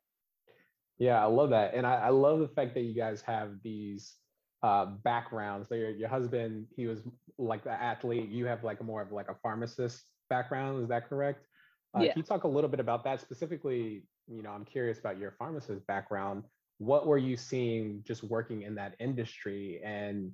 Yeah, 0.98 1.22
I 1.22 1.26
love 1.26 1.50
that. 1.50 1.74
And 1.74 1.86
I, 1.86 1.94
I 1.96 2.08
love 2.10 2.40
the 2.40 2.48
fact 2.48 2.74
that 2.74 2.82
you 2.82 2.94
guys 2.94 3.22
have 3.22 3.62
these 3.62 4.16
uh 4.62 4.86
backgrounds. 4.86 5.68
So 5.68 5.74
your 5.74 5.90
your 5.90 6.08
husband, 6.08 6.68
he 6.76 6.86
was 6.86 7.02
like 7.38 7.64
the 7.64 7.72
athlete, 7.72 8.30
you 8.30 8.46
have 8.46 8.62
like 8.64 8.82
more 8.82 9.02
of 9.02 9.12
like 9.12 9.28
a 9.28 9.36
pharmacist 9.42 10.11
background, 10.36 10.82
is 10.82 10.88
that 10.88 11.08
correct? 11.10 11.46
Uh, 11.94 12.02
Yeah. 12.04 12.12
Can 12.12 12.20
you 12.20 12.26
talk 12.32 12.44
a 12.44 12.48
little 12.56 12.70
bit 12.74 12.80
about 12.80 13.04
that 13.04 13.20
specifically? 13.20 14.04
You 14.26 14.42
know, 14.42 14.50
I'm 14.50 14.64
curious 14.64 14.98
about 14.98 15.18
your 15.18 15.32
pharmacist 15.38 15.86
background. 15.86 16.44
What 16.78 17.06
were 17.06 17.18
you 17.18 17.36
seeing 17.36 18.02
just 18.06 18.22
working 18.24 18.62
in 18.62 18.74
that 18.76 18.94
industry 18.98 19.80
and 19.84 20.32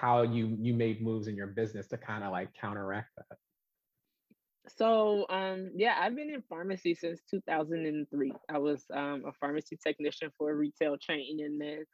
how 0.00 0.22
you 0.22 0.56
you 0.66 0.72
made 0.74 1.02
moves 1.08 1.26
in 1.28 1.34
your 1.36 1.50
business 1.60 1.86
to 1.88 1.96
kind 1.98 2.24
of 2.24 2.32
like 2.32 2.48
counteract 2.54 3.10
that? 3.16 3.36
So, 4.80 5.26
um, 5.38 5.70
yeah, 5.74 5.94
I've 6.00 6.16
been 6.16 6.30
in 6.30 6.42
pharmacy 6.48 6.94
since 6.94 7.20
2003. 7.30 8.32
I 8.48 8.58
was 8.58 8.84
um, 8.92 9.24
a 9.26 9.32
pharmacy 9.40 9.76
technician 9.86 10.30
for 10.36 10.50
a 10.50 10.54
retail 10.54 10.96
chain, 10.96 11.38
and 11.44 11.60
then 11.60 11.84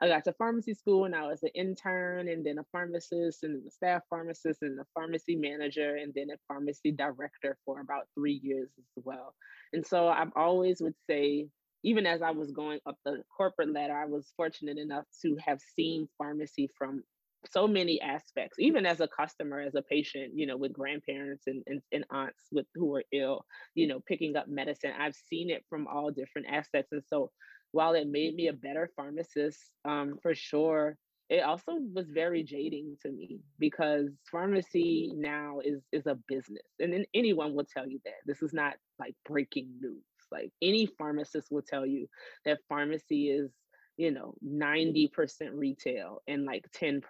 I 0.00 0.08
got 0.08 0.24
to 0.24 0.32
pharmacy 0.32 0.74
school, 0.74 1.04
and 1.04 1.14
I 1.14 1.26
was 1.26 1.42
an 1.42 1.50
intern, 1.54 2.28
and 2.28 2.44
then 2.44 2.58
a 2.58 2.64
pharmacist, 2.72 3.42
and 3.42 3.56
then 3.56 3.64
a 3.66 3.70
staff 3.70 4.02
pharmacist, 4.08 4.62
and 4.62 4.80
a 4.80 4.86
pharmacy 4.94 5.36
manager, 5.36 5.96
and 5.96 6.12
then 6.14 6.30
a 6.30 6.38
pharmacy 6.48 6.92
director 6.92 7.58
for 7.64 7.80
about 7.80 8.06
three 8.14 8.40
years 8.42 8.70
as 8.78 9.04
well. 9.04 9.34
And 9.72 9.86
so, 9.86 10.08
I've 10.08 10.32
always 10.36 10.80
would 10.80 10.96
say, 11.08 11.48
even 11.82 12.06
as 12.06 12.22
I 12.22 12.30
was 12.30 12.50
going 12.50 12.80
up 12.86 12.96
the 13.04 13.22
corporate 13.36 13.72
ladder, 13.72 13.96
I 13.96 14.06
was 14.06 14.32
fortunate 14.36 14.78
enough 14.78 15.04
to 15.22 15.36
have 15.44 15.60
seen 15.76 16.08
pharmacy 16.18 16.70
from 16.78 17.02
so 17.50 17.66
many 17.66 18.00
aspects 18.00 18.58
even 18.58 18.84
as 18.84 19.00
a 19.00 19.08
customer 19.08 19.60
as 19.60 19.74
a 19.74 19.82
patient 19.82 20.32
you 20.34 20.46
know 20.46 20.56
with 20.56 20.72
grandparents 20.72 21.44
and, 21.46 21.62
and, 21.66 21.80
and 21.92 22.04
aunts 22.10 22.44
with 22.52 22.66
who 22.74 22.94
are 22.94 23.04
ill 23.12 23.44
you 23.74 23.86
know 23.86 24.00
picking 24.00 24.36
up 24.36 24.46
medicine 24.48 24.92
i've 24.98 25.14
seen 25.14 25.50
it 25.50 25.64
from 25.68 25.86
all 25.86 26.10
different 26.10 26.46
aspects 26.50 26.92
and 26.92 27.02
so 27.08 27.30
while 27.72 27.94
it 27.94 28.08
made 28.08 28.34
me 28.34 28.46
mm-hmm. 28.46 28.56
a 28.56 28.58
better 28.58 28.90
pharmacist 28.96 29.58
um, 29.84 30.18
for 30.22 30.34
sure 30.34 30.96
it 31.30 31.44
also 31.44 31.78
was 31.94 32.10
very 32.10 32.40
mm-hmm. 32.40 32.56
jading 32.56 32.96
to 33.02 33.10
me 33.12 33.38
because 33.58 34.08
pharmacy 34.30 35.12
now 35.14 35.60
is 35.64 35.80
is 35.92 36.06
a 36.06 36.18
business 36.28 36.66
and 36.80 36.92
then 36.92 37.04
anyone 37.14 37.54
will 37.54 37.64
tell 37.64 37.88
you 37.88 38.00
that. 38.04 38.14
This 38.26 38.42
is 38.42 38.52
not 38.52 38.74
like 38.98 39.14
breaking 39.24 39.68
news. 39.80 40.02
Like 40.32 40.50
any 40.60 40.86
pharmacist 40.86 41.48
will 41.50 41.62
tell 41.62 41.86
you 41.86 42.08
that 42.44 42.58
pharmacy 42.68 43.30
is 43.30 43.52
you 43.96 44.10
know 44.10 44.34
mm-hmm. 44.44 45.06
90% 45.08 45.50
retail 45.54 46.20
and 46.26 46.44
like 46.44 46.64
10% 46.76 47.00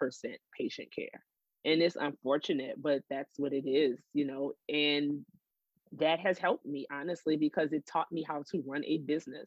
patient 0.58 0.88
care 0.94 1.24
and 1.64 1.82
it's 1.82 1.96
unfortunate 1.96 2.74
but 2.80 3.02
that's 3.10 3.38
what 3.38 3.52
it 3.52 3.68
is 3.68 3.98
you 4.14 4.26
know 4.26 4.52
and 4.68 5.20
that 5.92 6.18
has 6.20 6.38
helped 6.38 6.64
me 6.64 6.86
honestly 6.90 7.36
because 7.36 7.72
it 7.72 7.84
taught 7.86 8.10
me 8.10 8.24
how 8.26 8.42
to 8.50 8.62
run 8.66 8.82
a 8.86 8.98
business 8.98 9.46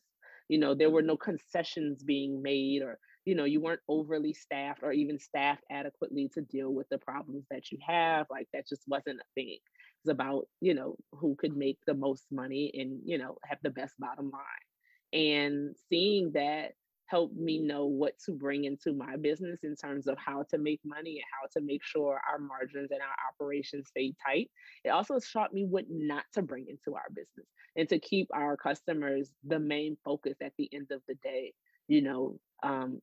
you 0.54 0.60
know 0.60 0.76
there 0.76 0.92
were 0.92 1.02
no 1.02 1.18
concessions 1.18 2.04
being 2.04 2.40
made 2.44 2.84
or 2.84 3.00
you 3.26 3.34
know 3.34 3.44
you 3.44 3.60
weren't 3.60 3.80
overly 3.90 4.34
staffed 4.34 4.82
or 4.84 4.92
even 4.92 5.18
staffed 5.18 5.64
adequately 5.72 6.30
to 6.32 6.42
deal 6.42 6.72
with 6.72 6.88
the 6.90 6.98
problems 7.00 7.44
that 7.50 7.72
you 7.72 7.80
have 7.82 8.28
like 8.30 8.48
that 8.54 8.70
just 8.70 8.84
wasn't 8.88 9.20
a 9.20 9.26
thing. 9.34 9.58
It's 10.04 10.12
about 10.12 10.46
you 10.62 10.76
know 10.76 10.96
who 11.12 11.36
could 11.36 11.58
make 11.58 11.80
the 11.88 11.96
most 11.96 12.26
money 12.32 12.72
and 12.76 13.00
you 13.04 13.18
know 13.18 13.38
have 13.50 13.58
the 13.64 13.72
best 13.72 13.96
bottom 13.98 14.30
line. 14.30 14.68
And 15.12 15.76
seeing 15.90 16.34
that 16.34 16.74
helped 17.14 17.36
me 17.36 17.60
know 17.60 17.86
what 17.86 18.14
to 18.26 18.32
bring 18.32 18.64
into 18.64 18.92
my 18.92 19.16
business 19.16 19.60
in 19.62 19.76
terms 19.76 20.08
of 20.08 20.18
how 20.18 20.44
to 20.50 20.58
make 20.58 20.80
money 20.84 21.18
and 21.18 21.26
how 21.32 21.48
to 21.54 21.64
make 21.64 21.84
sure 21.84 22.20
our 22.28 22.40
margins 22.40 22.90
and 22.90 23.02
our 23.02 23.16
operations 23.30 23.88
stay 23.90 24.16
tight. 24.26 24.50
It 24.84 24.90
also 24.90 25.20
taught 25.32 25.54
me 25.54 25.64
what 25.64 25.86
not 25.90 26.24
to 26.34 26.42
bring 26.42 26.66
into 26.68 26.96
our 26.96 27.10
business 27.10 27.46
and 27.76 27.88
to 27.90 28.00
keep 28.00 28.30
our 28.34 28.58
customers 28.58 29.30
the 29.44 29.60
main 29.60 29.96
focus 30.04 30.38
at 30.42 30.54
the 30.58 30.68
end 30.74 30.88
of 30.90 31.04
the 31.08 31.14
day. 31.22 31.54
You 31.88 32.02
know, 32.02 32.40
um, 32.64 33.00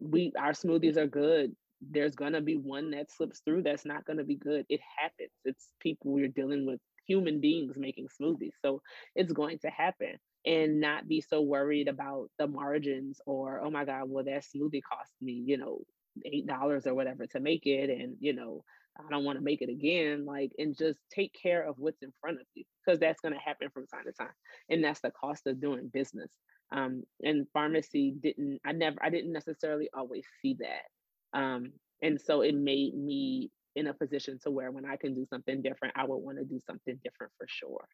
we 0.00 0.32
our 0.36 0.50
smoothies 0.50 0.96
are 0.96 1.06
good. 1.06 1.54
There's 1.80 2.16
gonna 2.16 2.40
be 2.40 2.56
one 2.56 2.90
that 2.90 3.12
slips 3.12 3.40
through 3.44 3.62
that's 3.62 3.86
not 3.86 4.04
gonna 4.04 4.24
be 4.24 4.34
good. 4.34 4.66
It 4.68 4.80
happens. 4.98 5.30
It's 5.44 5.68
people 5.78 6.10
we're 6.10 6.26
dealing 6.26 6.66
with, 6.66 6.80
human 7.06 7.40
beings 7.40 7.74
making 7.76 8.08
smoothies. 8.20 8.56
So 8.62 8.82
it's 9.14 9.32
going 9.32 9.60
to 9.60 9.68
happen 9.70 10.16
and 10.48 10.80
not 10.80 11.06
be 11.06 11.20
so 11.20 11.42
worried 11.42 11.88
about 11.88 12.30
the 12.38 12.46
margins 12.46 13.20
or 13.26 13.60
oh 13.62 13.70
my 13.70 13.84
god 13.84 14.04
well 14.08 14.24
that 14.24 14.42
smoothie 14.42 14.82
cost 14.82 15.12
me 15.20 15.32
you 15.46 15.58
know 15.58 15.78
eight 16.24 16.46
dollars 16.46 16.86
or 16.86 16.94
whatever 16.94 17.26
to 17.26 17.38
make 17.38 17.66
it 17.66 17.90
and 17.90 18.16
you 18.18 18.32
know 18.32 18.64
i 18.98 19.10
don't 19.10 19.24
want 19.24 19.38
to 19.38 19.44
make 19.44 19.60
it 19.60 19.68
again 19.68 20.24
like 20.24 20.50
and 20.58 20.76
just 20.76 20.98
take 21.14 21.32
care 21.40 21.68
of 21.68 21.74
what's 21.78 22.02
in 22.02 22.12
front 22.20 22.40
of 22.40 22.46
you 22.54 22.64
because 22.84 22.98
that's 22.98 23.20
going 23.20 23.34
to 23.34 23.40
happen 23.40 23.68
from 23.70 23.86
time 23.86 24.04
to 24.06 24.12
time 24.12 24.32
and 24.70 24.82
that's 24.82 25.00
the 25.00 25.10
cost 25.10 25.46
of 25.46 25.60
doing 25.60 25.90
business 25.92 26.30
um 26.72 27.02
and 27.22 27.46
pharmacy 27.52 28.14
didn't 28.22 28.58
i 28.64 28.72
never 28.72 28.96
i 29.02 29.10
didn't 29.10 29.32
necessarily 29.32 29.88
always 29.94 30.24
see 30.40 30.56
that 30.58 31.38
um 31.38 31.70
and 32.02 32.18
so 32.20 32.40
it 32.40 32.54
made 32.54 32.94
me 32.94 33.50
in 33.76 33.86
a 33.86 33.94
position 33.94 34.38
to 34.42 34.50
where 34.50 34.72
when 34.72 34.86
i 34.86 34.96
can 34.96 35.14
do 35.14 35.26
something 35.28 35.60
different 35.60 35.94
i 35.96 36.04
would 36.04 36.16
want 36.16 36.38
to 36.38 36.44
do 36.44 36.58
something 36.66 36.98
different 37.04 37.32
for 37.36 37.46
sure 37.48 37.86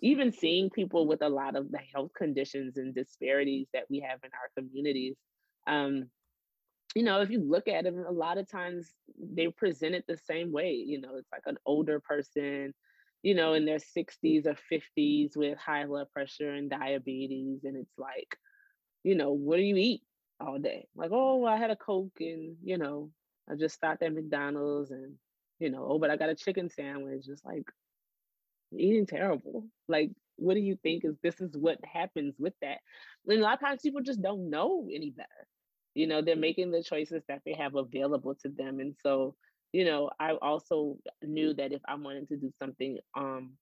even 0.00 0.32
seeing 0.32 0.70
people 0.70 1.06
with 1.06 1.22
a 1.22 1.28
lot 1.28 1.56
of 1.56 1.70
the 1.70 1.80
health 1.92 2.10
conditions 2.16 2.76
and 2.76 2.94
disparities 2.94 3.68
that 3.72 3.84
we 3.90 4.00
have 4.00 4.18
in 4.24 4.30
our 4.32 4.50
communities 4.56 5.16
um 5.66 6.04
you 6.94 7.02
know 7.02 7.20
if 7.20 7.30
you 7.30 7.40
look 7.40 7.68
at 7.68 7.86
it 7.86 7.94
a 7.94 8.12
lot 8.12 8.38
of 8.38 8.48
times 8.48 8.92
they 9.18 9.48
present 9.48 9.94
it 9.94 10.04
the 10.06 10.18
same 10.26 10.52
way 10.52 10.72
you 10.72 11.00
know 11.00 11.16
it's 11.16 11.30
like 11.32 11.42
an 11.46 11.58
older 11.66 12.00
person 12.00 12.74
you 13.22 13.34
know 13.34 13.54
in 13.54 13.64
their 13.64 13.78
60s 13.78 14.46
or 14.46 14.56
50s 14.70 15.36
with 15.36 15.56
high 15.58 15.86
blood 15.86 16.06
pressure 16.12 16.50
and 16.50 16.70
diabetes 16.70 17.60
and 17.64 17.76
it's 17.76 17.98
like 17.98 18.36
you 19.04 19.14
know, 19.14 19.32
what 19.32 19.56
do 19.56 19.62
you 19.62 19.76
eat 19.76 20.02
all 20.40 20.58
day? 20.58 20.86
Like, 20.94 21.10
oh, 21.12 21.44
I 21.44 21.56
had 21.56 21.70
a 21.70 21.76
Coke 21.76 22.18
and, 22.20 22.56
you 22.62 22.78
know, 22.78 23.10
I 23.50 23.54
just 23.56 23.74
stopped 23.74 24.02
at 24.02 24.14
McDonald's 24.14 24.90
and, 24.90 25.14
you 25.58 25.70
know, 25.70 25.86
oh, 25.88 25.98
but 25.98 26.10
I 26.10 26.16
got 26.16 26.30
a 26.30 26.34
chicken 26.34 26.70
sandwich. 26.70 27.26
It's 27.28 27.44
like 27.44 27.64
eating 28.76 29.06
terrible. 29.06 29.66
Like, 29.88 30.10
what 30.36 30.54
do 30.54 30.60
you 30.60 30.76
think 30.82 31.04
is 31.04 31.16
this 31.22 31.40
is 31.40 31.56
what 31.56 31.78
happens 31.84 32.34
with 32.38 32.54
that? 32.62 32.78
And 33.26 33.38
a 33.40 33.42
lot 33.42 33.54
of 33.54 33.60
times 33.60 33.82
people 33.82 34.02
just 34.02 34.22
don't 34.22 34.50
know 34.50 34.88
any 34.92 35.10
better. 35.10 35.48
You 35.94 36.06
know, 36.06 36.22
they're 36.22 36.36
making 36.36 36.70
the 36.70 36.82
choices 36.82 37.22
that 37.28 37.42
they 37.44 37.54
have 37.54 37.74
available 37.76 38.34
to 38.36 38.48
them. 38.48 38.80
And 38.80 38.96
so, 39.02 39.36
you 39.72 39.84
know, 39.84 40.10
I 40.18 40.32
also 40.32 40.98
knew 41.22 41.54
that 41.54 41.72
if 41.72 41.82
I 41.86 41.94
wanted 41.96 42.28
to 42.28 42.36
do 42.36 42.50
something 42.58 42.98
um 43.16 43.56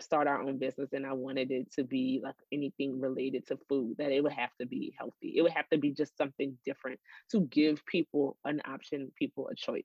start 0.00 0.26
our 0.26 0.42
own 0.42 0.58
business 0.58 0.92
and 0.92 1.06
I 1.06 1.12
wanted 1.12 1.50
it 1.50 1.70
to 1.72 1.84
be 1.84 2.20
like 2.22 2.34
anything 2.52 3.00
related 3.00 3.46
to 3.48 3.58
food, 3.68 3.96
that 3.98 4.12
it 4.12 4.22
would 4.22 4.32
have 4.32 4.54
to 4.60 4.66
be 4.66 4.94
healthy. 4.98 5.34
It 5.36 5.42
would 5.42 5.52
have 5.52 5.68
to 5.70 5.78
be 5.78 5.92
just 5.92 6.16
something 6.16 6.58
different 6.64 7.00
to 7.30 7.42
give 7.42 7.84
people 7.86 8.38
an 8.44 8.60
option, 8.64 9.12
people 9.18 9.48
a 9.48 9.54
choice. 9.54 9.84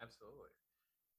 Absolutely. 0.00 0.47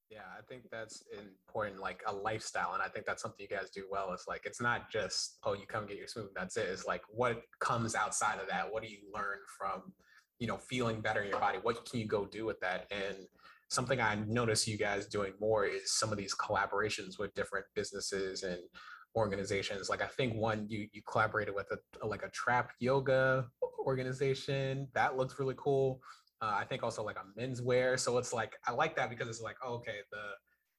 Yeah, 0.09 0.25
I 0.37 0.41
think 0.47 0.63
that's 0.71 1.03
important, 1.13 1.79
like 1.79 2.01
a 2.07 2.13
lifestyle. 2.13 2.73
And 2.73 2.81
I 2.81 2.87
think 2.87 3.05
that's 3.05 3.21
something 3.21 3.45
you 3.47 3.55
guys 3.55 3.69
do 3.69 3.83
well. 3.91 4.11
It's 4.11 4.27
like, 4.27 4.41
it's 4.45 4.59
not 4.59 4.91
just, 4.91 5.37
oh, 5.43 5.53
you 5.53 5.67
come 5.67 5.85
get 5.85 5.97
your 5.97 6.07
smoothie, 6.07 6.33
that's 6.35 6.57
it. 6.57 6.67
It's 6.67 6.87
like, 6.87 7.01
what 7.09 7.43
comes 7.59 7.93
outside 7.93 8.39
of 8.39 8.47
that? 8.49 8.73
What 8.73 8.81
do 8.81 8.89
you 8.89 8.99
learn 9.13 9.37
from, 9.57 9.93
you 10.39 10.47
know, 10.47 10.57
feeling 10.57 11.01
better 11.01 11.21
in 11.21 11.29
your 11.29 11.39
body? 11.39 11.59
What 11.61 11.87
can 11.87 11.99
you 11.99 12.07
go 12.07 12.25
do 12.25 12.45
with 12.45 12.59
that? 12.61 12.87
And 12.89 13.17
something 13.69 14.01
I 14.01 14.15
notice 14.27 14.67
you 14.67 14.77
guys 14.77 15.05
doing 15.05 15.33
more 15.39 15.65
is 15.65 15.93
some 15.93 16.11
of 16.11 16.17
these 16.17 16.33
collaborations 16.33 17.19
with 17.19 17.33
different 17.35 17.65
businesses 17.75 18.41
and 18.41 18.59
organizations. 19.15 19.89
Like 19.89 20.01
I 20.01 20.07
think 20.07 20.35
one 20.35 20.65
you 20.69 20.87
you 20.91 21.01
collaborated 21.07 21.53
with 21.53 21.67
a, 21.71 22.07
like 22.07 22.23
a 22.23 22.29
trap 22.29 22.71
yoga 22.79 23.47
organization 23.85 24.87
that 24.93 25.17
looks 25.17 25.39
really 25.39 25.55
cool. 25.57 26.01
Uh, 26.41 26.55
I 26.57 26.63
think 26.63 26.83
also 26.83 27.03
like 27.03 27.17
a 27.17 27.39
menswear. 27.39 27.99
So 27.99 28.17
it's 28.17 28.33
like 28.33 28.55
I 28.65 28.71
like 28.71 28.95
that 28.95 29.09
because 29.09 29.27
it's 29.27 29.41
like 29.41 29.57
oh, 29.63 29.75
okay 29.75 29.99
the 30.11 30.21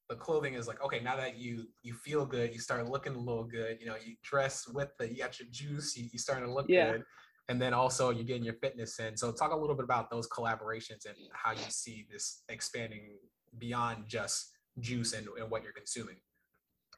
the 0.08 0.16
clothing 0.16 0.54
is 0.54 0.66
like 0.66 0.82
okay 0.82 1.00
now 1.00 1.16
that 1.16 1.38
you 1.38 1.66
you 1.82 1.94
feel 1.94 2.26
good 2.26 2.52
you 2.52 2.58
start 2.58 2.88
looking 2.88 3.14
a 3.14 3.18
little 3.18 3.44
good 3.44 3.78
you 3.78 3.86
know 3.86 3.94
you 4.04 4.16
dress 4.24 4.66
with 4.66 4.88
the 4.98 5.08
you 5.08 5.18
got 5.18 5.38
your 5.38 5.48
juice 5.52 5.96
you, 5.96 6.08
you 6.12 6.18
starting 6.18 6.44
to 6.44 6.52
look 6.52 6.66
yeah. 6.68 6.90
good 6.90 7.04
and 7.50 7.60
then 7.60 7.74
also 7.74 8.10
you're 8.10 8.24
getting 8.24 8.44
your 8.44 8.54
fitness 8.54 9.00
in. 9.00 9.16
So 9.16 9.32
talk 9.32 9.52
a 9.52 9.56
little 9.56 9.74
bit 9.74 9.84
about 9.84 10.08
those 10.08 10.28
collaborations 10.28 11.04
and 11.04 11.16
how 11.32 11.50
you 11.50 11.68
see 11.68 12.06
this 12.08 12.44
expanding 12.48 13.18
beyond 13.58 14.04
just 14.06 14.52
juice 14.78 15.14
and, 15.14 15.26
and 15.36 15.50
what 15.50 15.64
you're 15.64 15.72
consuming. 15.72 16.14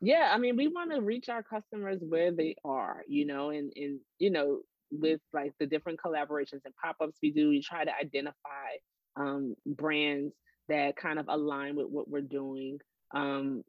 Yeah, 0.03 0.31
I 0.31 0.37
mean, 0.37 0.57
we 0.59 0.68
want 0.68 0.92
to 0.92 1.01
reach 1.01 1.31
our 1.31 1.42
customers 1.42 2.01
where 2.07 2.33
they 2.33 2.57
are, 2.66 3.03
you 3.09 3.25
know, 3.25 3.48
and 3.48 3.72
and 3.77 4.01
you 4.18 4.31
know, 4.31 4.61
with 4.93 5.21
like 5.33 5.53
the 5.59 5.67
different 5.67 5.99
collaborations 6.05 6.61
and 6.65 6.75
pop-ups 6.83 7.19
we 7.23 7.31
do, 7.31 7.49
we 7.49 7.63
try 7.63 7.85
to 7.85 7.93
identify 7.95 8.71
um, 9.17 9.55
brands 9.67 10.35
that 10.69 10.97
kind 10.97 11.19
of 11.19 11.27
align 11.29 11.77
with 11.77 11.89
what 11.89 12.09
we're 12.09 12.21
doing. 12.21 12.79
Um, 13.15 13.65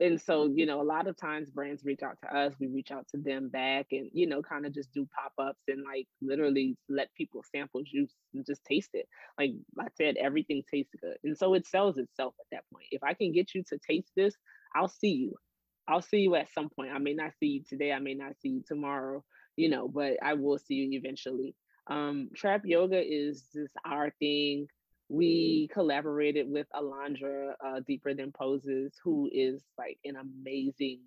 and 0.00 0.20
so 0.20 0.50
you 0.52 0.66
know 0.66 0.80
a 0.80 0.82
lot 0.82 1.06
of 1.06 1.16
times 1.16 1.50
brands 1.50 1.84
reach 1.84 2.02
out 2.02 2.18
to 2.20 2.36
us 2.36 2.52
we 2.58 2.66
reach 2.66 2.90
out 2.90 3.06
to 3.08 3.16
them 3.16 3.48
back 3.48 3.86
and 3.92 4.10
you 4.12 4.26
know 4.26 4.42
kind 4.42 4.66
of 4.66 4.74
just 4.74 4.92
do 4.92 5.06
pop-ups 5.14 5.62
and 5.68 5.84
like 5.84 6.06
literally 6.20 6.76
let 6.88 7.14
people 7.14 7.44
sample 7.54 7.80
juice 7.84 8.12
and 8.34 8.44
just 8.44 8.64
taste 8.64 8.90
it. 8.94 9.06
Like 9.38 9.52
i 9.78 9.86
said 9.96 10.16
everything 10.16 10.62
tastes 10.68 10.92
good 11.00 11.16
and 11.22 11.36
so 11.36 11.54
it 11.54 11.66
sells 11.66 11.98
itself 11.98 12.34
at 12.40 12.46
that 12.50 12.64
point. 12.72 12.86
If 12.90 13.02
i 13.04 13.14
can 13.14 13.32
get 13.32 13.54
you 13.54 13.62
to 13.68 13.78
taste 13.78 14.10
this 14.16 14.34
i'll 14.74 14.88
see 14.88 15.12
you. 15.12 15.34
I'll 15.86 16.02
see 16.02 16.18
you 16.18 16.34
at 16.34 16.52
some 16.52 16.70
point. 16.70 16.92
I 16.92 16.98
may 16.98 17.14
not 17.14 17.32
see 17.38 17.46
you 17.46 17.62
today 17.68 17.92
i 17.92 18.00
may 18.00 18.14
not 18.14 18.32
see 18.40 18.48
you 18.48 18.64
tomorrow 18.66 19.22
you 19.56 19.68
know 19.68 19.88
but 19.88 20.14
i 20.22 20.34
will 20.34 20.58
see 20.58 20.74
you 20.74 20.98
eventually 20.98 21.54
um 21.88 22.28
trap 22.34 22.62
yoga 22.64 23.00
is 23.00 23.48
just 23.52 23.74
our 23.84 24.10
thing 24.18 24.66
we 25.08 25.68
collaborated 25.72 26.48
with 26.48 26.66
Alondra 26.74 27.52
uh, 27.64 27.80
Deeper 27.86 28.14
Than 28.14 28.32
Poses, 28.32 28.94
who 29.04 29.28
is 29.32 29.62
like 29.78 29.98
an 30.04 30.16
amazing 30.16 31.00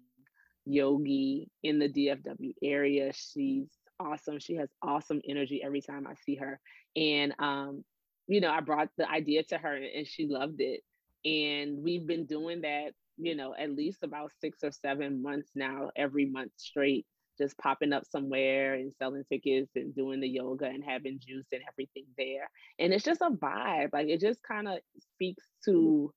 yogi 0.65 1.49
in 1.63 1.79
the 1.79 1.89
DFW 1.89 2.53
area. 2.63 3.11
She's 3.13 3.67
awesome. 3.99 4.39
She 4.39 4.55
has 4.55 4.69
awesome 4.81 5.21
energy 5.27 5.61
every 5.63 5.81
time 5.81 6.05
I 6.07 6.13
see 6.25 6.35
her. 6.35 6.59
And, 6.95 7.33
um, 7.39 7.83
you 8.27 8.41
know, 8.41 8.51
I 8.51 8.59
brought 8.59 8.89
the 8.97 9.09
idea 9.09 9.43
to 9.43 9.57
her 9.57 9.75
and 9.75 10.07
she 10.07 10.27
loved 10.27 10.61
it. 10.61 10.81
And 11.25 11.79
we've 11.81 12.05
been 12.05 12.25
doing 12.25 12.61
that, 12.61 12.91
you 13.17 13.35
know, 13.35 13.55
at 13.57 13.75
least 13.75 13.99
about 14.03 14.31
six 14.39 14.59
or 14.63 14.71
seven 14.71 15.23
months 15.23 15.49
now, 15.55 15.89
every 15.95 16.25
month 16.25 16.51
straight 16.57 17.05
just 17.37 17.57
popping 17.57 17.93
up 17.93 18.05
somewhere 18.05 18.73
and 18.73 18.93
selling 18.93 19.23
tickets 19.29 19.71
and 19.75 19.95
doing 19.95 20.19
the 20.19 20.27
yoga 20.27 20.65
and 20.65 20.83
having 20.83 21.19
juice 21.19 21.45
and 21.51 21.61
everything 21.71 22.05
there. 22.17 22.49
And 22.79 22.93
it's 22.93 23.03
just 23.03 23.21
a 23.21 23.29
vibe. 23.29 23.93
Like 23.93 24.07
it 24.07 24.19
just 24.19 24.41
kind 24.43 24.67
of 24.67 24.79
speaks 25.13 25.43
mm-hmm. 25.67 25.71
to 25.71 26.13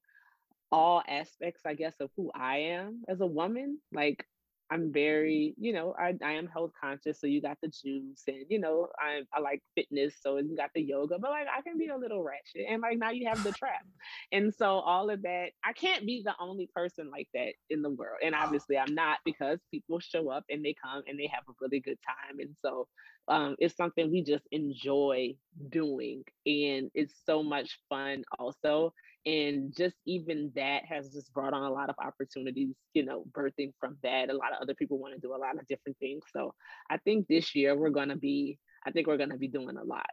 all 0.72 1.02
aspects, 1.08 1.62
I 1.66 1.74
guess, 1.74 1.94
of 2.00 2.10
who 2.16 2.30
I 2.34 2.58
am 2.58 3.02
as 3.08 3.20
a 3.20 3.26
woman. 3.26 3.78
Like 3.92 4.24
I'm 4.70 4.92
very, 4.92 5.54
you 5.58 5.72
know, 5.72 5.94
I, 5.98 6.14
I 6.24 6.32
am 6.32 6.46
health 6.46 6.72
conscious. 6.80 7.20
So 7.20 7.26
you 7.26 7.42
got 7.42 7.58
the 7.60 7.68
juice 7.68 8.22
and, 8.28 8.44
you 8.48 8.60
know, 8.60 8.88
I, 8.98 9.22
I 9.34 9.40
like 9.40 9.62
fitness. 9.74 10.14
So 10.20 10.36
you 10.38 10.56
got 10.56 10.70
the 10.74 10.82
yoga, 10.82 11.18
but 11.18 11.30
like 11.30 11.46
I 11.48 11.60
can 11.62 11.76
be 11.76 11.88
a 11.88 11.96
little 11.96 12.22
ratchet. 12.22 12.66
And 12.68 12.82
like 12.82 12.98
now 12.98 13.10
you 13.10 13.28
have 13.28 13.42
the 13.42 13.52
trap. 13.52 13.84
And 14.32 14.54
so 14.54 14.66
all 14.80 15.10
of 15.10 15.22
that, 15.22 15.50
I 15.64 15.72
can't 15.72 16.06
be 16.06 16.22
the 16.24 16.34
only 16.40 16.68
person 16.74 17.10
like 17.10 17.28
that 17.34 17.54
in 17.68 17.82
the 17.82 17.90
world. 17.90 18.18
And 18.22 18.34
obviously 18.34 18.78
I'm 18.78 18.94
not 18.94 19.18
because 19.24 19.58
people 19.70 19.98
show 19.98 20.30
up 20.30 20.44
and 20.48 20.64
they 20.64 20.74
come 20.82 21.02
and 21.08 21.18
they 21.18 21.28
have 21.32 21.44
a 21.48 21.52
really 21.60 21.80
good 21.80 21.98
time. 22.06 22.38
And 22.38 22.54
so 22.64 22.86
um, 23.28 23.56
it's 23.58 23.76
something 23.76 24.10
we 24.10 24.22
just 24.22 24.46
enjoy 24.52 25.34
doing. 25.68 26.24
And 26.46 26.90
it's 26.94 27.14
so 27.26 27.42
much 27.42 27.78
fun 27.88 28.24
also 28.38 28.92
and 29.26 29.74
just 29.76 29.96
even 30.06 30.50
that 30.54 30.84
has 30.86 31.12
just 31.12 31.32
brought 31.34 31.52
on 31.52 31.62
a 31.62 31.70
lot 31.70 31.90
of 31.90 31.96
opportunities 32.02 32.74
you 32.94 33.04
know 33.04 33.24
birthing 33.32 33.72
from 33.78 33.96
that. 34.02 34.30
A 34.30 34.34
lot 34.34 34.52
of 34.52 34.62
other 34.62 34.74
people 34.74 34.98
want 34.98 35.14
to 35.14 35.20
do 35.20 35.34
a 35.34 35.36
lot 35.36 35.58
of 35.58 35.66
different 35.68 35.98
things. 35.98 36.22
So 36.32 36.54
i 36.90 36.96
think 36.98 37.26
this 37.28 37.54
year 37.54 37.76
we're 37.76 37.90
going 37.90 38.08
to 38.08 38.16
be 38.16 38.58
i 38.86 38.90
think 38.90 39.06
we're 39.06 39.18
going 39.18 39.30
to 39.30 39.38
be 39.38 39.48
doing 39.48 39.76
a 39.76 39.84
lot. 39.84 40.06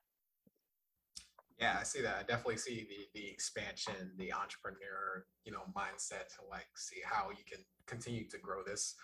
Yeah 1.60 1.78
i 1.80 1.84
see 1.84 2.02
that. 2.02 2.18
I 2.20 2.24
definitely 2.24 2.58
see 2.58 2.88
the 2.90 3.20
the 3.20 3.28
expansion 3.28 4.12
the 4.18 4.34
entrepreneur 4.34 5.26
you 5.46 5.52
know 5.52 5.64
mindset 5.76 6.28
to 6.36 6.46
like 6.50 6.68
see 6.76 7.02
how 7.06 7.30
you 7.30 7.44
can 7.50 7.64
continue 7.86 8.28
to 8.30 8.38
grow 8.38 8.64
this. 8.64 8.96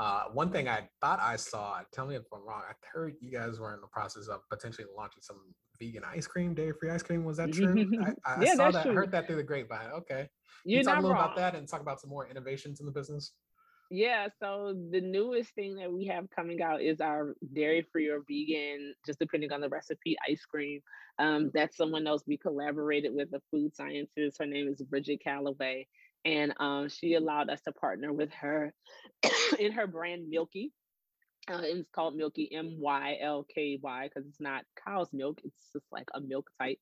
Uh, 0.00 0.24
one 0.32 0.50
thing 0.50 0.68
I 0.68 0.88
thought 1.00 1.20
I 1.20 1.36
saw, 1.36 1.80
tell 1.92 2.06
me 2.06 2.16
if 2.16 2.24
I'm 2.32 2.44
wrong, 2.46 2.62
I 2.68 2.72
heard 2.92 3.14
you 3.20 3.30
guys 3.30 3.60
were 3.60 3.74
in 3.74 3.80
the 3.80 3.86
process 3.86 4.26
of 4.26 4.40
potentially 4.48 4.86
launching 4.96 5.22
some 5.22 5.54
vegan 5.78 6.02
ice 6.04 6.26
cream, 6.26 6.54
dairy 6.54 6.72
free 6.72 6.90
ice 6.90 7.02
cream. 7.02 7.24
Was 7.24 7.36
that 7.38 7.52
true? 7.52 7.74
I, 8.00 8.12
I 8.26 8.44
yeah, 8.44 8.54
saw 8.54 8.70
that, 8.70 8.84
true. 8.84 8.94
heard 8.94 9.12
that 9.12 9.26
through 9.26 9.36
the 9.36 9.42
grapevine. 9.42 9.90
Okay. 9.92 10.28
You're 10.64 10.78
you 10.78 10.84
talk 10.84 10.98
a 10.98 11.00
little 11.00 11.16
wrong. 11.16 11.24
about 11.24 11.36
that 11.36 11.54
and 11.54 11.68
talk 11.68 11.80
about 11.80 12.00
some 12.00 12.10
more 12.10 12.26
innovations 12.28 12.80
in 12.80 12.86
the 12.86 12.92
business. 12.92 13.32
Yeah, 13.94 14.28
so 14.40 14.74
the 14.90 15.02
newest 15.02 15.54
thing 15.54 15.74
that 15.76 15.92
we 15.92 16.06
have 16.06 16.30
coming 16.34 16.62
out 16.62 16.80
is 16.80 17.02
our 17.02 17.34
dairy 17.52 17.86
free 17.92 18.08
or 18.08 18.22
vegan, 18.26 18.94
just 19.04 19.18
depending 19.18 19.52
on 19.52 19.60
the 19.60 19.68
recipe, 19.68 20.16
ice 20.26 20.46
cream. 20.46 20.80
Um, 21.18 21.50
that's 21.52 21.76
someone 21.76 22.06
else 22.06 22.22
we 22.26 22.38
collaborated 22.38 23.12
with, 23.14 23.28
a 23.34 23.42
food 23.50 23.76
scientist. 23.76 24.38
Her 24.38 24.46
name 24.46 24.66
is 24.68 24.80
Bridget 24.80 25.20
Calloway. 25.22 25.86
And 26.24 26.54
um, 26.58 26.88
she 26.88 27.14
allowed 27.14 27.50
us 27.50 27.60
to 27.62 27.72
partner 27.72 28.14
with 28.14 28.30
her 28.32 28.72
in 29.58 29.72
her 29.72 29.86
brand 29.86 30.30
Mylky. 30.30 30.72
Uh, 31.50 31.60
it's 31.62 31.90
called 31.90 32.16
Mylky 32.16 32.48
M 32.52 32.76
Y 32.78 33.18
L 33.20 33.44
K 33.52 33.78
Y, 33.82 34.08
because 34.08 34.28
it's 34.28 34.40
not 34.40 34.64
cow's 34.84 35.12
milk. 35.12 35.40
It's 35.44 35.70
just 35.72 35.86
like 35.90 36.08
a 36.14 36.20
milk 36.20 36.48
type. 36.60 36.78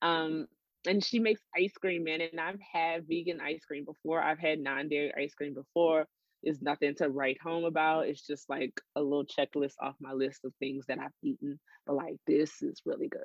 Um, 0.00 0.46
and 0.86 1.04
she 1.04 1.18
makes 1.18 1.42
ice 1.56 1.74
cream, 1.74 2.04
man. 2.04 2.20
And 2.20 2.40
I've 2.40 2.60
had 2.60 3.06
vegan 3.06 3.40
ice 3.40 3.64
cream 3.64 3.84
before. 3.84 4.22
I've 4.22 4.38
had 4.38 4.60
non-dairy 4.60 5.12
ice 5.18 5.34
cream 5.34 5.54
before. 5.54 6.06
It's 6.42 6.62
nothing 6.62 6.94
to 6.96 7.08
write 7.08 7.38
home 7.42 7.64
about. 7.64 8.06
It's 8.06 8.24
just 8.26 8.48
like 8.48 8.80
a 8.96 9.02
little 9.02 9.26
checklist 9.26 9.74
off 9.80 9.96
my 10.00 10.12
list 10.12 10.44
of 10.44 10.52
things 10.58 10.86
that 10.86 10.98
I've 10.98 11.10
eaten. 11.22 11.58
But 11.86 11.96
like 11.96 12.14
this 12.26 12.62
is 12.62 12.80
really 12.86 13.08
good. 13.08 13.20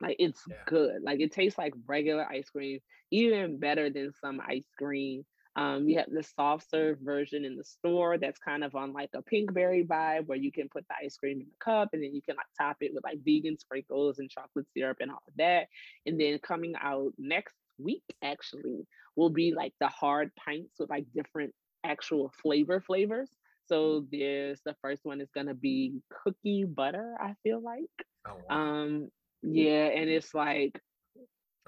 Like 0.00 0.16
it's 0.18 0.42
yeah. 0.48 0.56
good. 0.66 1.02
Like 1.02 1.20
it 1.20 1.32
tastes 1.32 1.58
like 1.58 1.72
regular 1.86 2.26
ice 2.30 2.50
cream, 2.50 2.78
even 3.10 3.58
better 3.58 3.90
than 3.90 4.12
some 4.20 4.40
ice 4.46 4.68
cream 4.76 5.24
um, 5.58 5.86
we 5.86 5.94
have 5.94 6.06
the 6.08 6.22
soft 6.22 6.70
serve 6.70 6.98
version 7.00 7.44
in 7.44 7.56
the 7.56 7.64
store 7.64 8.16
that's 8.16 8.38
kind 8.38 8.62
of 8.62 8.76
on 8.76 8.92
like 8.92 9.10
a 9.12 9.22
pinkberry 9.22 9.84
vibe 9.84 10.26
where 10.26 10.38
you 10.38 10.52
can 10.52 10.68
put 10.68 10.86
the 10.88 10.94
ice 11.04 11.16
cream 11.16 11.40
in 11.40 11.46
the 11.46 11.64
cup 11.64 11.88
and 11.92 12.00
then 12.00 12.14
you 12.14 12.22
can 12.22 12.36
like 12.36 12.46
top 12.56 12.76
it 12.80 12.94
with 12.94 13.02
like 13.02 13.18
vegan 13.24 13.58
sprinkles 13.58 14.20
and 14.20 14.30
chocolate 14.30 14.66
syrup 14.72 14.98
and 15.00 15.10
all 15.10 15.22
of 15.26 15.34
that. 15.36 15.66
And 16.06 16.20
then 16.20 16.38
coming 16.38 16.74
out 16.80 17.12
next 17.18 17.56
week 17.76 18.04
actually 18.22 18.86
will 19.16 19.30
be 19.30 19.52
like 19.52 19.72
the 19.80 19.88
hard 19.88 20.30
pints 20.36 20.74
with 20.78 20.90
like 20.90 21.06
different 21.12 21.52
actual 21.84 22.32
flavor 22.40 22.80
flavors. 22.80 23.28
So 23.66 24.06
there's 24.12 24.60
the 24.64 24.76
first 24.80 25.04
one 25.04 25.20
is 25.20 25.30
gonna 25.34 25.54
be 25.54 26.00
cookie 26.22 26.66
butter, 26.66 27.16
I 27.20 27.34
feel 27.42 27.60
like. 27.60 28.06
Oh, 28.28 28.36
wow. 28.48 28.56
Um 28.56 29.08
yeah, 29.42 29.86
and 29.86 30.08
it's 30.08 30.32
like 30.34 30.80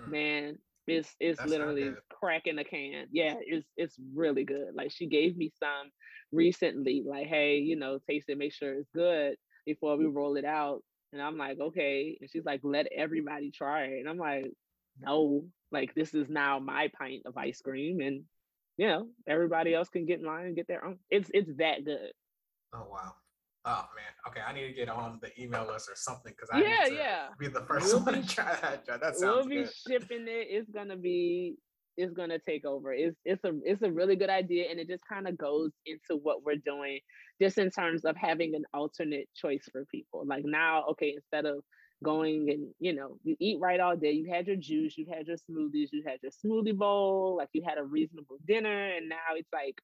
mm. 0.01 0.09
man, 0.09 0.59
it's 0.91 1.15
it's 1.21 1.39
That's 1.39 1.51
literally 1.51 1.93
cracking 2.11 2.59
a 2.59 2.65
can. 2.65 3.07
Yeah, 3.13 3.35
it's 3.41 3.67
it's 3.77 3.97
really 4.15 4.45
good. 4.45 4.75
Like 4.75 4.91
she 4.91 5.07
gave 5.07 5.37
me 5.37 5.53
some 5.59 5.91
recently, 6.33 7.03
like, 7.07 7.27
hey, 7.27 7.59
you 7.59 7.77
know, 7.77 7.99
taste 8.09 8.29
it, 8.29 8.39
make 8.39 8.53
sure 8.53 8.75
it's 8.75 8.91
good. 8.95 9.37
before 9.67 9.97
we 9.97 10.05
mm. 10.05 10.15
roll 10.15 10.37
it 10.37 10.45
out. 10.45 10.83
And 11.13 11.21
I'm 11.21 11.37
like, 11.37 11.59
okay. 11.61 12.17
And 12.21 12.31
she's 12.31 12.45
like, 12.45 12.61
let 12.63 12.87
everybody 12.95 13.51
try 13.51 13.85
it. 13.85 14.01
And 14.01 14.09
I'm 14.09 14.19
like, 14.19 14.47
no, 15.01 15.45
like 15.73 15.95
this 15.95 16.15
is 16.15 16.29
now 16.29 16.59
my 16.59 16.91
pint 16.99 17.23
of 17.27 17.37
ice 17.37 17.61
cream. 17.61 18.01
And 18.01 18.23
you 18.77 18.87
know, 18.87 19.09
everybody 19.27 19.75
else 19.75 19.89
can 19.89 20.07
get 20.07 20.21
in 20.21 20.27
line 20.27 20.47
and 20.47 20.57
get 20.57 20.67
their 20.69 20.85
own. 20.85 20.99
It's 21.11 21.31
it's 21.35 21.51
that 21.59 21.85
good. 21.85 22.13
Oh 22.73 22.87
wow. 22.91 23.13
Oh 23.65 23.85
man. 23.95 24.13
Okay, 24.29 24.41
I 24.41 24.53
need 24.55 24.67
to 24.69 24.73
get 24.73 24.89
on 24.89 25.19
the 25.21 25.39
email 25.41 25.67
list 25.67 25.89
or 25.91 25.95
something 25.97 26.33
because 26.35 26.49
I 26.53 26.61
Yeah, 26.61 26.85
need 26.85 26.91
to 26.91 26.95
yeah. 26.95 27.27
be 27.39 27.49
the 27.49 27.61
1st 27.61 27.81
We'll 27.83 28.01
one 28.05 28.15
be- 28.15 28.23
to 28.23 28.29
try 28.29 28.57
that. 28.63 28.87
That 28.87 29.15
we'll 29.19 29.47
be 29.47 29.57
good. 29.57 29.71
shipping 29.87 30.23
it. 30.29 30.47
It's 30.51 30.71
gonna 30.71 30.97
be 30.97 31.57
it's 31.97 32.13
gonna 32.15 32.39
take 32.39 32.65
over. 32.65 32.93
It's 32.95 33.17
it's 33.25 33.45
a 33.45 33.53
it's 33.65 33.83
a 33.83 33.91
really 33.93 34.17
good 34.17 34.31
idea 34.31 34.71
and 34.71 34.81
it 34.81 34.89
just 34.89 35.03
kind 35.07 35.29
of 35.29 35.37
goes 35.37 35.73
into 35.85 36.17
what 36.23 36.43
we're 36.43 36.57
doing 36.57 37.01
just 37.41 37.59
in 37.59 37.71
terms 37.71 38.05
of 38.05 38.17
having 38.17 38.55
an 38.55 38.65
alternate 38.73 39.29
choice 39.35 39.69
for 39.71 39.85
people. 39.87 40.25
Like 40.27 40.45
now, 40.45 40.85
okay, 40.93 41.15
instead 41.17 41.45
of 41.45 41.63
going 42.03 42.49
and 42.51 42.69
you 42.79 42.95
know, 42.95 43.19
you 43.25 43.37
eat 43.41 43.59
right 43.61 43.79
all 43.81 43.95
day, 43.97 44.13
you 44.13 44.33
had 44.33 44.47
your 44.47 44.57
juice, 44.57 44.97
you 44.97 45.05
had 45.13 45.27
your 45.27 45.37
smoothies, 45.37 45.89
you 45.93 46.03
had 46.07 46.19
your 46.23 46.33
smoothie 46.33 46.75
bowl, 46.77 47.37
like 47.37 47.51
you 47.53 47.63
had 47.67 47.77
a 47.77 47.85
reasonable 47.85 48.39
dinner, 48.47 48.93
and 48.97 49.07
now 49.11 49.35
it's 49.37 49.51
like 49.53 49.79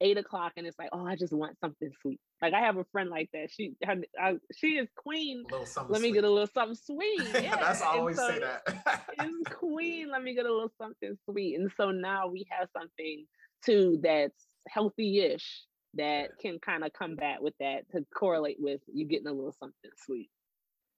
eight 0.00 0.16
o'clock 0.18 0.52
and 0.56 0.66
it's 0.66 0.78
like, 0.78 0.90
oh, 0.92 1.06
I 1.06 1.16
just 1.16 1.32
want 1.32 1.58
something 1.60 1.90
sweet. 2.02 2.20
Like 2.40 2.54
I 2.54 2.60
have 2.60 2.76
a 2.76 2.84
friend 2.92 3.10
like 3.10 3.30
that. 3.32 3.50
She 3.50 3.72
her, 3.84 3.96
I, 4.20 4.36
she 4.56 4.76
is 4.78 4.88
queen. 4.96 5.44
A 5.48 5.52
little 5.52 5.66
something. 5.66 5.92
Let 5.92 6.02
me 6.02 6.12
get 6.12 6.24
a 6.24 6.30
little 6.30 6.46
something 6.46 6.76
sweet. 6.76 7.22
Yeah. 7.34 7.56
That's 7.60 7.82
I 7.82 7.96
always 7.98 8.16
so- 8.16 8.28
say 8.28 8.40
that. 8.40 9.04
it's 9.18 9.50
queen. 9.58 10.10
Let 10.10 10.22
me 10.22 10.34
get 10.34 10.46
a 10.46 10.52
little 10.52 10.72
something 10.80 11.16
sweet. 11.28 11.58
And 11.58 11.70
so 11.76 11.90
now 11.90 12.28
we 12.28 12.46
have 12.50 12.68
something 12.76 13.26
too 13.64 13.98
that's 14.02 14.46
healthy-ish 14.68 15.62
that 15.94 16.30
can 16.40 16.58
kind 16.60 16.84
of 16.84 16.92
combat 16.92 17.42
with 17.42 17.54
that 17.58 17.90
to 17.90 18.04
correlate 18.14 18.58
with 18.60 18.80
you 18.92 19.04
getting 19.06 19.26
a 19.26 19.32
little 19.32 19.54
something 19.58 19.90
sweet 20.04 20.30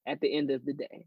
at 0.07 0.21
the 0.21 0.37
end 0.37 0.51
of 0.51 0.65
the 0.65 0.75
day. 0.75 1.07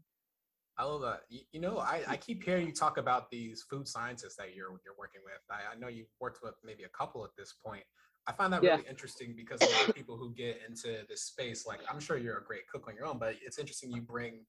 I 0.76 0.84
love 0.84 1.02
that. 1.02 1.20
You, 1.28 1.40
you 1.52 1.60
know, 1.60 1.78
I, 1.78 2.02
I 2.08 2.16
keep 2.16 2.42
hearing 2.42 2.66
you 2.66 2.72
talk 2.72 2.98
about 2.98 3.30
these 3.30 3.64
food 3.70 3.86
scientists 3.86 4.36
that 4.36 4.54
you're 4.54 4.70
you're 4.84 4.96
working 4.98 5.20
with. 5.24 5.40
I, 5.50 5.74
I 5.74 5.78
know 5.78 5.88
you've 5.88 6.08
worked 6.20 6.40
with 6.42 6.54
maybe 6.64 6.82
a 6.82 6.88
couple 6.88 7.24
at 7.24 7.30
this 7.38 7.54
point. 7.64 7.84
I 8.26 8.32
find 8.32 8.52
that 8.52 8.62
Yeah. 8.62 8.76
really 8.76 8.88
interesting 8.88 9.34
because 9.36 9.60
a 9.62 9.70
lot 9.70 9.88
of 9.88 9.94
people 9.94 10.16
who 10.16 10.34
get 10.34 10.60
into 10.66 11.04
this 11.08 11.22
space, 11.24 11.66
like 11.66 11.80
I'm 11.90 12.00
sure 12.00 12.16
you're 12.16 12.38
a 12.38 12.44
great 12.44 12.66
cook 12.68 12.88
on 12.88 12.96
your 12.96 13.06
own, 13.06 13.18
but 13.18 13.36
it's 13.44 13.58
interesting 13.58 13.92
you 13.92 14.02
bring 14.02 14.46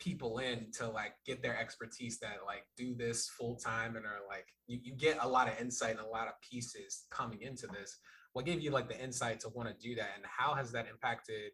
people 0.00 0.38
in 0.38 0.70
to 0.72 0.88
like 0.88 1.14
get 1.24 1.40
their 1.40 1.56
expertise 1.58 2.18
that 2.18 2.38
like 2.44 2.66
do 2.76 2.94
this 2.94 3.28
full 3.28 3.56
time 3.56 3.96
and 3.96 4.04
are 4.04 4.18
like 4.28 4.48
you, 4.66 4.78
you 4.82 4.92
get 4.94 5.16
a 5.22 5.28
lot 5.28 5.48
of 5.48 5.58
insight 5.60 5.92
and 5.92 6.00
a 6.00 6.06
lot 6.06 6.26
of 6.26 6.34
pieces 6.42 7.04
coming 7.10 7.40
into 7.42 7.66
this. 7.68 7.98
What 8.32 8.44
gave 8.44 8.60
you 8.60 8.70
like 8.72 8.88
the 8.88 9.00
insight 9.02 9.40
to 9.40 9.48
want 9.50 9.68
to 9.68 9.74
do 9.88 9.94
that 9.94 10.10
and 10.16 10.24
how 10.26 10.54
has 10.54 10.72
that 10.72 10.88
impacted 10.88 11.52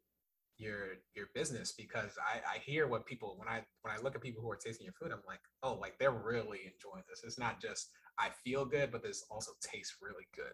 your 0.61 0.99
your 1.15 1.29
business 1.35 1.73
because 1.73 2.17
I, 2.19 2.57
I 2.57 2.59
hear 2.59 2.87
what 2.87 3.07
people 3.07 3.37
when 3.39 3.49
I 3.49 3.65
when 3.83 3.95
I 3.95 4.01
look 4.01 4.15
at 4.15 4.21
people 4.21 4.43
who 4.43 4.51
are 4.51 4.57
tasting 4.57 4.85
your 4.85 4.93
food, 4.93 5.11
I'm 5.13 5.23
like, 5.27 5.41
oh, 5.63 5.75
like 5.75 5.99
they're 5.99 6.11
really 6.11 6.61
enjoying 6.73 7.05
this. 7.09 7.23
It's 7.25 7.39
not 7.39 7.61
just 7.61 7.91
I 8.19 8.29
feel 8.45 8.65
good, 8.65 8.93
but 8.93 9.03
this 9.03 9.25
also 9.31 9.53
tastes 9.63 9.97
really 10.03 10.27
good. 10.37 10.53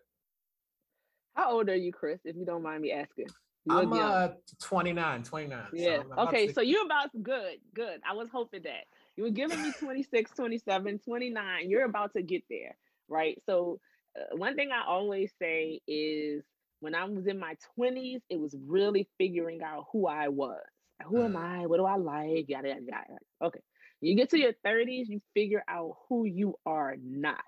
How 1.35 1.53
old 1.53 1.69
are 1.69 1.75
you, 1.77 1.93
Chris, 1.93 2.21
if 2.25 2.37
you 2.37 2.47
don't 2.47 2.63
mind 2.63 2.83
me 2.83 2.93
asking? 2.93 3.27
You 3.65 3.79
I'm 3.79 3.93
uh 3.93 4.29
29, 4.63 5.25
29. 5.25 5.65
Yeah. 5.75 6.03
I'm 6.17 6.29
Okay. 6.29 6.47
to- 6.47 6.53
So 6.55 6.61
you're 6.61 6.85
about 6.85 7.11
good, 7.23 7.57
good. 7.75 8.01
I 8.09 8.15
was 8.15 8.29
hoping 8.31 8.63
that 8.63 8.85
you 9.17 9.25
were 9.25 9.31
giving 9.31 9.61
me 9.61 9.73
26, 9.73 10.31
27, 10.37 11.01
29. 11.01 11.69
You're 11.71 11.85
about 11.85 12.13
to 12.15 12.23
get 12.23 12.45
there, 12.49 12.77
right? 13.09 13.43
So 13.45 13.81
uh, 14.17 14.37
one 14.37 14.55
thing 14.55 14.71
I 14.71 14.85
always 14.87 15.33
say 15.41 15.81
is 15.89 16.45
when 16.87 16.95
I 16.95 17.05
was 17.05 17.27
in 17.27 17.41
my 17.41 17.57
20s, 17.77 18.23
it 18.31 18.39
was 18.39 18.55
really 18.65 19.09
figuring 19.19 19.61
out 19.61 19.89
who 19.93 20.07
I 20.07 20.29
was. 20.29 20.63
Who 21.07 21.25
am 21.25 21.33
Mm. 21.33 21.37
I? 21.37 21.67
What 21.67 21.79
do 21.79 21.85
I 21.85 21.97
like? 21.97 22.49
Yada 22.49 22.69
yada 22.69 22.81
yada. 22.81 23.19
Okay. 23.43 23.61
You 24.01 24.15
get 24.15 24.31
to 24.31 24.39
your 24.39 24.53
30s, 24.65 25.09
you 25.09 25.21
figure 25.35 25.65
out 25.69 25.99
who 26.09 26.27
you 26.27 26.55
are 26.65 26.97
not. 27.03 27.43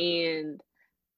And 0.00 0.60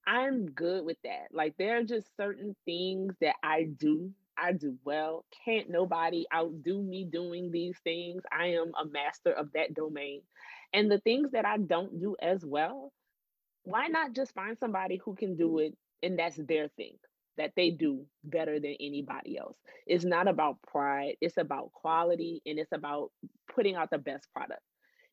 I'm 0.07 0.50
good 0.50 0.85
with 0.85 0.98
that. 1.05 1.29
Like 1.33 1.57
there 1.57 1.79
are 1.79 1.85
just 1.85 2.14
certain 2.16 2.55
things 2.66 3.14
that 3.22 3.37
I 3.42 3.64
do. 3.64 4.12
I 4.37 4.53
do 4.53 4.79
well. 4.85 5.24
Can't 5.46 5.70
nobody 5.70 6.26
outdo 6.35 6.83
me 6.83 7.05
doing 7.05 7.50
these 7.50 7.79
things. 7.85 8.22
I 8.31 8.48
am 8.48 8.72
a 8.79 8.85
master 8.87 9.33
of 9.33 9.53
that 9.55 9.74
domain. 9.74 10.22
And 10.74 10.90
the 10.90 11.00
things 11.00 11.33
that 11.33 11.46
I 11.46 11.59
don't 11.59 12.00
do 12.00 12.16
as 12.20 12.44
well, 12.44 12.92
why 13.64 13.88
not 13.88 14.14
just 14.14 14.35
find 14.35 14.59
somebody 14.59 14.96
who 14.96 15.14
can 15.14 15.37
do 15.37 15.59
it 15.59 15.76
and 16.03 16.18
that's 16.18 16.37
their 16.37 16.68
thing 16.68 16.98
that 17.40 17.53
they 17.57 17.70
do 17.70 18.05
better 18.22 18.61
than 18.61 18.76
anybody 18.79 19.38
else? 19.38 19.57
It's 19.87 20.05
not 20.05 20.29
about 20.29 20.61
pride, 20.62 21.16
it's 21.22 21.38
about 21.38 21.72
quality 21.72 22.42
and 22.44 22.59
it's 22.59 22.72
about 22.72 23.11
putting 23.55 23.76
out 23.76 23.90
the 23.90 23.98
best 23.98 24.29
product. 24.35 24.61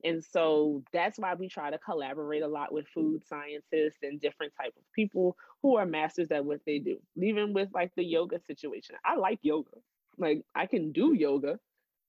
And 0.04 0.24
so 0.24 0.84
that's 0.94 1.18
why 1.18 1.34
we 1.34 1.48
try 1.48 1.72
to 1.72 1.78
collaborate 1.78 2.44
a 2.44 2.48
lot 2.48 2.74
with 2.74 2.88
food 2.94 3.24
scientists 3.26 4.00
and 4.04 4.20
different 4.22 4.54
type 4.60 4.74
of 4.78 4.84
people 4.94 5.36
who 5.64 5.78
are 5.78 5.86
masters 5.86 6.30
at 6.32 6.46
what 6.46 6.60
they 6.66 6.80
do. 6.80 6.98
Even 7.22 7.54
with 7.54 7.70
like 7.74 7.92
the 7.96 8.04
yoga 8.04 8.40
situation. 8.46 8.96
I 9.06 9.16
like 9.16 9.40
yoga. 9.42 9.72
Like 10.18 10.44
I 10.54 10.66
can 10.66 10.92
do 10.92 11.14
yoga. 11.14 11.60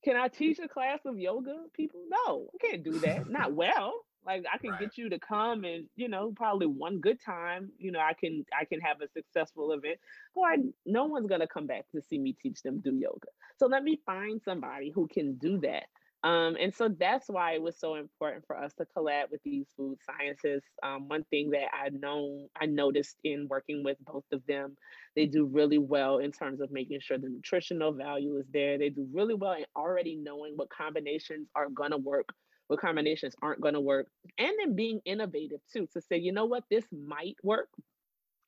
Can 0.05 0.17
I 0.17 0.29
teach 0.29 0.59
a 0.59 0.69
class 0.69 1.01
of 1.07 1.19
yoga 1.19 1.57
people? 1.75 2.01
No, 2.09 2.49
I 2.55 2.67
can't 2.67 2.85
do 2.85 2.99
that. 3.01 3.31
Not 3.31 3.53
well. 3.55 3.95
Like 4.29 4.45
I 4.53 4.59
can 4.59 4.71
Right. 4.73 4.81
get 4.81 4.99
you 4.99 5.11
to 5.11 5.19
come 5.19 5.65
and 5.65 5.89
you 5.97 6.09
know 6.09 6.33
probably 6.37 6.67
one 6.67 7.01
good 7.01 7.21
time. 7.25 7.73
You 7.79 7.93
know 7.93 8.01
I 8.01 8.15
can 8.15 8.45
I 8.59 8.67
can 8.67 8.81
have 8.81 9.01
a 9.03 9.09
successful 9.09 9.73
event. 9.73 9.99
I, 10.45 10.59
no 10.87 11.07
one's 11.07 11.29
gonna 11.29 11.49
come 11.49 11.67
back 11.67 11.87
to 11.95 12.03
see 12.03 12.19
me 12.19 12.35
teach 12.35 12.63
them 12.63 12.81
do 12.81 12.95
yoga. 12.97 13.29
So 13.59 13.67
let 13.67 13.83
me 13.85 14.01
find 14.07 14.43
somebody 14.43 14.91
who 14.95 15.09
can 15.09 15.37
do 15.39 15.59
that. 15.61 15.85
Um, 16.25 16.57
and 16.61 16.75
so 16.75 16.89
that's 16.89 17.29
why 17.29 17.53
it 17.55 17.63
was 17.63 17.79
so 17.79 17.95
important 17.97 18.45
for 18.47 18.59
us 18.59 18.75
to 18.75 18.87
collab 18.87 19.31
with 19.31 19.43
these 19.45 19.69
food 19.77 19.99
scientists. 20.05 20.69
Um, 20.83 21.09
one 21.09 21.25
thing 21.31 21.51
that 21.53 21.69
I 21.75 21.91
know 21.91 22.49
I 22.61 22.67
noticed 22.67 23.19
in 23.25 23.47
working 23.49 23.85
with 23.85 23.99
both 24.01 24.25
of 24.33 24.45
them, 24.47 24.77
they 25.15 25.27
do 25.27 25.47
really 25.47 25.79
well 25.79 26.19
in 26.19 26.33
terms 26.33 26.61
of 26.61 26.73
making 26.73 27.01
sure 27.01 27.19
the 27.19 27.29
nutritional 27.29 27.93
value 27.93 28.37
is 28.39 28.47
there. 28.53 28.79
They 28.79 28.91
do 28.91 29.09
really 29.13 29.35
well 29.35 29.53
in 29.55 29.65
already 29.77 30.17
knowing 30.17 30.55
what 30.57 30.71
combinations 30.71 31.49
are 31.55 31.69
gonna 31.71 31.99
work, 31.99 32.31
what 32.69 32.81
combinations 32.81 33.35
aren't 33.43 33.61
gonna 33.61 33.81
work, 33.81 34.09
and 34.39 34.53
then 34.61 34.77
being 34.77 35.01
innovative 35.05 35.61
too 35.73 35.89
to 35.95 36.01
say, 36.01 36.19
you 36.19 36.33
know 36.33 36.47
what, 36.47 36.65
this 36.71 36.85
might 36.93 37.37
work. 37.43 37.69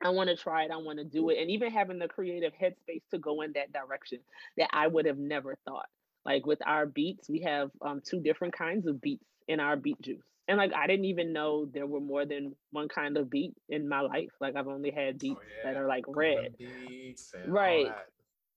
I 0.02 0.10
want 0.10 0.30
to 0.30 0.36
try 0.36 0.64
it. 0.64 0.70
I 0.70 0.78
want 0.78 0.98
to 0.98 1.04
do 1.04 1.28
it. 1.30 1.38
And 1.40 1.50
even 1.50 1.70
having 1.70 1.98
the 1.98 2.08
creative 2.08 2.54
headspace 2.54 3.02
to 3.10 3.18
go 3.18 3.42
in 3.42 3.52
that 3.52 3.72
direction 3.72 4.20
that 4.56 4.70
I 4.72 4.86
would 4.86 5.04
have 5.06 5.18
never 5.18 5.56
thought. 5.66 5.88
Like 6.24 6.46
with 6.46 6.60
our 6.66 6.86
beets, 6.86 7.28
we 7.28 7.40
have 7.42 7.70
um, 7.82 8.00
two 8.04 8.20
different 8.20 8.54
kinds 8.56 8.86
of 8.86 9.00
beets 9.00 9.26
in 9.48 9.60
our 9.60 9.76
beet 9.76 10.00
juice. 10.00 10.24
And 10.48 10.58
like 10.58 10.72
I 10.74 10.86
didn't 10.86 11.04
even 11.06 11.32
know 11.32 11.66
there 11.66 11.86
were 11.86 12.00
more 12.00 12.24
than 12.24 12.56
one 12.70 12.88
kind 12.88 13.16
of 13.18 13.30
beet 13.30 13.54
in 13.68 13.88
my 13.88 14.00
life. 14.00 14.30
Like 14.40 14.56
I've 14.56 14.68
only 14.68 14.90
had 14.90 15.18
beets 15.18 15.40
that 15.62 15.74
yeah. 15.74 15.80
are 15.80 15.86
like 15.86 16.04
red. 16.08 16.56
beets 16.58 17.34
and 17.34 17.44
all 17.46 17.50
Right. 17.52 17.86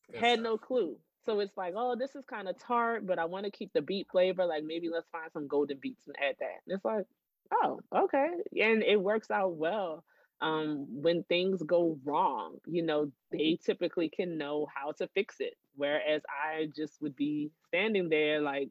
that 0.10 0.20
Had 0.20 0.40
stuff. 0.40 0.44
no 0.44 0.58
clue. 0.58 0.98
So 1.26 1.40
it's 1.40 1.56
like, 1.56 1.74
oh, 1.78 1.96
this 1.96 2.16
is 2.16 2.26
kind 2.26 2.48
of 2.48 2.58
tart, 2.58 3.08
but 3.08 3.20
I 3.20 3.26
want 3.26 3.46
to 3.46 3.52
keep 3.52 3.72
the 3.74 3.82
beet 3.82 4.08
flavor. 4.12 4.46
Like 4.46 4.64
maybe 4.64 4.90
let's 4.90 5.08
find 5.12 5.32
some 5.32 5.48
golden 5.48 5.78
beets 5.78 6.08
and 6.08 6.16
add 6.22 6.36
that. 6.40 6.62
And 6.66 6.76
it's 6.76 6.86
like, 6.86 7.06
oh, 7.52 7.80
okay. 7.96 8.30
And 8.62 8.84
it 8.84 9.02
works 9.02 9.32
out 9.32 9.56
well. 9.56 10.04
Um, 10.42 10.88
when 10.90 11.24
things 11.24 11.64
go 11.64 11.98
wrong, 12.04 12.58
you 12.66 12.84
know, 12.84 13.12
they 13.32 13.58
typically 13.64 14.10
can 14.10 14.38
know 14.38 14.68
how 14.74 14.92
to 14.94 15.08
fix 15.14 15.38
it. 15.40 15.54
Whereas 15.76 16.22
I 16.28 16.68
just 16.76 17.02
would 17.02 17.16
be 17.16 17.52
standing 17.68 18.10
there 18.10 18.42
like, 18.42 18.70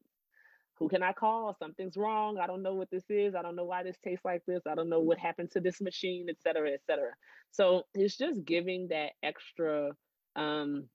who 0.74 0.88
can 0.88 1.02
I 1.02 1.12
call? 1.12 1.56
Something's 1.58 1.96
wrong. 1.96 2.38
I 2.38 2.46
don't 2.46 2.62
know 2.62 2.74
what 2.74 2.90
this 2.90 3.08
is. 3.08 3.34
I 3.34 3.40
don't 3.40 3.56
know 3.56 3.64
why 3.64 3.84
this 3.84 3.96
tastes 4.04 4.24
like 4.24 4.44
this. 4.46 4.62
I 4.66 4.74
don't 4.74 4.90
know 4.90 5.00
what 5.00 5.16
happened 5.16 5.50
to 5.52 5.60
this 5.60 5.80
machine, 5.80 6.26
et 6.28 6.36
cetera, 6.42 6.70
et 6.72 6.82
cetera. 6.86 7.12
So 7.52 7.84
it's 7.94 8.18
just 8.18 8.44
giving 8.44 8.88
that 8.88 9.12
extra 9.22 9.92
um 10.36 10.88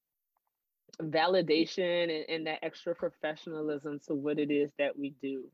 validation 1.02 2.04
and, 2.04 2.26
and 2.30 2.48
that 2.48 2.60
extra 2.64 2.96
professionalism 2.96 4.00
to 4.08 4.14
what 4.16 4.40
it 4.40 4.52
is 4.52 4.72
that 4.78 4.98
we 4.98 5.12
do 5.22 5.46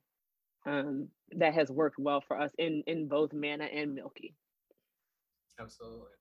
um, 0.65 1.07
that 1.35 1.53
has 1.53 1.69
worked 1.69 1.99
well 1.99 2.21
for 2.21 2.39
us 2.39 2.51
in 2.57 2.83
in 2.87 3.07
both 3.07 3.33
Manna 3.33 3.65
and 3.65 3.93
Mylky. 3.95 4.35
Absolutely. 5.59 6.11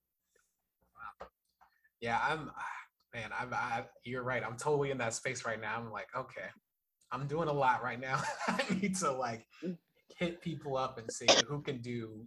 Wow. 1.21 1.29
Yeah, 2.01 2.19
I'm 2.23 2.51
man, 3.15 3.31
I'm 3.39 3.53
I, 3.55 3.85
you're 4.05 4.25
right. 4.25 4.43
I'm 4.45 4.57
totally 4.57 4.91
in 4.91 4.99
that 4.99 5.15
space 5.15 5.45
right 5.45 5.61
now. 5.61 5.77
I'm 5.77 5.91
like, 5.93 6.09
okay, 6.17 6.49
I'm 7.13 7.27
doing 7.27 7.49
a 7.49 7.53
lot 7.53 7.83
right 7.83 8.01
now. 8.01 8.21
I 8.49 8.63
need 8.81 8.97
to 8.97 9.13
like 9.13 9.47
Mm. 9.65 9.79
hit 10.19 10.41
people 10.41 10.77
up 10.77 10.99
and 10.99 11.11
see 11.11 11.39
who 11.39 11.63
can 11.63 11.81
do 11.81 12.27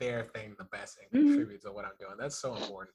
their 0.00 0.24
thing 0.24 0.56
the 0.58 0.64
best 0.64 0.98
and 1.00 1.08
contribute 1.26 1.62
to 1.62 1.72
what 1.72 1.84
I'm 1.84 1.92
doing. 2.00 2.16
That's 2.18 2.40
so 2.40 2.56
important. 2.56 2.94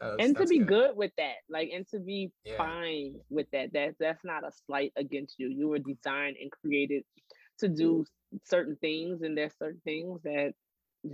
And 0.00 0.36
to 0.36 0.46
be 0.46 0.58
good. 0.58 0.96
with 0.96 1.12
that, 1.18 1.36
like 1.48 1.70
and 1.72 1.86
to 1.88 1.98
be 1.98 2.30
Yeah. 2.44 2.58
fine 2.58 3.16
with 3.30 3.50
that. 3.52 3.72
That 3.72 3.94
that's 3.98 4.24
not 4.24 4.44
a 4.44 4.52
slight 4.66 4.92
against 4.96 5.38
you. 5.38 5.48
You 5.48 5.68
were 5.68 5.78
designed 5.78 6.36
and 6.40 6.50
created 6.50 7.04
to 7.58 7.68
do 7.68 8.04
certain 8.44 8.76
things, 8.76 9.22
and 9.22 9.36
there's 9.36 9.54
certain 9.58 9.80
things 9.84 10.20
that 10.22 10.54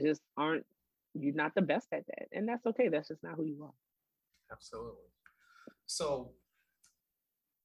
just 0.03 0.23
aren't 0.37 0.67
you're 1.15 1.35
not 1.35 1.55
the 1.55 1.63
best 1.63 1.89
at 1.93 2.07
that. 2.07 2.29
And 2.33 2.49
that's 2.49 2.65
okay. 2.67 2.89
That's 2.89 3.09
just 3.09 3.23
not 3.23 3.35
who 3.37 3.45
you 3.45 3.63
are. 3.65 3.75
Absolutely. 4.51 5.09
So 5.87 6.33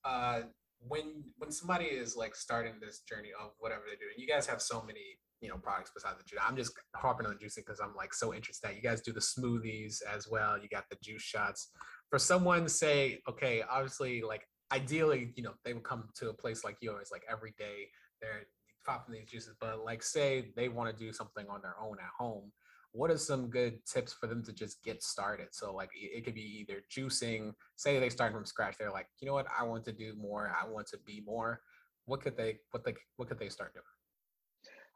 uh, 0.04 0.42
when 0.80 1.24
when 1.38 1.52
somebody 1.52 1.86
is 1.86 2.16
like 2.16 2.36
starting 2.36 2.74
this 2.80 3.00
journey 3.00 3.30
of 3.40 3.52
whatever 3.60 3.84
they're 3.88 3.96
doing, 3.98 4.16
you 4.18 4.28
guys 4.28 4.46
have 4.48 4.62
so 4.62 4.82
many 4.82 5.18
you 5.42 5.50
know 5.50 5.58
products 5.58 5.92
besides 5.94 6.18
the 6.18 6.24
juice. 6.24 6.40
I'm 6.46 6.56
just 6.56 6.74
harping 6.96 7.26
on 7.28 7.38
the 7.40 7.46
juicing 7.46 7.58
because 7.66 7.80
I'm 7.80 7.96
like 7.96 8.14
so 8.14 8.34
interested. 8.34 8.68
That 8.68 8.76
you 8.76 8.82
guys 8.82 9.02
do 9.02 9.14
the 9.14 9.20
smoothies 9.20 10.02
as 10.04 10.28
well. 10.30 10.58
You 10.58 10.68
got 10.70 10.86
the 10.90 10.98
juice 11.04 11.22
shots. 11.22 11.70
For 12.10 12.20
someone 12.20 12.68
say, 12.70 13.20
okay, 13.30 13.64
obviously, 13.70 14.22
like 14.22 14.48
ideally, 14.72 15.34
you 15.36 15.44
know, 15.44 15.54
they 15.64 15.74
would 15.74 15.84
come 15.84 16.10
to 16.16 16.30
a 16.30 16.34
place 16.34 16.64
like 16.64 16.78
yours, 16.82 17.10
like 17.12 17.24
every 17.30 17.54
day 17.58 17.88
they're 18.22 18.48
popping 18.86 19.16
these 19.16 19.30
juices. 19.30 19.56
But 19.60 19.84
like, 19.84 20.04
say 20.04 20.52
they 20.56 20.70
want 20.70 20.96
to 20.96 21.06
do 21.06 21.12
something 21.12 21.46
on 21.50 21.62
their 21.62 21.76
own 21.82 21.98
at 22.00 22.10
home. 22.18 22.52
What 22.94 23.12
are 23.12 23.18
some 23.18 23.50
good 23.50 23.86
tips 23.86 24.14
for 24.14 24.28
them 24.28 24.44
to 24.46 24.54
just 24.54 24.84
get 24.84 25.04
started? 25.04 25.50
So 25.52 25.74
like 25.74 25.90
it, 25.94 26.26
could 26.26 26.34
be 26.34 26.66
either 26.66 26.82
juicing. 26.92 27.54
Say 27.76 28.00
they 28.00 28.10
start 28.10 28.34
from 28.34 28.46
scratch. 28.46 28.76
They're 28.80 28.92
like, 28.92 29.08
you 29.20 29.28
know 29.28 29.34
what, 29.34 29.46
I 29.58 29.64
want 29.64 29.86
to 29.86 29.92
do 29.92 30.16
more. 30.20 30.52
I 30.60 30.68
want 30.68 30.88
to 30.88 30.98
be 31.06 31.22
more. 31.26 31.62
What 32.06 32.22
could 32.22 32.38
they? 32.38 32.58
What 32.72 32.86
they? 32.86 32.96
What 33.18 33.28
could 33.28 33.38
they 33.38 33.50
start 33.50 33.74
doing? 33.74 33.84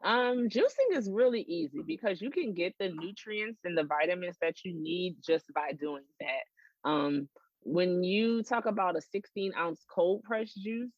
Um, 0.04 0.48
juicing 0.48 0.96
is 0.96 1.08
really 1.10 1.42
easy 1.42 1.82
because 1.86 2.20
you 2.20 2.30
can 2.30 2.54
get 2.54 2.74
the 2.78 2.88
nutrients 2.88 3.60
and 3.64 3.78
the 3.78 3.84
vitamins 3.84 4.36
that 4.42 4.64
you 4.64 4.74
need 4.74 5.16
just 5.24 5.44
by 5.54 5.72
doing 5.72 6.02
that. 6.20 6.88
Um, 6.88 7.28
when 7.62 8.02
you 8.02 8.42
talk 8.42 8.66
about 8.66 8.96
a 8.96 9.00
16 9.00 9.52
ounce 9.56 9.84
cold 9.88 10.24
press 10.24 10.52
juice, 10.52 10.90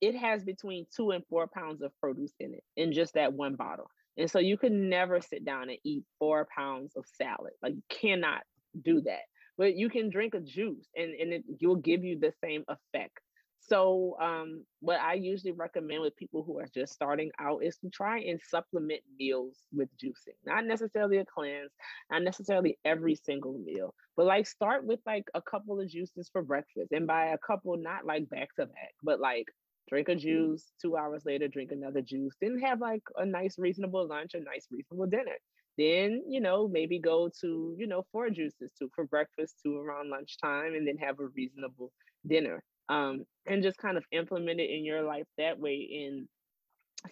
it 0.00 0.14
has 0.16 0.44
between 0.44 0.86
two 0.94 1.10
and 1.10 1.24
four 1.28 1.46
pounds 1.46 1.82
of 1.82 1.92
produce 2.00 2.32
in 2.40 2.54
it 2.54 2.64
in 2.76 2.92
just 2.92 3.14
that 3.14 3.32
one 3.32 3.56
bottle. 3.56 3.90
And 4.16 4.30
so 4.30 4.38
you 4.38 4.58
can 4.58 4.88
never 4.88 5.20
sit 5.20 5.44
down 5.44 5.70
and 5.70 5.78
eat 5.84 6.04
four 6.18 6.46
pounds 6.54 6.92
of 6.96 7.04
salad. 7.16 7.52
Like 7.62 7.74
you 7.74 7.82
cannot 7.88 8.42
do 8.82 9.00
that. 9.02 9.22
But 9.56 9.76
you 9.76 9.90
can 9.90 10.10
drink 10.10 10.34
a 10.34 10.40
juice 10.40 10.88
and, 10.96 11.12
and 11.14 11.32
it 11.32 11.44
will 11.62 11.76
give 11.76 12.04
you 12.04 12.18
the 12.18 12.32
same 12.42 12.64
effect. 12.68 13.18
So, 13.60 14.16
um, 14.20 14.64
what 14.80 15.00
I 15.00 15.14
usually 15.14 15.52
recommend 15.52 16.02
with 16.02 16.16
people 16.16 16.42
who 16.42 16.58
are 16.58 16.66
just 16.74 16.92
starting 16.92 17.30
out 17.38 17.62
is 17.62 17.76
to 17.78 17.90
try 17.90 18.18
and 18.20 18.40
supplement 18.48 19.02
meals 19.18 19.58
with 19.72 19.88
juicing. 20.02 20.36
Not 20.44 20.64
necessarily 20.64 21.18
a 21.18 21.24
cleanse, 21.26 21.70
not 22.10 22.22
necessarily 22.22 22.78
every 22.84 23.14
single 23.14 23.58
meal, 23.58 23.94
but 24.16 24.26
like 24.26 24.46
start 24.46 24.84
with 24.84 25.00
like 25.06 25.24
a 25.34 25.42
couple 25.42 25.78
of 25.80 25.88
juices 25.88 26.28
for 26.32 26.42
breakfast. 26.42 26.92
And 26.92 27.06
by 27.06 27.26
a 27.26 27.38
couple, 27.38 27.76
not 27.76 28.06
like 28.06 28.28
back 28.30 28.48
to 28.56 28.66
back, 28.66 28.94
but 29.02 29.20
like 29.20 29.46
drink 29.88 30.08
a 30.08 30.16
juice, 30.16 30.72
two 30.80 30.96
hours 30.96 31.24
later, 31.26 31.46
drink 31.46 31.70
another 31.70 32.00
juice, 32.00 32.34
then 32.40 32.58
have 32.60 32.80
like 32.80 33.02
a 33.16 33.26
nice, 33.26 33.58
reasonable 33.58 34.06
lunch, 34.08 34.34
a 34.34 34.40
nice, 34.40 34.66
reasonable 34.70 35.06
dinner. 35.06 35.36
Then, 35.76 36.22
you 36.28 36.40
know, 36.40 36.66
maybe 36.66 36.98
go 36.98 37.30
to, 37.40 37.74
you 37.78 37.86
know, 37.86 38.04
four 38.10 38.30
juices, 38.30 38.72
two 38.78 38.90
for 38.94 39.04
breakfast, 39.04 39.56
two 39.62 39.76
around 39.78 40.10
lunchtime, 40.10 40.74
and 40.74 40.86
then 40.86 40.96
have 40.98 41.18
a 41.20 41.26
reasonable 41.26 41.92
dinner 42.26 42.62
um, 42.90 43.24
and 43.46 43.62
just 43.62 43.78
kind 43.78 43.96
of 43.96 44.04
implement 44.12 44.60
it 44.60 44.68
in 44.68 44.84
your 44.84 45.02
life 45.02 45.26
that 45.38 45.58
way 45.58 45.76
in 45.76 46.28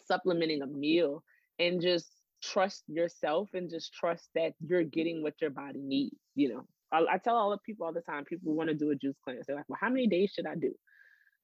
supplementing 0.07 0.61
a 0.61 0.67
meal 0.67 1.23
and 1.59 1.81
just 1.81 2.11
trust 2.43 2.83
yourself 2.89 3.49
and 3.55 3.71
just 3.71 3.95
trust 3.95 4.29
that 4.35 4.53
you're 4.61 4.83
getting 4.83 5.23
what 5.23 5.41
your 5.41 5.51
body 5.51 5.81
needs. 5.81 6.17
You 6.35 6.49
know, 6.51 6.65
I, 6.93 7.15
I 7.15 7.19
tell 7.19 7.37
all 7.37 7.51
the 7.51 7.59
people 7.59 7.87
all 7.87 7.93
the 7.93 8.01
time, 8.03 8.25
people 8.25 8.55
want 8.55 8.69
to 8.69 8.75
do 8.75 8.91
a 8.91 8.97
juice 8.97 9.17
cleanse. 9.25 9.47
They're 9.47 9.57
like, 9.57 9.69
well, 9.69 9.79
how 9.81 9.89
many 9.89 10.09
days 10.09 10.33
should 10.35 10.47
I 10.47 10.57
do? 10.57 10.75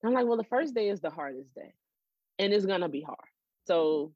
And 0.03 0.11
I'm 0.11 0.13
like, 0.13 0.27
well, 0.27 0.37
the 0.37 0.45
first 0.45 0.75
day 0.75 0.89
is 0.89 1.01
the 1.01 1.11
hardest 1.11 1.55
day 1.55 1.73
and 2.39 2.53
it's 2.53 2.67
to 2.81 2.89
be 2.89 3.03
hard. 3.03 3.19
So 3.67 4.13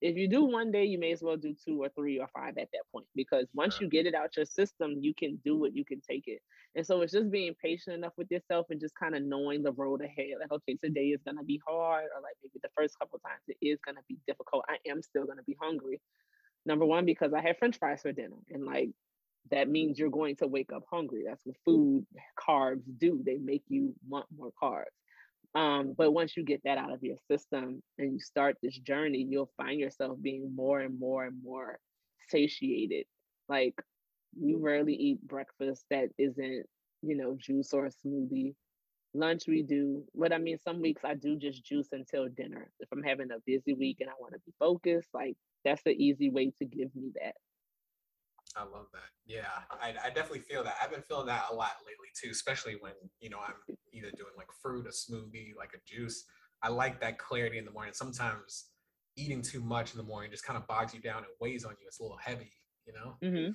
if 0.00 0.16
you 0.16 0.28
do 0.28 0.44
one 0.44 0.70
day, 0.70 0.84
you 0.84 0.98
may 0.98 1.12
as 1.12 1.22
well 1.22 1.36
do 1.36 1.54
two 1.64 1.82
or 1.82 1.88
three 1.90 2.18
or 2.18 2.28
five 2.28 2.56
at 2.58 2.68
that 2.72 2.84
point 2.92 3.06
because 3.14 3.46
once 3.54 3.80
you 3.80 3.88
get 3.88 4.06
it 4.06 4.14
out 4.14 4.36
your 4.36 4.46
system, 4.46 4.96
you 5.00 5.12
can 5.14 5.38
do 5.44 5.64
it, 5.66 5.74
you 5.74 5.84
can 5.84 6.00
take 6.00 6.24
it. 6.26 6.40
And 6.74 6.86
so 6.86 7.02
it's 7.02 7.12
just 7.12 7.30
being 7.30 7.54
patient 7.62 7.96
enough 7.96 8.12
with 8.16 8.30
yourself 8.30 8.66
and 8.70 8.80
just 8.80 8.94
kind 8.94 9.14
of 9.14 9.22
knowing 9.22 9.62
the 9.62 9.72
road 9.72 10.02
ahead. 10.02 10.36
Like, 10.40 10.52
okay, 10.52 10.76
today 10.82 11.08
is 11.08 11.20
gonna 11.24 11.44
be 11.44 11.60
hard, 11.66 12.04
or 12.04 12.22
like 12.22 12.36
maybe 12.42 12.60
the 12.62 12.70
first 12.76 12.98
couple 12.98 13.18
times 13.18 13.42
it 13.48 13.58
is 13.60 13.78
gonna 13.84 14.00
be 14.08 14.16
difficult. 14.26 14.64
I 14.68 14.78
am 14.88 15.02
still 15.02 15.26
gonna 15.26 15.42
be 15.42 15.56
hungry. 15.60 16.00
Number 16.66 16.86
one, 16.86 17.04
because 17.04 17.32
I 17.32 17.40
had 17.40 17.58
French 17.58 17.78
fries 17.78 18.02
for 18.02 18.12
dinner, 18.12 18.36
and 18.50 18.64
like 18.64 18.90
that 19.50 19.68
means 19.68 19.98
you're 19.98 20.10
going 20.10 20.36
to 20.36 20.46
wake 20.46 20.72
up 20.72 20.84
hungry. 20.90 21.24
That's 21.26 21.44
what 21.44 21.56
food 21.64 22.06
carbs 22.38 22.82
do. 22.98 23.22
They 23.24 23.38
make 23.38 23.64
you 23.68 23.94
want 24.08 24.26
more 24.36 24.52
carbs. 24.62 24.84
Um, 25.54 25.94
but 25.96 26.12
once 26.12 26.36
you 26.36 26.44
get 26.44 26.62
that 26.64 26.78
out 26.78 26.92
of 26.92 27.02
your 27.02 27.16
system 27.28 27.82
and 27.98 28.12
you 28.12 28.20
start 28.20 28.56
this 28.62 28.78
journey, 28.78 29.26
you'll 29.28 29.50
find 29.56 29.80
yourself 29.80 30.16
being 30.22 30.54
more 30.54 30.80
and 30.80 30.98
more 30.98 31.24
and 31.24 31.42
more 31.42 31.78
satiated. 32.28 33.06
Like 33.48 33.74
we 34.40 34.54
rarely 34.54 34.94
eat 34.94 35.26
breakfast 35.26 35.84
that 35.90 36.10
isn't, 36.18 36.66
you 37.02 37.16
know, 37.16 37.36
juice 37.36 37.72
or 37.72 37.86
a 37.86 37.90
smoothie. 37.90 38.54
Lunch 39.12 39.48
we 39.48 39.62
do, 39.62 40.04
but 40.14 40.32
I 40.32 40.38
mean, 40.38 40.56
some 40.58 40.80
weeks 40.80 41.02
I 41.04 41.14
do 41.14 41.36
just 41.36 41.64
juice 41.64 41.88
until 41.90 42.28
dinner. 42.28 42.70
If 42.78 42.88
I'm 42.92 43.02
having 43.02 43.32
a 43.32 43.40
busy 43.44 43.74
week 43.74 43.96
and 44.00 44.08
I 44.08 44.12
want 44.20 44.34
to 44.34 44.40
be 44.46 44.52
focused, 44.60 45.08
like 45.12 45.36
that's 45.64 45.82
the 45.82 45.90
easy 45.90 46.30
way 46.30 46.52
to 46.60 46.64
give 46.64 46.94
me 46.94 47.10
that. 47.20 47.34
I 48.56 48.62
love 48.64 48.86
that. 48.92 49.10
Yeah, 49.26 49.46
I, 49.70 49.94
I 50.04 50.08
definitely 50.08 50.40
feel 50.40 50.64
that. 50.64 50.74
I've 50.82 50.90
been 50.90 51.02
feeling 51.02 51.26
that 51.26 51.44
a 51.50 51.54
lot 51.54 51.72
lately 51.86 52.08
too, 52.20 52.30
especially 52.30 52.76
when 52.80 52.92
you 53.20 53.30
know 53.30 53.38
I'm 53.46 53.76
either 53.92 54.10
doing 54.10 54.32
like 54.36 54.48
fruit, 54.60 54.86
a 54.86 54.90
smoothie, 54.90 55.56
like 55.56 55.70
a 55.74 55.78
juice. 55.86 56.24
I 56.62 56.68
like 56.68 57.00
that 57.00 57.18
clarity 57.18 57.58
in 57.58 57.64
the 57.64 57.70
morning. 57.70 57.94
Sometimes 57.94 58.66
eating 59.16 59.42
too 59.42 59.60
much 59.60 59.92
in 59.92 59.98
the 59.98 60.04
morning 60.04 60.30
just 60.30 60.44
kind 60.44 60.56
of 60.56 60.66
bogs 60.66 60.94
you 60.94 61.00
down 61.00 61.18
and 61.18 61.26
weighs 61.40 61.64
on 61.64 61.72
you. 61.80 61.86
It's 61.86 62.00
a 62.00 62.02
little 62.02 62.18
heavy, 62.18 62.52
you 62.86 62.92
know. 62.92 63.16
Mm-hmm. 63.22 63.52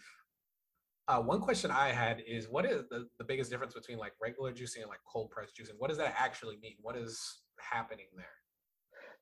Uh, 1.08 1.22
one 1.22 1.40
question 1.40 1.70
I 1.70 1.90
had 1.90 2.24
is, 2.28 2.50
what 2.50 2.66
is 2.66 2.84
the, 2.90 3.08
the 3.20 3.26
biggest 3.26 3.52
difference 3.52 3.74
between 3.74 4.00
like 4.00 4.14
regular 4.20 4.52
juicing 4.52 4.82
and 4.82 4.90
like 4.90 5.02
cold 5.12 5.30
press 5.30 5.50
juicing? 5.50 5.76
What 5.78 5.90
does 5.90 6.00
that 6.00 6.16
actually 6.18 6.58
mean? 6.58 6.76
What 6.82 6.98
is 6.98 7.42
happening 7.60 8.08
there? 8.16 8.26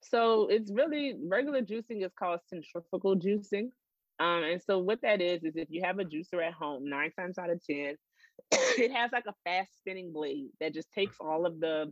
So 0.02 0.48
it's 0.48 0.72
really 0.72 1.16
regular 1.22 1.62
juicing 1.62 2.06
is 2.06 2.12
called 2.18 2.40
centrifugal 2.48 3.18
juicing. 3.18 3.70
Um, 4.20 4.44
and 4.44 4.62
so 4.62 4.80
what 4.80 5.02
that 5.02 5.22
is 5.22 5.44
is 5.44 5.56
if 5.56 5.70
you 5.72 5.82
have 5.84 6.00
a 6.00 6.06
juicer 6.06 6.46
at 6.46 6.54
home, 6.54 6.88
nine 6.88 7.12
times 7.18 7.38
out 7.38 7.50
of 7.50 7.64
ten, 7.66 7.96
it 8.52 8.92
has 8.92 9.12
like 9.12 9.26
a 9.28 9.34
fast 9.44 9.78
spinning 9.78 10.12
blade 10.14 10.50
that 10.60 10.74
just 10.74 10.92
takes 10.92 11.18
all 11.20 11.46
of 11.46 11.60
the 11.60 11.92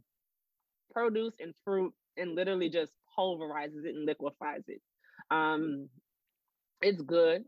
produce 0.94 1.34
and 1.40 1.54
fruit 1.66 1.94
and 2.18 2.36
literally 2.36 2.70
just 2.70 2.92
pulverizes 3.18 3.86
it 3.86 3.96
and 3.96 4.06
liquefies 4.06 4.64
it. 4.68 4.82
Um, 5.30 5.90
it's 6.82 7.02
good. 7.02 7.44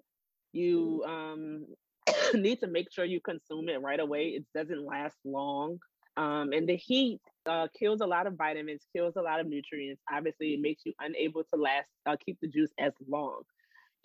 You 0.54 1.04
um, 1.08 1.66
need 2.34 2.60
to 2.62 2.68
make 2.68 2.92
sure 2.92 3.06
you 3.06 3.20
consume 3.20 3.70
it 3.70 3.82
right 3.82 4.00
away. 4.00 4.28
It 4.30 4.46
doesn't 4.56 4.86
last 4.86 5.18
long. 5.26 5.80
Um, 6.16 6.52
and 6.54 6.70
the 6.70 6.76
heat 6.76 7.20
uh, 7.48 7.68
kills 7.78 8.02
a 8.02 8.06
lot 8.06 8.28
of 8.28 8.36
vitamins, 8.36 8.86
kills 8.96 9.16
a 9.16 9.22
lot 9.22 9.40
of 9.40 9.48
nutrients. 9.48 10.02
Obviously, 10.12 10.54
it 10.54 10.62
makes 10.62 10.84
you 10.86 10.94
unable 11.00 11.44
to 11.44 11.60
last, 11.60 11.90
uh, 12.06 12.16
keep 12.24 12.40
the 12.40 12.48
juice 12.48 12.72
as 12.80 12.94
long 13.08 13.42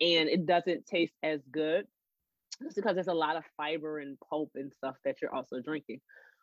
and 0.01 0.29
it 0.29 0.45
doesn't 0.45 0.85
taste 0.85 1.13
as 1.23 1.41
good. 1.51 1.85
It's 2.61 2.75
because 2.75 2.95
there's 2.95 3.07
a 3.07 3.13
lot 3.13 3.37
of 3.37 3.43
fiber 3.55 3.99
and 3.99 4.17
pulp 4.29 4.51
and 4.55 4.73
stuff 4.73 4.95
that 5.05 5.21
you're 5.21 5.33
also 5.33 5.61
drinking. 5.61 6.01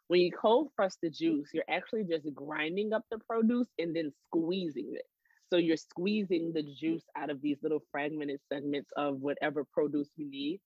When 0.09 0.21
you 0.21 0.31
cold 0.31 0.69
press 0.75 0.97
the 1.03 1.11
juice, 1.11 1.51
you're 1.53 1.65
actually 1.69 2.05
just 2.05 2.33
grinding 2.35 2.93
up 2.93 3.05
the 3.11 3.19
produce 3.19 3.69
and 3.79 3.95
then 3.95 4.13
squeezing 4.27 4.93
it. 4.93 5.05
So 5.51 5.57
you're 5.57 5.77
squeezing 5.77 6.53
the 6.53 6.63
juice 6.63 7.05
out 7.17 7.31
of 7.31 7.41
these 7.41 7.59
little 7.63 7.83
fragmented 7.93 8.41
segments 8.53 8.91
of 8.97 9.21
whatever 9.21 9.65
produce 9.65 10.09
you 10.17 10.29
need. 10.29 10.61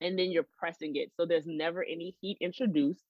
And 0.00 0.18
then 0.18 0.30
you're 0.30 0.48
pressing 0.58 0.96
it. 0.96 1.12
So 1.16 1.26
there's 1.26 1.46
never 1.46 1.84
any 1.84 2.16
heat 2.20 2.38
introduced. 2.40 3.04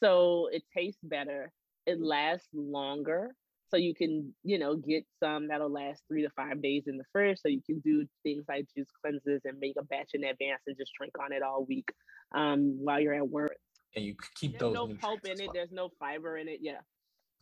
So 0.00 0.48
it 0.52 0.62
tastes 0.74 1.00
better. 1.02 1.50
It 1.86 2.00
lasts 2.00 2.48
longer 2.52 3.34
so 3.70 3.76
you 3.76 3.94
can 3.94 4.32
you 4.44 4.58
know 4.58 4.76
get 4.76 5.04
some 5.22 5.48
that'll 5.48 5.70
last 5.70 6.02
three 6.08 6.22
to 6.22 6.30
five 6.30 6.62
days 6.62 6.84
in 6.86 6.96
the 6.96 7.04
fridge 7.12 7.38
so 7.40 7.48
you 7.48 7.60
can 7.64 7.78
do 7.80 8.06
things 8.22 8.44
like 8.48 8.66
juice 8.76 8.88
cleanses 9.02 9.42
and 9.44 9.58
make 9.58 9.74
a 9.78 9.84
batch 9.84 10.10
in 10.14 10.24
advance 10.24 10.62
and 10.66 10.76
just 10.78 10.92
drink 10.98 11.12
on 11.22 11.32
it 11.32 11.42
all 11.42 11.64
week 11.68 11.88
um, 12.34 12.76
while 12.82 13.00
you're 13.00 13.14
at 13.14 13.28
work. 13.28 13.56
And 13.94 14.04
you 14.04 14.14
keep 14.36 14.52
there's 14.58 14.60
those 14.60 14.74
no 14.74 14.94
pulp 15.00 15.20
in 15.24 15.32
it 15.40 15.46
well. 15.46 15.52
there's 15.54 15.72
no 15.72 15.90
fiber 15.98 16.36
in 16.38 16.48
it 16.48 16.60
yeah. 16.62 16.80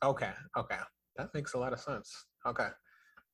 Okay 0.04 0.30
okay. 0.56 0.78
That 1.16 1.32
makes 1.34 1.54
a 1.54 1.58
lot 1.58 1.72
of 1.72 1.80
sense. 1.80 2.12
Okay. 2.46 2.68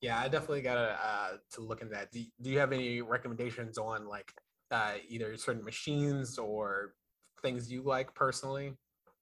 Yeah 0.00 0.18
i 0.18 0.28
definitely 0.28 0.62
gotta 0.62 0.98
uh 1.04 1.36
to 1.54 1.60
look 1.60 1.80
into 1.82 1.94
that. 1.94 2.10
Do, 2.10 2.22
do 2.40 2.50
you 2.50 2.58
have 2.58 2.72
any 2.72 3.02
recommendations 3.02 3.78
on 3.78 4.06
like 4.06 4.32
uh 4.70 4.94
either 5.08 5.36
certain 5.36 5.64
machines 5.64 6.38
or 6.38 6.94
things 7.42 7.70
you 7.70 7.82
like 7.82 8.14
personally 8.14 8.72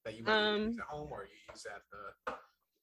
that 0.05 0.17
you 0.17 0.23
might 0.23 0.33
Um, 0.33 0.67
use 0.67 0.77
at 0.77 0.85
home 0.85 1.09
or 1.11 1.25
you 1.25 1.37
use 1.51 1.65
at 1.65 1.81
the 1.91 2.33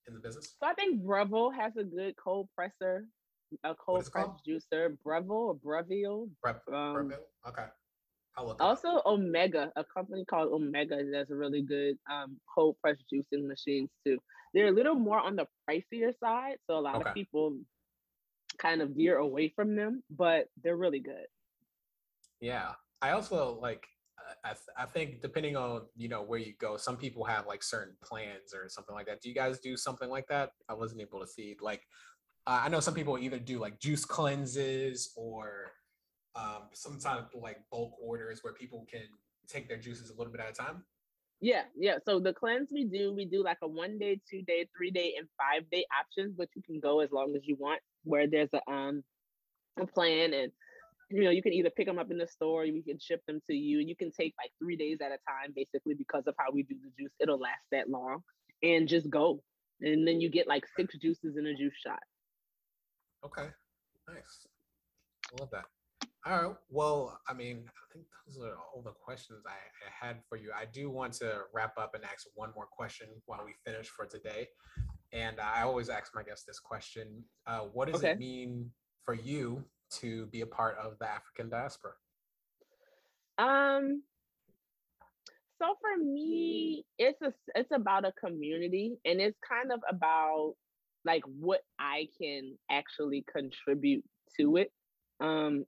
in 0.09 0.15
the 0.15 0.21
business 0.21 0.57
so 0.61 0.67
i 0.67 0.75
think 0.75 1.03
breville 1.05 1.51
has 1.51 1.77
a 1.77 1.85
good 1.85 2.15
cold 2.17 2.49
presser 2.57 3.05
a 3.65 3.75
cold 3.75 4.11
press 4.11 4.25
called? 4.27 4.41
juicer 4.47 4.97
breville 5.05 5.49
or 5.49 5.55
breville 5.55 6.29
Prep, 6.43 6.63
um, 6.73 6.95
Breville? 6.95 7.27
okay 7.47 7.67
it 8.39 8.51
up. 8.53 8.61
Also, 8.61 9.01
Omega, 9.05 9.73
a 9.77 9.85
company 9.85 10.25
called 10.25 10.53
Omega, 10.53 11.03
does 11.13 11.27
really 11.31 11.63
good 11.63 11.99
um, 12.11 12.37
cold 12.55 12.77
press 12.81 12.97
juicing 13.13 13.47
machines 13.47 13.91
too. 14.07 14.19
They're 14.55 14.69
a 14.69 14.73
little 14.73 14.95
more 14.95 15.19
on 15.19 15.37
the 15.37 15.47
pricier 15.69 16.13
side, 16.23 16.57
so 16.67 16.79
a 16.79 16.81
lot 16.81 16.97
Okay. 16.97 17.09
of 17.11 17.15
people 17.15 17.57
kind 18.59 18.81
of 18.81 18.91
veer 18.91 19.19
away 19.19 19.53
from 19.55 19.77
them, 19.77 20.03
but 20.11 20.49
they're 20.63 20.77
really 20.77 21.01
good. 21.01 21.27
Yeah, 22.41 22.73
I 23.03 23.11
also 23.11 23.59
like. 23.61 23.87
I, 24.49 24.53
th- 24.53 24.77
I 24.77 24.87
think 24.87 25.21
depending 25.21 25.57
on 25.57 25.83
you 25.97 26.09
know 26.09 26.23
where 26.23 26.39
you 26.39 26.55
go, 26.59 26.77
some 26.77 26.97
people 26.97 27.25
have 27.25 27.47
like 27.47 27.63
certain 27.63 27.95
plans 28.03 28.55
or 28.55 28.69
something 28.69 28.95
like 28.95 29.07
that. 29.07 29.21
Do 29.21 29.29
you 29.29 29.35
guys 29.35 29.59
do 29.59 29.77
something 29.77 30.09
like 30.09 30.27
that? 30.29 30.53
I 30.69 30.75
wasn't 30.75 31.03
able 31.03 31.21
to 31.21 31.27
see. 31.27 31.57
Like, 31.61 31.83
uh, 32.47 32.61
I 32.65 32.69
know 32.69 32.81
some 32.81 32.95
people 32.95 33.19
either 33.19 33.39
do 33.39 33.59
like 33.59 33.79
juice 33.79 34.05
cleanses 34.05 35.13
or 35.17 35.73
um, 36.35 36.69
sometimes 36.73 37.27
like 37.35 37.59
bulk 37.71 37.93
orders 38.01 38.41
where 38.43 38.55
people 38.55 38.87
can 38.91 39.03
take 39.49 39.69
their 39.69 39.79
juices 39.79 40.11
a 40.11 40.17
little 40.17 40.33
bit 40.33 40.41
at 40.41 40.51
a 40.51 40.53
time. 40.53 40.85
Yeah, 41.41 41.63
yeah. 41.79 41.99
So 42.05 42.19
the 42.19 42.33
cleanse 42.33 42.71
we 42.73 42.85
do, 42.85 43.15
we 43.15 43.25
do 43.25 43.45
like 43.45 43.59
a 43.63 43.69
one 43.69 43.99
day, 43.99 44.21
two 44.29 44.43
day, 44.43 44.69
three 44.77 44.91
day, 44.91 45.15
and 45.19 45.29
five 45.39 45.69
day 45.71 45.85
options, 45.99 46.35
but 46.37 46.49
you 46.55 46.63
can 46.63 46.81
go 46.81 47.01
as 47.01 47.13
long 47.13 47.35
as 47.37 47.43
you 47.45 47.57
want. 47.59 47.81
Where 48.05 48.27
there's 48.27 48.51
a 48.53 48.71
um 48.71 49.05
a 49.79 49.87
plan, 49.87 50.33
and 50.35 50.51
you 51.11 51.25
know 51.25 51.31
you 51.31 51.43
can 51.43 51.53
either 51.53 51.71
pick 51.71 51.87
them 51.87 51.99
up 51.99 52.11
in 52.11 52.19
the 52.19 52.27
store, 52.27 52.63
we 52.63 52.83
can 52.83 52.99
ship 52.99 53.23
them 53.27 53.41
to 53.47 53.55
you, 53.55 53.81
and 53.81 53.89
you 53.89 53.97
can 53.97 54.11
take 54.11 54.35
like 54.39 54.51
three 54.59 54.77
days 54.77 54.99
at 55.01 55.09
a 55.09 55.19
time, 55.29 55.53
basically 55.55 55.95
because 55.95 56.25
of 56.27 56.35
how 56.39 56.53
we 56.53 56.63
do 56.63 56.75
the 56.83 56.91
juice. 57.03 57.13
It'll 57.21 57.39
last 57.39 57.65
that 57.73 57.89
long, 57.89 58.23
and 58.63 58.89
just 58.89 59.09
go, 59.09 59.43
and 59.81 60.07
then 60.07 60.21
you 60.21 60.29
get 60.29 60.47
like 60.47 60.65
six 60.77 60.97
juices 60.99 61.37
in 61.37 61.47
a 61.47 61.55
juice 61.55 61.75
shot. 61.85 62.01
Okay, 63.25 63.49
nice. 64.09 64.47
I 65.33 65.41
love 65.41 65.51
that. 65.53 65.65
All 66.27 66.43
right. 66.43 66.57
Well, 66.69 67.19
I 67.29 67.33
mean, 67.33 67.65
I 67.67 67.93
think 67.93 68.07
those 68.27 68.45
are 68.45 68.57
all 68.75 68.83
the 68.83 68.91
questions 68.91 69.45
I, 69.47 69.51
I, 69.51 70.07
had 70.07 70.19
for 70.29 70.37
you. 70.37 70.51
I 70.55 70.65
do 70.67 70.91
want 70.91 71.13
to 71.15 71.43
wrap 71.55 71.73
up 71.79 71.95
and 71.95 72.05
ask 72.05 72.27
one 72.35 72.51
more 72.55 72.67
question 72.67 73.07
while 73.27 73.41
we 73.45 73.53
finish 73.65 73.89
for 73.89 74.05
today. 74.05 74.49
And 75.13 75.41
I 75.41 75.63
always 75.63 75.89
ask 75.89 76.15
my 76.15 76.23
guests 76.23 76.45
this 76.45 76.59
question 76.59 77.25
uh, 77.47 77.61
What 77.61 77.89
does 77.89 78.03
Okay. 78.03 78.13
it 78.13 78.19
mean 78.19 78.71
for 79.05 79.15
you 79.15 79.65
to 80.01 80.27
be 80.27 80.41
a 80.43 80.47
part 80.47 80.77
of 80.79 80.99
the 80.99 81.09
African 81.09 81.49
diaspora? 81.49 81.93
Um. 83.39 84.03
So 85.61 85.75
for 85.81 86.03
me, 86.03 86.85
it's 86.99 87.21
a 87.21 87.33
it's 87.55 87.73
about 87.73 88.05
a 88.05 88.13
community, 88.13 88.99
and 89.05 89.21
it's 89.21 89.39
kind 89.49 89.73
of 89.73 89.81
about 89.89 90.55
like 91.05 91.23
what 91.25 91.61
I 91.79 92.09
can 92.21 92.57
actually 92.71 93.25
contribute 93.33 94.05
to 94.39 94.57
it. 94.57 94.73
Um, 95.21 95.65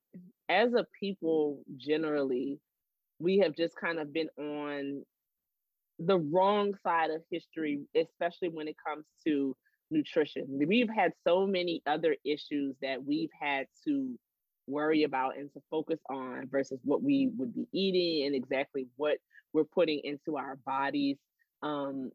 as 0.48 0.74
a 0.74 0.86
people, 0.98 1.62
generally, 1.76 2.60
we 3.18 3.38
have 3.38 3.56
just 3.56 3.74
kind 3.76 3.98
of 3.98 4.12
been 4.12 4.28
on 4.38 5.02
the 5.98 6.18
wrong 6.18 6.74
side 6.82 7.10
of 7.10 7.22
history, 7.30 7.80
especially 7.96 8.48
when 8.48 8.68
it 8.68 8.76
comes 8.84 9.04
to 9.26 9.56
nutrition. 9.91 10.47
We've 10.49 10.91
had 10.91 11.12
so 11.26 11.47
many 11.47 11.82
other 11.86 12.16
issues 12.24 12.76
that 12.82 13.05
we've 13.05 13.30
had 13.38 13.66
to 13.86 14.18
worry 14.66 15.03
about 15.03 15.36
and 15.36 15.53
to 15.53 15.61
focus 15.70 15.99
on 16.09 16.49
versus 16.51 16.78
what 16.84 17.03
we 17.03 17.30
would 17.36 17.55
be 17.55 17.66
eating 17.72 18.26
and 18.26 18.34
exactly 18.34 18.86
what 18.97 19.18
we're 19.53 19.64
putting 19.64 20.01
into 20.05 20.36
our 20.36 20.57
bodies. 20.64 21.16
Um, 21.62 22.11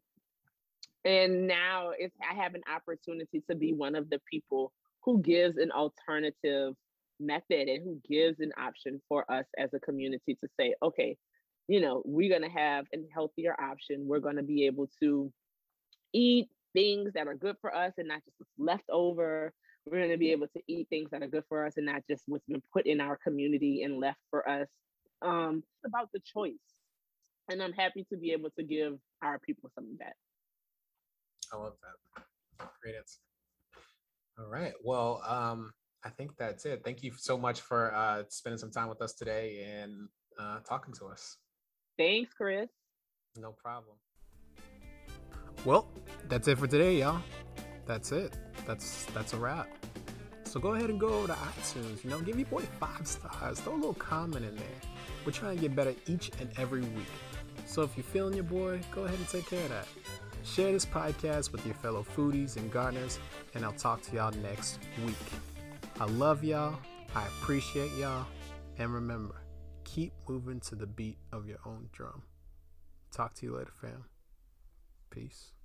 and 1.04 1.46
now 1.46 1.92
it's 1.96 2.14
I 2.28 2.34
have 2.34 2.54
an 2.54 2.62
opportunity 2.74 3.42
to 3.48 3.54
be 3.54 3.72
one 3.72 3.94
of 3.94 4.10
the 4.10 4.20
people 4.30 4.72
who 5.02 5.20
gives 5.22 5.56
an 5.56 5.70
alternative 5.70 6.74
method 7.20 7.68
and 7.68 7.84
who 7.84 8.00
gives 8.08 8.40
an 8.40 8.52
option 8.58 9.00
for 9.08 9.30
us 9.30 9.46
as 9.56 9.70
a 9.72 9.80
community 9.80 10.36
to 10.40 10.48
say, 10.58 10.74
okay, 10.82 11.16
you 11.68 11.80
know, 11.80 12.02
we're 12.04 12.32
gonna 12.32 12.52
have 12.52 12.86
a 12.92 12.98
healthier 13.14 13.54
option. 13.60 14.06
We're 14.06 14.20
gonna 14.20 14.42
be 14.42 14.66
able 14.66 14.88
to 15.00 15.32
eat 16.12 16.48
things 16.76 17.14
that 17.14 17.26
are 17.26 17.34
good 17.34 17.56
for 17.62 17.74
us 17.74 17.94
and 17.96 18.06
not 18.06 18.22
just 18.24 18.36
what's 18.38 18.52
left 18.58 18.84
over. 18.90 19.52
We're 19.86 19.98
going 19.98 20.10
to 20.10 20.18
be 20.18 20.32
able 20.32 20.48
to 20.48 20.60
eat 20.68 20.88
things 20.90 21.10
that 21.10 21.22
are 21.22 21.26
good 21.26 21.44
for 21.48 21.64
us 21.64 21.78
and 21.78 21.86
not 21.86 22.02
just 22.08 22.24
what's 22.26 22.44
been 22.46 22.62
put 22.72 22.86
in 22.86 23.00
our 23.00 23.16
community 23.16 23.82
and 23.82 23.98
left 23.98 24.18
for 24.30 24.46
us. 24.48 24.68
Um, 25.22 25.62
it's 25.64 25.88
about 25.88 26.10
the 26.12 26.20
choice. 26.20 26.52
And 27.50 27.62
I'm 27.62 27.72
happy 27.72 28.04
to 28.12 28.18
be 28.18 28.32
able 28.32 28.50
to 28.58 28.64
give 28.64 28.98
our 29.22 29.38
people 29.38 29.70
some 29.74 29.84
of 29.84 29.98
that. 30.00 30.14
I 31.52 31.56
love 31.56 31.74
that. 31.82 32.66
Great 32.82 32.96
answer. 32.96 33.20
All 34.38 34.50
right. 34.50 34.74
Well, 34.84 35.22
um, 35.26 35.72
I 36.04 36.10
think 36.10 36.32
that's 36.36 36.66
it. 36.66 36.82
Thank 36.84 37.02
you 37.02 37.12
so 37.16 37.38
much 37.38 37.60
for 37.60 37.94
uh, 37.94 38.24
spending 38.28 38.58
some 38.58 38.72
time 38.72 38.88
with 38.88 39.00
us 39.00 39.14
today 39.14 39.66
and 39.80 40.08
uh, 40.38 40.58
talking 40.68 40.92
to 40.94 41.06
us. 41.06 41.38
Thanks, 41.96 42.34
Chris. 42.34 42.68
No 43.38 43.52
problem. 43.52 43.96
Well, 45.66 45.88
that's 46.28 46.46
it 46.46 46.58
for 46.58 46.68
today, 46.68 47.00
y'all. 47.00 47.20
That's 47.86 48.12
it. 48.12 48.34
That's 48.68 49.04
that's 49.06 49.32
a 49.32 49.36
wrap. 49.36 49.68
So 50.44 50.60
go 50.60 50.74
ahead 50.74 50.90
and 50.90 51.00
go 51.00 51.26
to 51.26 51.32
iTunes. 51.32 52.04
You 52.04 52.10
know, 52.10 52.20
give 52.20 52.38
your 52.38 52.46
boy 52.46 52.62
five 52.78 53.04
stars. 53.04 53.58
Throw 53.58 53.74
a 53.74 53.74
little 53.74 53.94
comment 53.94 54.44
in 54.44 54.54
there. 54.54 54.80
We're 55.24 55.32
trying 55.32 55.56
to 55.56 55.60
get 55.60 55.74
better 55.74 55.92
each 56.06 56.30
and 56.38 56.48
every 56.56 56.82
week. 56.82 57.10
So 57.66 57.82
if 57.82 57.96
you're 57.96 58.04
feeling 58.04 58.34
your 58.34 58.44
boy, 58.44 58.80
go 58.92 59.06
ahead 59.06 59.18
and 59.18 59.28
take 59.28 59.46
care 59.46 59.64
of 59.64 59.70
that. 59.70 59.88
Share 60.44 60.70
this 60.70 60.86
podcast 60.86 61.50
with 61.50 61.66
your 61.66 61.74
fellow 61.74 62.06
foodies 62.16 62.56
and 62.56 62.70
gardeners, 62.70 63.18
and 63.56 63.64
I'll 63.64 63.72
talk 63.72 64.02
to 64.02 64.14
y'all 64.14 64.32
next 64.42 64.78
week. 65.04 65.16
I 65.98 66.04
love 66.04 66.44
y'all. 66.44 66.78
I 67.16 67.24
appreciate 67.40 67.90
y'all. 67.98 68.24
And 68.78 68.94
remember, 68.94 69.34
keep 69.82 70.12
moving 70.28 70.60
to 70.60 70.76
the 70.76 70.86
beat 70.86 71.18
of 71.32 71.48
your 71.48 71.58
own 71.66 71.88
drum. 71.90 72.22
Talk 73.10 73.34
to 73.34 73.46
you 73.46 73.56
later, 73.56 73.72
fam. 73.80 74.04
Peace. 75.10 75.55